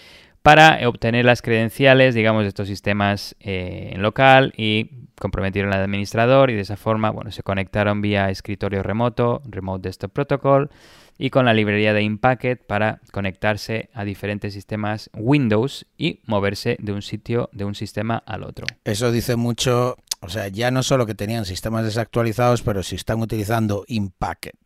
para 0.40 0.88
obtener 0.88 1.24
las 1.24 1.42
credenciales, 1.42 2.14
digamos, 2.14 2.44
de 2.44 2.48
estos 2.48 2.68
sistemas 2.68 3.34
en 3.40 4.00
local 4.00 4.54
y 4.56 4.90
comprometieron 5.18 5.72
al 5.72 5.82
administrador 5.82 6.50
y 6.50 6.54
de 6.54 6.60
esa 6.60 6.76
forma, 6.76 7.10
bueno, 7.10 7.32
se 7.32 7.42
conectaron 7.42 8.00
vía 8.00 8.30
escritorio 8.30 8.82
remoto, 8.84 9.42
Remote 9.44 9.88
Desktop 9.88 10.12
Protocol, 10.12 10.70
y 11.18 11.30
con 11.30 11.46
la 11.46 11.54
librería 11.54 11.92
de 11.92 12.02
Impacket 12.02 12.66
para 12.66 13.00
conectarse 13.12 13.90
a 13.94 14.04
diferentes 14.04 14.54
sistemas 14.54 15.10
Windows 15.14 15.86
y 15.96 16.20
moverse 16.26 16.76
de 16.80 16.92
un 16.92 17.02
sitio, 17.02 17.48
de 17.52 17.64
un 17.64 17.74
sistema 17.74 18.22
al 18.26 18.42
otro. 18.42 18.66
Eso 18.84 19.10
dice 19.10 19.36
mucho 19.36 19.96
o 20.20 20.28
sea, 20.28 20.48
ya 20.48 20.70
no 20.70 20.82
solo 20.82 21.06
que 21.06 21.14
tenían 21.14 21.44
sistemas 21.44 21.84
desactualizados, 21.84 22.62
pero 22.62 22.82
si 22.82 22.96
están 22.96 23.20
utilizando 23.20 23.84
Impacket 23.86 24.56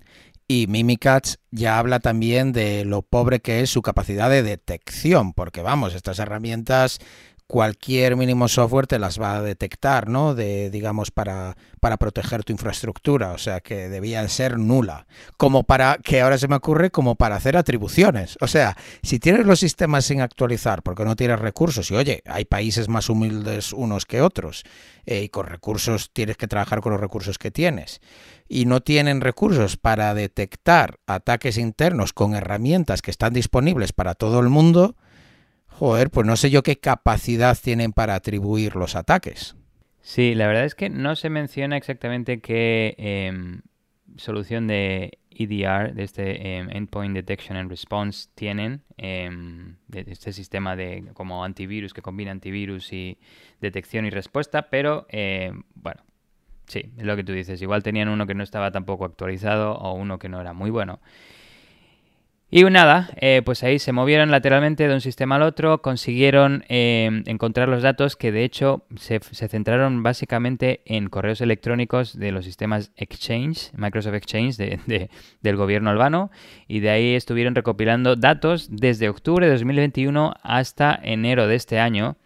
y 0.47 0.67
Mimikatz 0.67 1.37
ya 1.53 1.79
habla 1.79 2.01
también 2.01 2.53
de 2.53 2.85
lo 2.85 3.03
pobre 3.03 3.41
que 3.41 3.61
es 3.61 3.71
su 3.71 3.83
capacidad 3.83 4.29
de 4.31 4.43
detección, 4.43 5.33
porque 5.33 5.63
vamos, 5.63 5.95
estas 5.95 6.19
herramientas 6.19 6.99
cualquier 7.51 8.15
mínimo 8.15 8.47
software 8.47 8.87
te 8.87 9.01
las 9.01 9.21
va 9.21 9.35
a 9.35 9.43
detectar, 9.43 10.09
¿no? 10.09 10.37
De, 10.37 10.71
digamos, 10.71 11.11
para, 11.11 11.57
para 11.81 11.97
proteger 11.97 12.45
tu 12.45 12.53
infraestructura, 12.53 13.33
o 13.33 13.39
sea, 13.39 13.59
que 13.59 13.89
debía 13.89 14.27
ser 14.29 14.57
nula. 14.57 15.09
Como 15.37 15.65
para, 15.65 15.99
que 16.01 16.21
ahora 16.21 16.39
se 16.39 16.47
me 16.47 16.55
ocurre, 16.55 16.93
como 16.93 17.17
para 17.17 17.35
hacer 17.35 17.57
atribuciones. 17.57 18.39
O 18.41 18.47
sea, 18.47 18.77
si 19.03 19.19
tienes 19.19 19.47
los 19.47 19.59
sistemas 19.59 20.05
sin 20.05 20.21
actualizar 20.21 20.85
porque 20.85 21.05
no 21.05 21.17
tienes 21.17 21.41
recursos, 21.41 21.91
y 21.91 21.97
oye, 21.97 22.23
hay 22.25 22.45
países 22.45 22.89
más 22.89 23.09
humildes 23.09 23.73
unos 23.73 24.07
que 24.07 24.23
otros, 24.23 24.63
eh, 25.05 25.25
y 25.25 25.29
con 25.29 25.47
recursos 25.47 26.11
tienes 26.13 26.37
que 26.37 26.47
trabajar 26.47 26.81
con 26.81 26.93
los 26.93 27.01
recursos 27.01 27.37
que 27.37 27.51
tienes, 27.51 28.01
y 28.49 28.67
no 28.67 28.81
tienen 28.81 29.21
recursos 29.21 29.77
para 29.77 30.15
detectar 30.15 31.01
ataques 31.09 31.59
internos 31.59 32.13
con 32.13 32.37
herramientas 32.37 33.03
que 33.03 33.11
están 33.11 33.33
disponibles 33.33 33.93
para 33.93 34.15
todo 34.15 34.39
el 34.39 34.51
mundo, 34.51 34.95
Joder, 35.81 36.11
pues 36.11 36.27
no 36.27 36.37
sé 36.37 36.51
yo 36.51 36.63
qué 36.63 36.77
capacidad 36.77 37.57
tienen 37.57 37.93
para 37.93 38.15
atribuir 38.15 38.77
los 38.77 38.97
ataques. 38.97 39.57
Sí, 40.03 40.35
la 40.35 40.47
verdad 40.47 40.67
es 40.67 40.75
que 40.75 40.91
no 40.91 41.17
se 41.17 41.31
menciona 41.31 41.79
exactamente 41.79 42.43
qué 42.43 42.95
em, 42.99 43.63
solución 44.17 44.67
de 44.67 45.19
EDR, 45.31 45.95
de 45.95 46.03
este 46.03 46.59
em, 46.59 46.69
Endpoint 46.71 47.15
Detection 47.15 47.57
and 47.57 47.71
Response, 47.71 48.29
tienen, 48.35 48.83
em, 48.99 49.77
de 49.89 50.05
este 50.09 50.35
sistema 50.35 50.77
de 50.77 51.13
como 51.15 51.47
antivirus 51.47 51.95
que 51.95 52.03
combina 52.03 52.31
antivirus 52.31 52.93
y 52.93 53.17
detección 53.63 54.05
y 54.05 54.11
respuesta, 54.11 54.69
pero 54.69 55.07
bueno, 55.77 56.03
sí, 56.67 56.93
es 56.95 57.05
lo 57.05 57.17
que 57.17 57.25
tú 57.25 57.33
dices. 57.33 57.63
Igual 57.63 57.83
tenían 57.83 58.11
uno 58.11 58.27
que 58.27 58.35
no 58.35 58.43
estaba 58.43 58.71
tampoco 58.71 59.07
actualizado 59.07 59.73
o 59.77 59.95
uno 59.95 60.19
que 60.19 60.29
no 60.29 60.43
era 60.43 60.53
muy 60.53 60.69
bueno. 60.69 61.01
Y 62.53 62.65
nada, 62.65 63.11
eh, 63.21 63.43
pues 63.45 63.63
ahí 63.63 63.79
se 63.79 63.93
movieron 63.93 64.33
lateralmente 64.33 64.89
de 64.89 64.95
un 64.95 65.01
sistema 65.01 65.37
al 65.37 65.43
otro, 65.43 65.83
consiguieron 65.83 66.65
eh, 66.69 67.23
encontrar 67.27 67.69
los 67.69 67.81
datos 67.81 68.17
que 68.17 68.33
de 68.33 68.43
hecho 68.43 68.83
se, 68.97 69.21
centraron 69.21 70.03
básicamente 70.03 70.83
en 70.85 71.09
correos 71.09 71.41
electrónicos 71.41 72.19
de 72.19 72.33
los 72.33 72.45
sistemas 72.45 72.91
Exchange, 72.97 73.71
Microsoft 73.77 74.15
Exchange 74.15 74.57
del 74.57 75.57
gobierno 75.57 75.91
albano, 75.91 76.33
y 76.67 76.81
de 76.81 76.91
ahí 76.91 77.15
estuvieron 77.15 77.55
recopilando 77.55 78.17
datos 78.17 78.69
desde 78.69 79.09
octubre 79.09 79.47
de 79.47 79.53
2021 79.53 80.35
hasta 80.43 80.99
enero 81.01 81.47
de 81.47 81.55
este 81.55 81.79
año 81.79 82.17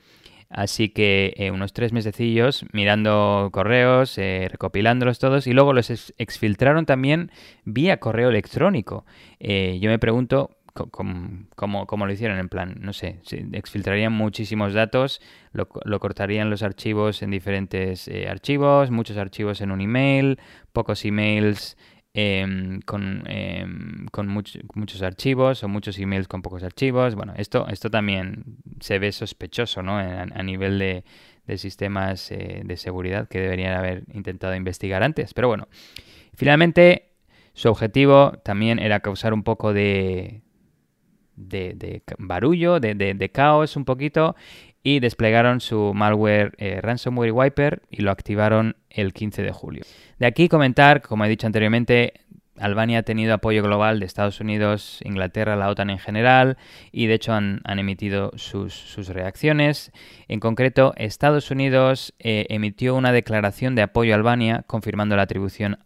Así 0.54 0.88
que 0.88 1.34
eh, 1.36 1.50
unos 1.50 1.72
tres 1.72 1.92
mesecillos 1.92 2.64
mirando 2.72 3.50
correos, 3.52 4.16
eh, 4.18 4.46
recopilándolos 4.48 5.18
todos 5.18 5.48
y 5.48 5.52
luego 5.52 5.72
los 5.72 5.90
exfiltraron 6.16 6.86
también 6.86 7.32
vía 7.64 7.98
correo 7.98 8.28
electrónico. 8.28 9.04
Eh, 9.40 9.78
yo 9.80 9.90
me 9.90 9.98
pregunto 9.98 10.56
como, 10.74 12.06
lo 12.06 12.12
hicieron, 12.12 12.38
en 12.38 12.48
plan, 12.48 12.76
no 12.80 12.92
sé, 12.92 13.20
exfiltrarían 13.52 14.12
muchísimos 14.12 14.74
datos, 14.74 15.20
lo, 15.52 15.68
cortarían 15.68 16.50
los 16.50 16.64
archivos 16.64 17.22
en 17.22 17.30
diferentes 17.30 18.08
eh, 18.08 18.28
archivos, 18.28 18.90
muchos 18.90 19.16
archivos 19.16 19.60
en 19.60 19.70
un 19.70 19.80
email, 19.80 20.40
pocos 20.72 21.04
emails 21.04 21.76
em, 22.14 22.80
con, 22.82 23.24
em, 23.26 24.06
con 24.12 24.28
muchos 24.28 25.02
archivos 25.02 25.64
o 25.64 25.68
muchos 25.68 25.98
emails 25.98 26.28
con 26.28 26.42
pocos 26.42 26.62
archivos. 26.62 27.16
Bueno, 27.16 27.34
esto, 27.36 27.66
esto 27.68 27.90
también 27.90 28.56
se 28.80 28.98
ve 28.98 29.10
sospechoso, 29.12 29.82
¿no? 29.82 29.98
A, 29.98 30.42
nivel 30.42 30.78
de, 30.78 31.04
de 31.46 31.58
sistemas 31.58 32.30
eh, 32.30 32.62
de 32.64 32.76
seguridad 32.76 33.28
que 33.28 33.40
deberían 33.40 33.74
haber 33.74 34.04
intentado 34.12 34.54
investigar 34.54 35.02
antes. 35.02 35.34
Pero 35.34 35.48
bueno, 35.48 35.68
finalmente 36.34 37.10
su 37.52 37.68
objetivo 37.68 38.32
también 38.44 38.78
era 38.78 39.00
causar 39.00 39.34
un 39.34 39.42
poco 39.42 39.72
de, 39.72 40.42
de, 41.36 42.02
barullo, 42.18 42.80
de, 42.80 43.30
caos 43.32 43.76
un 43.76 43.84
poquito, 43.84 44.36
y 44.84 45.00
desplegaron 45.00 45.60
su 45.60 45.92
malware 45.94 46.52
eh, 46.58 46.80
Ransomware 46.80 47.32
Wiper 47.32 47.82
y 47.90 48.02
lo 48.02 48.12
activaron 48.12 48.76
el 48.90 49.12
15 49.12 49.42
de 49.42 49.50
julio. 49.50 49.82
De 50.18 50.26
aquí 50.26 50.48
comentar, 50.48 51.00
como 51.00 51.24
he 51.24 51.28
dicho 51.28 51.46
anteriormente, 51.46 52.12
Albania 52.58 53.00
ha 53.00 53.02
tenido 53.02 53.34
apoyo 53.34 53.62
global 53.62 53.98
de 53.98 54.06
Estados 54.06 54.40
Unidos, 54.40 55.00
Inglaterra, 55.02 55.56
la 55.56 55.70
OTAN 55.70 55.90
en 55.90 55.98
general, 55.98 56.58
y 56.92 57.06
de 57.06 57.14
hecho 57.14 57.32
han, 57.32 57.62
emitido 57.66 58.30
sus, 58.36 59.08
reacciones. 59.08 59.90
En 60.28 60.38
concreto, 60.38 60.92
Estados 60.96 61.50
Unidos 61.50 62.14
eh, 62.18 62.46
emitió 62.50 62.94
una 62.94 63.10
declaración 63.10 63.74
de 63.74 63.82
apoyo 63.82 64.12
a 64.12 64.16
Albania, 64.16 64.64
confirmando 64.66 65.16
la 65.16 65.22
atribución 65.22 65.78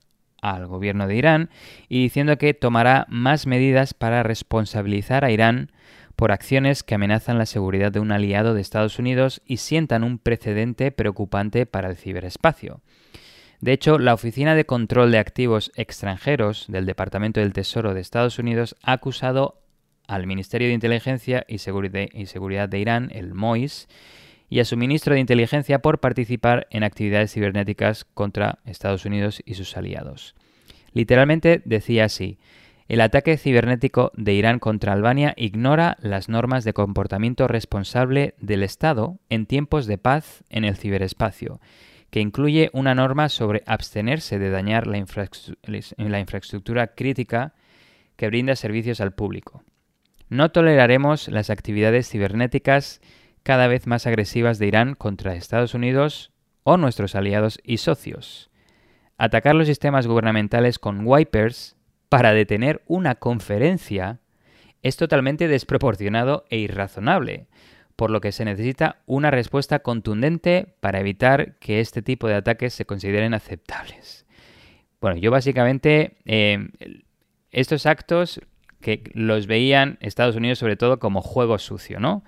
al 0.42 0.66
gobierno 0.66 1.06
de 1.06 1.16
Irán 1.16 1.50
y 1.88 2.02
diciendo 2.02 2.36
que 2.38 2.54
tomará 2.54 3.06
más 3.08 3.46
medidas 3.46 3.94
para 3.94 4.22
responsabilizar 4.22 5.24
a 5.24 5.30
Irán 5.30 5.70
por 6.18 6.32
acciones 6.32 6.82
que 6.82 6.96
amenazan 6.96 7.38
la 7.38 7.46
seguridad 7.46 7.92
de 7.92 8.00
un 8.00 8.10
aliado 8.10 8.52
de 8.52 8.60
Estados 8.60 8.98
Unidos 8.98 9.40
y 9.46 9.58
sientan 9.58 10.02
un 10.02 10.18
precedente 10.18 10.90
preocupante 10.90 11.64
para 11.64 11.88
el 11.88 11.96
ciberespacio. 11.96 12.80
De 13.60 13.72
hecho, 13.72 14.00
la 14.00 14.14
Oficina 14.14 14.56
de 14.56 14.66
Control 14.66 15.12
de 15.12 15.18
Activos 15.18 15.70
Extranjeros 15.76 16.64
del 16.66 16.86
Departamento 16.86 17.38
del 17.38 17.52
Tesoro 17.52 17.94
de 17.94 18.00
Estados 18.00 18.40
Unidos 18.40 18.74
ha 18.82 18.94
acusado 18.94 19.62
al 20.08 20.26
Ministerio 20.26 20.66
de 20.66 20.74
Inteligencia 20.74 21.46
y 21.46 21.58
Seguridad 21.58 22.68
de 22.68 22.78
Irán, 22.80 23.10
el 23.14 23.32
MOIS, 23.32 23.86
y 24.50 24.58
a 24.58 24.64
su 24.64 24.76
ministro 24.76 25.14
de 25.14 25.20
Inteligencia 25.20 25.78
por 25.78 26.00
participar 26.00 26.66
en 26.70 26.82
actividades 26.82 27.32
cibernéticas 27.32 28.04
contra 28.04 28.58
Estados 28.64 29.04
Unidos 29.04 29.40
y 29.46 29.54
sus 29.54 29.76
aliados. 29.76 30.34
Literalmente 30.92 31.62
decía 31.64 32.06
así, 32.06 32.40
el 32.88 33.02
ataque 33.02 33.36
cibernético 33.36 34.12
de 34.16 34.32
Irán 34.32 34.58
contra 34.58 34.94
Albania 34.94 35.34
ignora 35.36 35.98
las 36.00 36.30
normas 36.30 36.64
de 36.64 36.72
comportamiento 36.72 37.46
responsable 37.46 38.34
del 38.40 38.62
Estado 38.62 39.18
en 39.28 39.44
tiempos 39.44 39.86
de 39.86 39.98
paz 39.98 40.42
en 40.48 40.64
el 40.64 40.76
ciberespacio, 40.76 41.60
que 42.10 42.20
incluye 42.20 42.70
una 42.72 42.94
norma 42.94 43.28
sobre 43.28 43.62
abstenerse 43.66 44.38
de 44.38 44.48
dañar 44.48 44.86
la, 44.86 44.96
infraestructura 44.96 46.86
crítica 46.94 47.52
que 48.16 48.28
brinda 48.28 48.56
servicios 48.56 49.02
al 49.02 49.12
público. 49.12 49.62
No 50.30 50.50
toleraremos 50.50 51.28
las 51.28 51.50
actividades 51.50 52.08
cibernéticas 52.08 53.02
cada 53.42 53.66
vez 53.68 53.86
más 53.86 54.06
agresivas 54.06 54.58
de 54.58 54.66
Irán 54.66 54.94
contra 54.94 55.34
Estados 55.34 55.74
Unidos 55.74 56.32
o 56.62 56.78
nuestros 56.78 57.14
aliados 57.14 57.60
y 57.62 57.78
socios. 57.78 58.50
Atacar 59.18 59.54
los 59.54 59.66
sistemas 59.66 60.06
gubernamentales 60.06 60.78
con 60.78 61.06
wipers 61.06 61.77
para 62.08 62.32
detener 62.32 62.82
una 62.86 63.16
conferencia 63.16 64.20
es 64.82 64.96
totalmente 64.96 65.48
desproporcionado 65.48 66.44
e 66.50 66.58
irrazonable, 66.58 67.48
por 67.96 68.10
lo 68.10 68.20
que 68.20 68.32
se 68.32 68.44
necesita 68.44 69.02
una 69.06 69.30
respuesta 69.30 69.80
contundente 69.80 70.74
para 70.80 71.00
evitar 71.00 71.58
que 71.58 71.80
este 71.80 72.00
tipo 72.00 72.28
de 72.28 72.34
ataques 72.34 72.72
se 72.72 72.84
consideren 72.84 73.34
aceptables. 73.34 74.26
Bueno, 75.00 75.16
yo 75.16 75.30
básicamente 75.30 76.16
eh, 76.24 76.68
estos 77.50 77.86
actos 77.86 78.40
que 78.80 79.10
los 79.14 79.46
veían 79.46 79.98
Estados 80.00 80.36
Unidos 80.36 80.58
sobre 80.58 80.76
todo 80.76 80.98
como 80.98 81.22
juego 81.22 81.58
sucio, 81.58 81.98
¿no? 81.98 82.22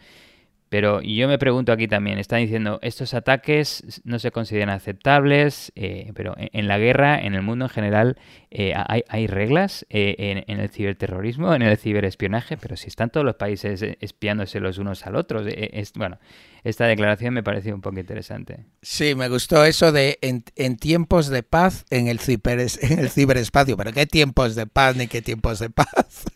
Pero 0.71 1.03
yo 1.03 1.27
me 1.27 1.37
pregunto 1.37 1.73
aquí 1.73 1.89
también, 1.89 2.19
están 2.19 2.43
diciendo, 2.43 2.79
estos 2.81 3.13
ataques 3.13 4.01
no 4.05 4.21
se 4.21 4.31
consideran 4.31 4.71
aceptables, 4.71 5.73
eh, 5.75 6.13
pero 6.15 6.37
en, 6.39 6.69
la 6.69 6.79
guerra, 6.79 7.21
en 7.21 7.35
el 7.35 7.43
mundo 7.43 7.65
en 7.65 7.71
general, 7.71 8.17
eh, 8.53 8.73
hay, 8.77 9.27
reglas 9.27 9.85
eh, 9.91 10.45
en, 10.47 10.61
el 10.61 10.71
ciberterrorismo, 10.71 11.53
en 11.55 11.63
el 11.63 11.77
ciberespionaje, 11.77 12.57
pero 12.57 12.77
si 12.77 12.87
están 12.87 13.11
todos 13.11 13.27
los 13.27 13.35
países 13.35 13.83
espiándose 14.01 14.61
los 14.61 14.79
unos 14.79 15.05
al 15.09 15.17
otro, 15.17 15.45
es, 15.45 15.93
bueno, 15.95 16.21
esta 16.63 16.87
declaración 16.87 17.35
me 17.35 17.43
pareció 17.43 17.75
un 17.75 17.81
poco 17.81 17.99
interesante. 17.99 18.65
Sí, 18.81 19.17
me 19.17 19.29
gustó 19.29 19.65
eso 19.65 19.91
de 19.91 20.21
en, 20.23 20.77
tiempos 20.77 21.27
de 21.31 21.43
paz 21.43 21.85
en 21.91 22.07
el, 22.07 22.21
en 22.25 22.99
el 23.01 23.11
ciberespacio, 23.11 23.77
pero 23.77 23.93
¿qué 23.93 24.07
tiempos 24.07 24.55
de 24.55 24.69
paz 24.69 24.95
ni 24.95 25.09
qué 25.09 25.21
tiempos 25.21 25.59
de 25.59 25.71
paz? 25.71 26.27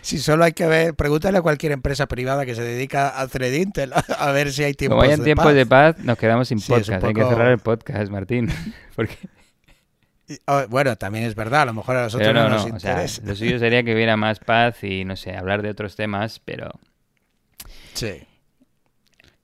Si 0.00 0.18
solo 0.18 0.44
hay 0.44 0.52
que 0.52 0.66
ver, 0.66 0.94
pregúntale 0.94 1.38
a 1.38 1.42
cualquier 1.42 1.72
empresa 1.72 2.06
privada 2.06 2.46
que 2.46 2.54
se 2.54 2.62
dedica 2.62 3.08
a 3.08 3.22
hacer 3.22 3.54
Intel 3.54 3.92
a 4.18 4.32
ver 4.32 4.52
si 4.52 4.64
hay 4.64 4.74
tiempos 4.74 4.96
Como 4.96 5.02
hayan 5.02 5.24
tiempos 5.24 5.54
de 5.54 5.66
paz, 5.66 5.98
nos 5.98 6.18
quedamos 6.18 6.48
sin 6.48 6.60
podcast. 6.60 7.04
Hay 7.04 7.14
que 7.14 7.24
cerrar 7.24 7.50
el 7.50 7.58
podcast, 7.58 8.10
Martín. 8.10 8.48
Porque... 8.96 9.16
Oh, 10.46 10.66
bueno, 10.68 10.96
también 10.96 11.24
es 11.24 11.34
verdad, 11.34 11.62
a 11.62 11.66
lo 11.66 11.74
mejor 11.74 11.96
a 11.96 12.02
nosotros 12.02 12.34
no, 12.34 12.50
nos 12.50 12.66
interesa. 12.66 13.22
lo 13.24 13.34
suyo 13.34 13.58
sería 13.58 13.82
que 13.82 13.94
hubiera 13.94 14.16
más 14.16 14.40
paz 14.40 14.84
y, 14.84 15.06
no 15.06 15.16
sé, 15.16 15.34
hablar 15.34 15.62
de 15.62 15.70
otros 15.70 15.96
temas, 15.96 16.40
pero... 16.44 16.70
Sí. 17.94 18.26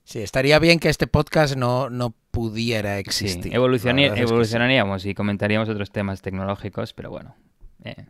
Sí, 0.03 0.21
estaría 0.21 0.59
bien 0.59 0.79
que 0.79 0.89
este 0.89 1.07
podcast 1.07 1.55
no, 1.55 1.89
no 1.89 2.13
pudiera 2.29 2.99
existir. 2.99 3.43
Sí, 3.43 3.49
evolucionaríamos 3.51 5.05
y 5.05 5.15
comentaríamos 5.15 5.67
otros 5.67 5.89
temas 5.89 6.21
tecnológicos, 6.21 6.93
pero 6.93 7.09
bueno. 7.09 7.35
Eh. 7.83 8.05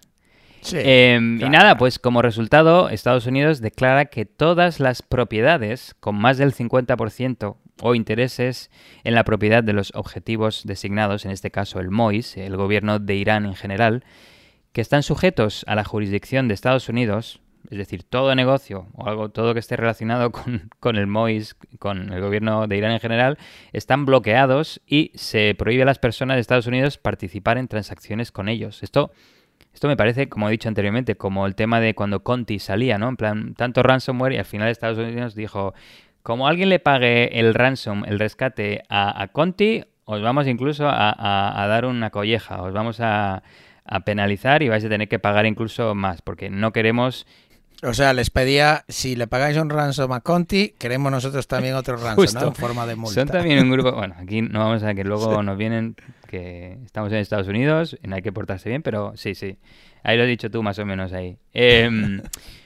Em, 0.73 1.41
y 1.41 1.49
nada, 1.49 1.77
pues 1.77 1.99
como 1.99 2.21
resultado, 2.21 2.89
Estados 2.89 3.27
Unidos 3.27 3.61
declara 3.61 4.05
que 4.05 4.25
todas 4.25 4.79
las 4.79 5.01
propiedades 5.01 5.95
con 5.99 6.15
más 6.15 6.37
del 6.37 6.53
50% 6.53 7.57
o 7.81 7.95
intereses 7.95 8.71
en 9.03 9.15
la 9.15 9.23
propiedad 9.23 9.63
de 9.63 9.73
los 9.73 9.91
objetivos 9.95 10.63
designados, 10.65 11.25
en 11.25 11.31
este 11.31 11.51
caso 11.51 11.79
el 11.79 11.91
MOIS, 11.91 12.37
el 12.37 12.55
gobierno 12.57 12.99
de 12.99 13.15
Irán 13.15 13.45
en 13.45 13.55
general, 13.55 14.03
que 14.71 14.81
están 14.81 15.03
sujetos 15.03 15.63
a 15.67 15.75
la 15.75 15.83
jurisdicción 15.83 16.47
de 16.47 16.53
Estados 16.53 16.89
Unidos, 16.89 17.41
es 17.69 17.77
decir, 17.77 18.03
todo 18.03 18.35
negocio 18.35 18.87
o 18.93 19.07
algo, 19.07 19.29
todo 19.29 19.53
que 19.53 19.59
esté 19.59 19.75
relacionado 19.75 20.31
con, 20.31 20.69
con, 20.79 20.95
el 20.95 21.07
MOIS, 21.07 21.55
con 21.79 22.13
el 22.13 22.21
gobierno 22.21 22.67
de 22.67 22.77
Irán 22.77 22.91
en 22.91 22.99
general, 22.99 23.37
están 23.73 24.05
bloqueados 24.05 24.81
y 24.85 25.11
se 25.15 25.55
prohíbe 25.57 25.83
a 25.83 25.87
las 25.87 25.99
personas 25.99 26.37
de 26.37 26.41
Estados 26.41 26.67
Unidos 26.67 26.97
participar 26.97 27.57
en 27.57 27.67
transacciones 27.67 28.31
con 28.31 28.49
ellos. 28.49 28.83
Esto 28.83 29.11
esto 29.75 29.89
me 29.89 29.97
parece, 29.97 30.29
como 30.29 30.47
he 30.47 30.51
dicho 30.51 30.69
anteriormente, 30.69 31.17
como 31.17 31.45
el 31.45 31.53
tema 31.53 31.81
de 31.81 31.95
cuando 31.95 32.23
Conti 32.23 32.59
salía, 32.59 32.97
¿no? 32.97 33.09
En 33.09 33.17
plan, 33.17 33.55
tanto 33.55 33.83
ransomware 33.83 34.31
y 34.31 34.37
al 34.37 34.45
final 34.45 34.69
Estados 34.69 34.97
Unidos 34.97 35.35
dijo, 35.35 35.73
como 36.23 36.47
alguien 36.47 36.69
le 36.69 36.79
pague 36.79 37.37
el 37.37 37.53
ransom, 37.53 38.05
el 38.05 38.17
rescate 38.17 38.83
a, 38.87 39.27
Conti, 39.33 39.83
os 40.05 40.21
vamos 40.21 40.47
incluso 40.47 40.87
a, 40.87 41.65
dar 41.67 41.85
una 41.85 42.09
colleja, 42.09 42.61
os 42.61 42.71
vamos 42.73 43.01
a, 43.01 43.43
penalizar 44.05 44.63
y 44.63 44.69
vais 44.69 44.85
a 44.85 44.89
tener 44.89 45.09
que 45.09 45.19
pagar 45.19 45.45
incluso 45.45 45.93
más, 45.93 46.21
porque 46.21 46.49
no 46.49 46.71
queremos 46.71 47.27
o 47.85 47.93
sea, 47.93 48.13
les 48.13 48.29
pedía, 48.29 48.83
si 48.87 49.15
le 49.15 49.27
pagáis 49.27 49.57
un 49.57 49.69
ransom 49.69 50.11
a 50.11 50.21
Conti, 50.21 50.73
queremos 50.77 51.11
nosotros 51.11 51.47
también 51.47 51.75
otro 51.75 51.97
ransom, 52.03 52.41
¿no? 52.41 52.47
En 52.47 52.55
forma 52.55 52.85
de 52.85 52.95
multa. 52.95 53.21
Son 53.21 53.27
también 53.27 53.59
un 53.59 53.71
grupo, 53.71 53.91
bueno, 53.91 54.15
aquí 54.17 54.41
no 54.41 54.59
vamos 54.59 54.83
a 54.83 54.93
que 54.93 55.03
luego 55.03 55.41
nos 55.43 55.57
vienen 55.57 55.95
que 56.27 56.77
estamos 56.85 57.11
en 57.11 57.19
Estados 57.19 57.47
Unidos, 57.47 57.97
no 58.03 58.15
hay 58.15 58.21
que 58.21 58.31
portarse 58.31 58.69
bien, 58.69 58.81
pero 58.81 59.13
sí, 59.15 59.35
sí. 59.35 59.57
Ahí 60.03 60.17
lo 60.17 60.23
has 60.23 60.29
dicho 60.29 60.51
tú 60.51 60.61
más 60.61 60.77
o 60.79 60.85
menos 60.85 61.13
ahí. 61.13 61.37
Em, 61.53 62.21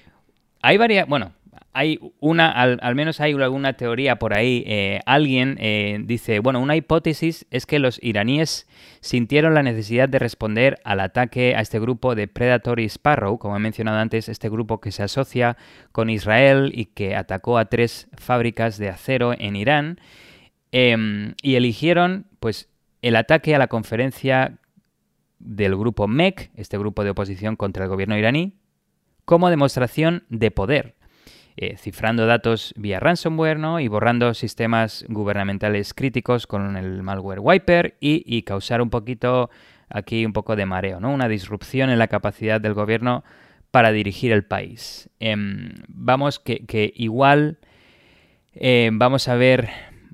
hay 0.61 0.77
varias, 0.77 1.07
bueno, 1.07 1.33
hay 1.71 1.99
una, 2.19 2.49
al, 2.49 2.95
menos 2.95 3.21
hay 3.21 3.33
alguna 3.33 3.73
teoría 3.73 4.17
por 4.17 4.35
ahí. 4.35 4.63
Eh, 4.65 5.01
alguien 5.05 5.57
eh, 5.59 5.99
dice, 6.03 6.39
bueno, 6.39 6.59
una 6.59 6.75
hipótesis 6.75 7.45
es 7.51 7.65
que 7.65 7.79
los 7.79 8.01
iraníes 8.01 8.67
sintieron 9.01 9.53
la 9.53 9.61
necesidad 9.61 10.09
de 10.09 10.19
responder 10.19 10.79
al 10.83 10.99
ataque 10.99 11.55
a 11.55 11.61
este 11.61 11.79
grupo 11.79 12.15
de 12.15 12.27
Predatory 12.27 12.85
Sparrow, 12.85 13.37
como 13.37 13.55
he 13.55 13.59
mencionado 13.59 13.99
antes, 13.99 14.29
este 14.29 14.49
grupo 14.49 14.81
que 14.81 14.91
se 14.91 15.03
asocia 15.03 15.57
con 15.91 16.09
Israel 16.09 16.71
y 16.73 16.85
que 16.85 17.15
atacó 17.15 17.57
a 17.57 17.65
tres 17.65 18.07
fábricas 18.17 18.77
de 18.77 18.89
acero 18.89 19.33
en 19.37 19.55
Irán. 19.55 19.99
Em, 20.71 21.35
y 21.41 21.55
eligieron, 21.55 22.25
pues, 22.39 22.69
el 23.01 23.15
ataque 23.15 23.55
a 23.55 23.59
la 23.59 23.67
conferencia 23.67 24.57
del 25.39 25.75
grupo 25.75 26.07
MEC, 26.07 26.51
este 26.55 26.77
grupo 26.77 27.03
de 27.03 27.11
oposición 27.11 27.55
contra 27.55 27.85
el 27.85 27.89
gobierno 27.89 28.17
iraní, 28.17 28.57
como 29.25 29.49
demostración 29.49 30.23
de 30.29 30.51
poder 30.51 30.98
eh, 31.61 31.75
cifrando 31.75 32.25
datos 32.25 32.73
vía 32.77 33.01
ransomware 33.01 33.59
¿no? 33.59 33.81
y 33.81 33.89
borrando 33.89 34.33
sistemas 34.33 35.03
gubernamentales 35.09 35.93
críticos 35.93 36.47
con 36.47 36.77
el 36.77 37.03
malware 37.03 37.41
wiper 37.41 37.97
y, 37.99 38.43
causar 38.43 38.81
un 38.81 38.89
poquito 38.89 39.49
aquí 39.89 40.25
un 40.25 40.31
poco 40.31 40.55
de 40.55 40.65
mareo, 40.65 41.01
¿no? 41.01 41.11
una 41.11 41.27
disrupción 41.27 41.89
en 41.89 41.99
la 41.99 42.07
capacidad 42.07 42.61
del 42.61 42.75
gobierno 42.75 43.25
para 43.71 43.91
dirigir 43.91 44.31
el 44.31 44.45
país. 44.45 45.09
Em, 45.19 45.73
vamos, 45.89 46.39
que, 46.39 46.93
igual 46.95 47.57
em, 48.53 48.97
vamos 48.97 49.27
a 49.27 49.35
ver 49.35 49.67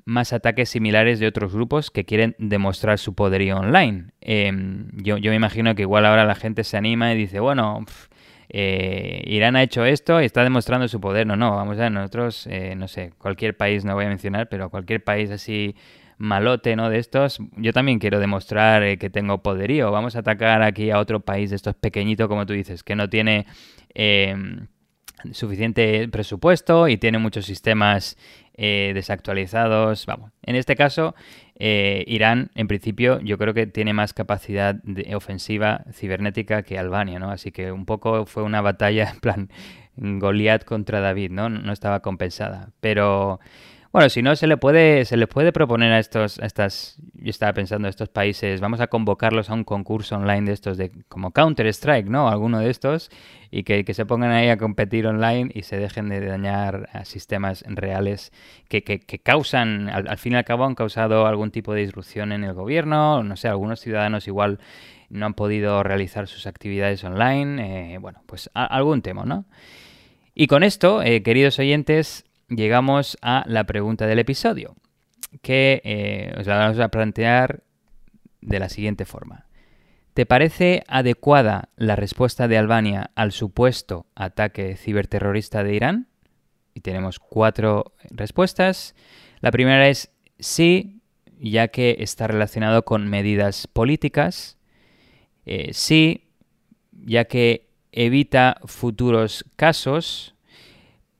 más 0.04 0.32
ataques 0.32 0.68
similares 0.70 1.20
de 1.20 1.28
otros 1.28 1.54
grupos 1.54 1.92
que 1.92 2.04
quieren 2.04 2.34
demostrar 2.40 2.98
su 2.98 3.14
poderío 3.14 3.58
online. 3.58 4.06
Em, 4.20 4.88
yo, 4.94 5.16
me 5.20 5.36
imagino 5.36 5.76
que 5.76 5.82
igual 5.82 6.06
ahora 6.06 6.24
la 6.24 6.34
gente 6.34 6.64
se 6.64 6.76
anima 6.76 7.12
y 7.12 7.16
dice, 7.16 7.38
bueno, 7.38 7.84
eh, 8.48 9.22
Irán 9.26 9.56
ha 9.56 9.62
hecho 9.62 9.84
esto 9.84 10.20
y 10.20 10.24
está 10.24 10.42
demostrando 10.44 10.88
su 10.88 11.00
poder. 11.00 11.26
No, 11.26 11.36
no, 11.36 11.56
vamos 11.56 11.78
a 11.78 11.82
ver, 11.82 11.92
nosotros, 11.92 12.46
eh, 12.46 12.74
no 12.76 12.88
sé, 12.88 13.12
cualquier 13.18 13.56
país, 13.56 13.84
no 13.84 13.94
voy 13.94 14.04
a 14.04 14.08
mencionar, 14.08 14.48
pero 14.48 14.70
cualquier 14.70 15.02
país 15.02 15.30
así 15.30 15.74
malote, 16.18 16.76
¿no? 16.76 16.88
De 16.88 16.98
estos, 16.98 17.38
yo 17.56 17.72
también 17.72 17.98
quiero 17.98 18.20
demostrar 18.20 18.82
eh, 18.82 18.98
que 18.98 19.10
tengo 19.10 19.42
poderío. 19.42 19.90
Vamos 19.90 20.16
a 20.16 20.20
atacar 20.20 20.62
aquí 20.62 20.90
a 20.90 20.98
otro 20.98 21.20
país 21.20 21.50
de 21.50 21.56
estos 21.56 21.74
pequeñitos, 21.74 22.28
como 22.28 22.46
tú 22.46 22.52
dices, 22.52 22.82
que 22.82 22.96
no 22.96 23.08
tiene 23.08 23.46
em, 23.94 24.68
suficiente 25.32 26.08
presupuesto 26.08 26.88
y 26.88 26.96
tiene 26.96 27.18
muchos 27.18 27.46
sistemas 27.46 28.16
eh, 28.54 28.92
desactualizados. 28.94 30.06
Vamos, 30.06 30.32
en 30.42 30.56
este 30.56 30.76
caso, 30.76 31.14
eh, 31.58 32.04
Irán, 32.06 32.50
en 32.54 32.68
principio, 32.68 33.18
yo 33.20 33.38
creo 33.38 33.54
que 33.54 33.66
tiene 33.66 33.94
más 33.94 34.12
capacidad 34.12 34.74
de 34.82 35.14
ofensiva 35.16 35.84
cibernética 35.92 36.62
que 36.62 36.78
Albania, 36.78 37.18
¿no? 37.18 37.30
Así 37.30 37.50
que 37.52 37.72
un 37.72 37.86
poco 37.86 38.26
fue 38.26 38.42
una 38.42 38.60
batalla 38.60 39.10
en 39.14 39.20
plan 39.20 39.50
Goliat 39.96 40.64
contra 40.64 41.00
David, 41.00 41.30
¿no? 41.30 41.48
No 41.48 41.72
estaba 41.72 42.00
compensada. 42.00 42.70
Pero 42.80 43.40
bueno, 43.96 44.10
si 44.10 44.20
no, 44.20 44.36
se 44.36 44.46
le 44.46 44.58
puede, 44.58 45.06
se 45.06 45.16
les 45.16 45.26
puede 45.26 45.52
proponer 45.52 45.90
a 45.90 45.98
estos, 45.98 46.38
a 46.40 46.44
estas, 46.44 46.98
yo 47.14 47.30
estaba 47.30 47.54
pensando, 47.54 47.86
a 47.86 47.88
estos 47.88 48.10
países, 48.10 48.60
vamos 48.60 48.80
a 48.80 48.88
convocarlos 48.88 49.48
a 49.48 49.54
un 49.54 49.64
concurso 49.64 50.16
online 50.16 50.42
de 50.42 50.52
estos, 50.52 50.76
de 50.76 50.92
como 51.08 51.30
Counter-Strike, 51.30 52.06
¿no? 52.06 52.28
Alguno 52.28 52.58
de 52.58 52.68
estos, 52.68 53.08
y 53.50 53.62
que, 53.62 53.94
se 53.94 54.04
pongan 54.04 54.32
ahí 54.32 54.50
a 54.50 54.58
competir 54.58 55.06
online 55.06 55.50
y 55.54 55.62
se 55.62 55.78
dejen 55.78 56.10
de 56.10 56.20
dañar 56.20 56.90
a 56.92 57.06
sistemas 57.06 57.64
reales 57.66 58.32
que, 58.68 58.84
que, 58.84 59.18
causan, 59.18 59.88
al, 59.88 60.18
fin 60.18 60.34
y 60.34 60.36
al 60.36 60.44
cabo 60.44 60.66
han 60.66 60.74
causado 60.74 61.26
algún 61.26 61.50
tipo 61.50 61.72
de 61.72 61.80
disrupción 61.80 62.32
en 62.32 62.44
el 62.44 62.52
gobierno, 62.52 63.22
no 63.22 63.36
sé, 63.36 63.48
algunos 63.48 63.80
ciudadanos 63.80 64.28
igual 64.28 64.58
no 65.08 65.24
han 65.24 65.32
podido 65.32 65.82
realizar 65.82 66.28
sus 66.28 66.46
actividades 66.46 67.02
online, 67.02 67.94
eh, 67.94 67.96
bueno, 67.96 68.20
pues 68.26 68.50
algún 68.52 69.00
tema, 69.00 69.24
¿no? 69.24 69.46
Y 70.34 70.48
con 70.48 70.64
esto, 70.64 71.02
eh, 71.02 71.22
queridos 71.22 71.58
oyentes, 71.58 72.25
llegamos 72.48 73.16
a 73.22 73.44
la 73.46 73.64
pregunta 73.64 74.06
del 74.06 74.18
episodio, 74.18 74.76
que 75.42 75.80
eh, 75.84 76.34
os 76.38 76.46
la 76.46 76.58
vamos 76.58 76.78
a 76.78 76.88
plantear 76.88 77.62
de 78.40 78.58
la 78.58 78.68
siguiente 78.68 79.04
forma. 79.04 79.46
¿Te 80.14 80.24
parece 80.24 80.82
adecuada 80.88 81.68
la 81.76 81.96
respuesta 81.96 82.48
de 82.48 82.56
Albania 82.56 83.10
al 83.16 83.32
supuesto 83.32 84.06
ataque 84.14 84.76
ciberterrorista 84.76 85.62
de 85.62 85.74
Irán? 85.74 86.08
Y 86.72 86.80
tenemos 86.80 87.18
cuatro 87.18 87.92
respuestas. 88.10 88.94
La 89.40 89.50
primera 89.50 89.88
es 89.88 90.10
sí, 90.38 91.02
ya 91.38 91.68
que 91.68 91.96
está 91.98 92.26
relacionado 92.26 92.84
con 92.84 93.08
medidas 93.08 93.66
políticas. 93.66 94.56
Eh, 95.44 95.70
sí, 95.72 96.28
ya 96.92 97.26
que 97.26 97.68
evita 97.92 98.58
futuros 98.64 99.44
casos 99.56 100.35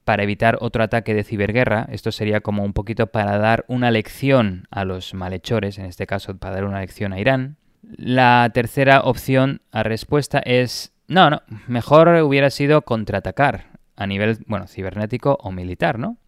para 0.07 0.23
evitar 0.23 0.57
otro 0.61 0.85
ataque 0.85 1.15
de 1.15 1.25
ciberguerra. 1.25 1.89
Esto 1.91 2.13
sería 2.13 2.41
como 2.41 2.63
un 2.63 2.73
poquito 2.73 3.09
para 3.09 3.39
dar 3.39 3.65
una 3.67 3.91
lección 3.91 4.69
a 4.71 4.85
los 4.85 5.15
malhechores, 5.15 5.79
en 5.79 5.87
este 5.87 6.07
caso 6.07 6.39
para 6.39 6.55
dar 6.55 6.65
una 6.65 6.79
lección 6.79 7.13
a 7.13 7.19
Irán. 7.19 7.57
La 7.83 8.49
tercera 8.55 9.01
opción 9.01 9.63
a 9.73 9.83
respuesta 9.83 10.39
es 10.39 10.93
no, 11.09 11.29
no, 11.29 11.43
mejor 11.67 12.07
hubiera 12.23 12.51
sido 12.51 12.83
contraatacar 12.83 13.67
a 13.97 14.07
nivel, 14.07 14.39
bueno, 14.47 14.69
cibernético 14.69 15.39
o 15.41 15.51
militar, 15.51 15.99
¿no? 15.99 16.19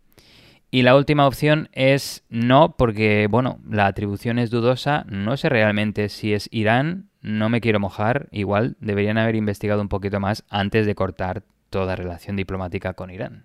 Y 0.72 0.82
la 0.82 0.96
última 0.96 1.28
opción 1.28 1.68
es 1.72 2.24
no, 2.28 2.74
porque, 2.76 3.28
bueno, 3.30 3.60
la 3.70 3.86
atribución 3.86 4.40
es 4.40 4.50
dudosa, 4.50 5.04
no 5.08 5.36
sé 5.36 5.48
realmente 5.48 6.08
si 6.08 6.34
es 6.34 6.48
Irán, 6.50 7.10
no 7.22 7.48
me 7.48 7.60
quiero 7.60 7.78
mojar, 7.78 8.26
igual 8.32 8.76
deberían 8.80 9.18
haber 9.18 9.36
investigado 9.36 9.80
un 9.80 9.88
poquito 9.88 10.18
más 10.18 10.44
antes 10.48 10.84
de 10.84 10.96
cortar 10.96 11.44
toda 11.70 11.94
relación 11.94 12.34
diplomática 12.34 12.94
con 12.94 13.10
Irán. 13.10 13.44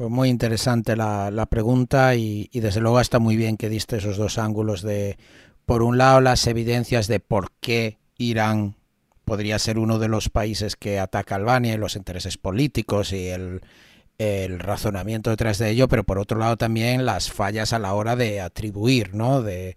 Pues 0.00 0.10
muy 0.10 0.30
interesante 0.30 0.96
la, 0.96 1.46
pregunta 1.50 2.14
y, 2.14 2.48
desde 2.54 2.80
luego 2.80 3.02
está 3.02 3.18
muy 3.18 3.36
bien 3.36 3.58
que 3.58 3.68
diste 3.68 3.98
esos 3.98 4.16
dos 4.16 4.38
ángulos 4.38 4.80
de, 4.80 5.18
por 5.66 5.82
un 5.82 5.98
lado, 5.98 6.22
las 6.22 6.46
evidencias 6.46 7.06
de 7.06 7.20
por 7.20 7.52
qué 7.60 7.98
Irán 8.16 8.76
podría 9.26 9.58
ser 9.58 9.78
uno 9.78 9.98
de 9.98 10.08
los 10.08 10.30
países 10.30 10.74
que 10.74 10.98
ataca 10.98 11.34
a 11.34 11.36
Albania 11.36 11.74
y 11.74 11.76
los 11.76 11.96
intereses 11.96 12.38
políticos 12.38 13.12
y 13.12 13.28
el, 13.28 13.60
razonamiento 14.58 15.28
detrás 15.28 15.58
de 15.58 15.68
ello, 15.68 15.86
pero 15.86 16.04
por 16.04 16.18
otro 16.18 16.38
lado 16.38 16.56
también 16.56 17.04
las 17.04 17.30
fallas 17.30 17.74
a 17.74 17.78
la 17.78 17.92
hora 17.92 18.16
de 18.16 18.40
atribuir, 18.40 19.14
¿no? 19.14 19.42
De, 19.42 19.76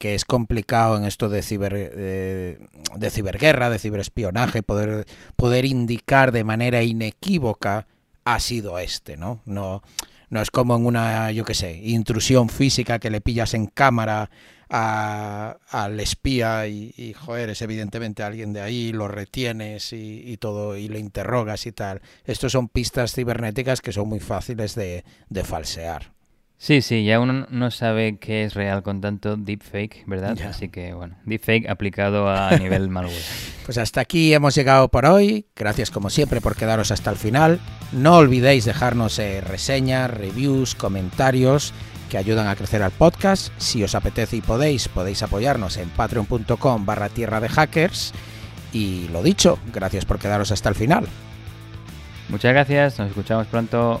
que 0.00 0.16
es 0.16 0.24
complicado 0.24 0.96
en 0.96 1.04
esto 1.04 1.28
de, 1.28 1.40
ciber, 1.40 1.72
de 1.94 3.10
ciberguerra, 3.10 3.70
de 3.70 3.78
ciberespionaje, 3.78 4.64
poder, 4.64 5.06
poder 5.36 5.66
indicar 5.66 6.32
de 6.32 6.42
manera 6.42 6.82
inequívoca 6.82 7.86
ha 8.24 8.40
sido 8.40 8.78
este, 8.78 9.16
¿no? 9.16 9.40
No, 9.44 9.82
no 10.30 10.40
es 10.40 10.50
como 10.50 10.76
en 10.76 10.86
una, 10.86 11.30
yo 11.32 11.44
qué 11.44 11.54
sé, 11.54 11.76
intrusión 11.82 12.48
física 12.48 12.98
que 12.98 13.10
le 13.10 13.20
pillas 13.20 13.54
en 13.54 13.66
cámara 13.66 14.30
al 14.72 16.00
espía 16.00 16.66
y, 16.66 17.12
joder, 17.12 17.50
es 17.50 17.60
evidentemente 17.60 18.22
alguien 18.22 18.54
de 18.54 18.62
ahí, 18.62 18.92
lo 18.92 19.06
retienes 19.06 19.92
y, 19.92 20.36
todo, 20.38 20.78
y 20.78 20.88
le 20.88 20.98
interrogas 20.98 21.66
y 21.66 21.72
tal. 21.72 22.00
Estos 22.24 22.52
son 22.52 22.68
pistas 22.68 23.12
cibernéticas 23.12 23.82
que 23.82 23.92
son 23.92 24.08
muy 24.08 24.20
fáciles 24.20 24.74
de, 24.74 25.04
de 25.28 25.44
falsear. 25.44 26.12
Sí, 26.62 26.80
sí, 26.80 27.04
ya 27.04 27.18
uno 27.18 27.48
no 27.50 27.72
sabe 27.72 28.18
qué 28.18 28.44
es 28.44 28.54
real 28.54 28.84
con 28.84 29.00
tanto 29.00 29.36
deepfake, 29.36 30.04
¿verdad? 30.06 30.40
Así 30.42 30.68
que, 30.68 30.94
bueno, 30.94 31.16
deepfake 31.24 31.68
aplicado 31.68 32.30
a 32.30 32.50
nivel 32.56 32.88
malware. 32.88 33.20
Pues 33.64 33.78
hasta 33.78 34.00
aquí 34.00 34.32
hemos 34.32 34.54
llegado 34.54 34.86
por 34.86 35.06
hoy. 35.06 35.44
Gracias 35.56 35.90
como 35.90 36.08
siempre 36.08 36.40
por 36.40 36.54
quedaros 36.54 36.92
hasta 36.92 37.10
el 37.10 37.16
final. 37.16 37.58
No 37.90 38.14
olvidéis 38.14 38.64
dejarnos 38.64 39.18
eh, 39.18 39.40
reseñas, 39.40 40.08
reviews, 40.08 40.76
comentarios 40.76 41.74
que 42.08 42.16
ayudan 42.16 42.46
a 42.46 42.54
crecer 42.54 42.84
al 42.84 42.92
podcast. 42.92 43.52
Si 43.56 43.82
os 43.82 43.96
apetece 43.96 44.36
y 44.36 44.40
podéis, 44.40 44.86
podéis 44.86 45.24
apoyarnos 45.24 45.78
en 45.78 45.88
patreon.com 45.88 46.86
barra 46.86 47.08
tierra 47.08 47.40
de 47.40 47.48
hackers. 47.48 48.12
Y 48.72 49.08
lo 49.08 49.24
dicho, 49.24 49.58
gracias 49.72 50.04
por 50.04 50.20
quedaros 50.20 50.52
hasta 50.52 50.68
el 50.68 50.76
final. 50.76 51.08
Muchas 52.28 52.52
gracias, 52.52 53.00
nos 53.00 53.08
escuchamos 53.08 53.48
pronto. 53.48 54.00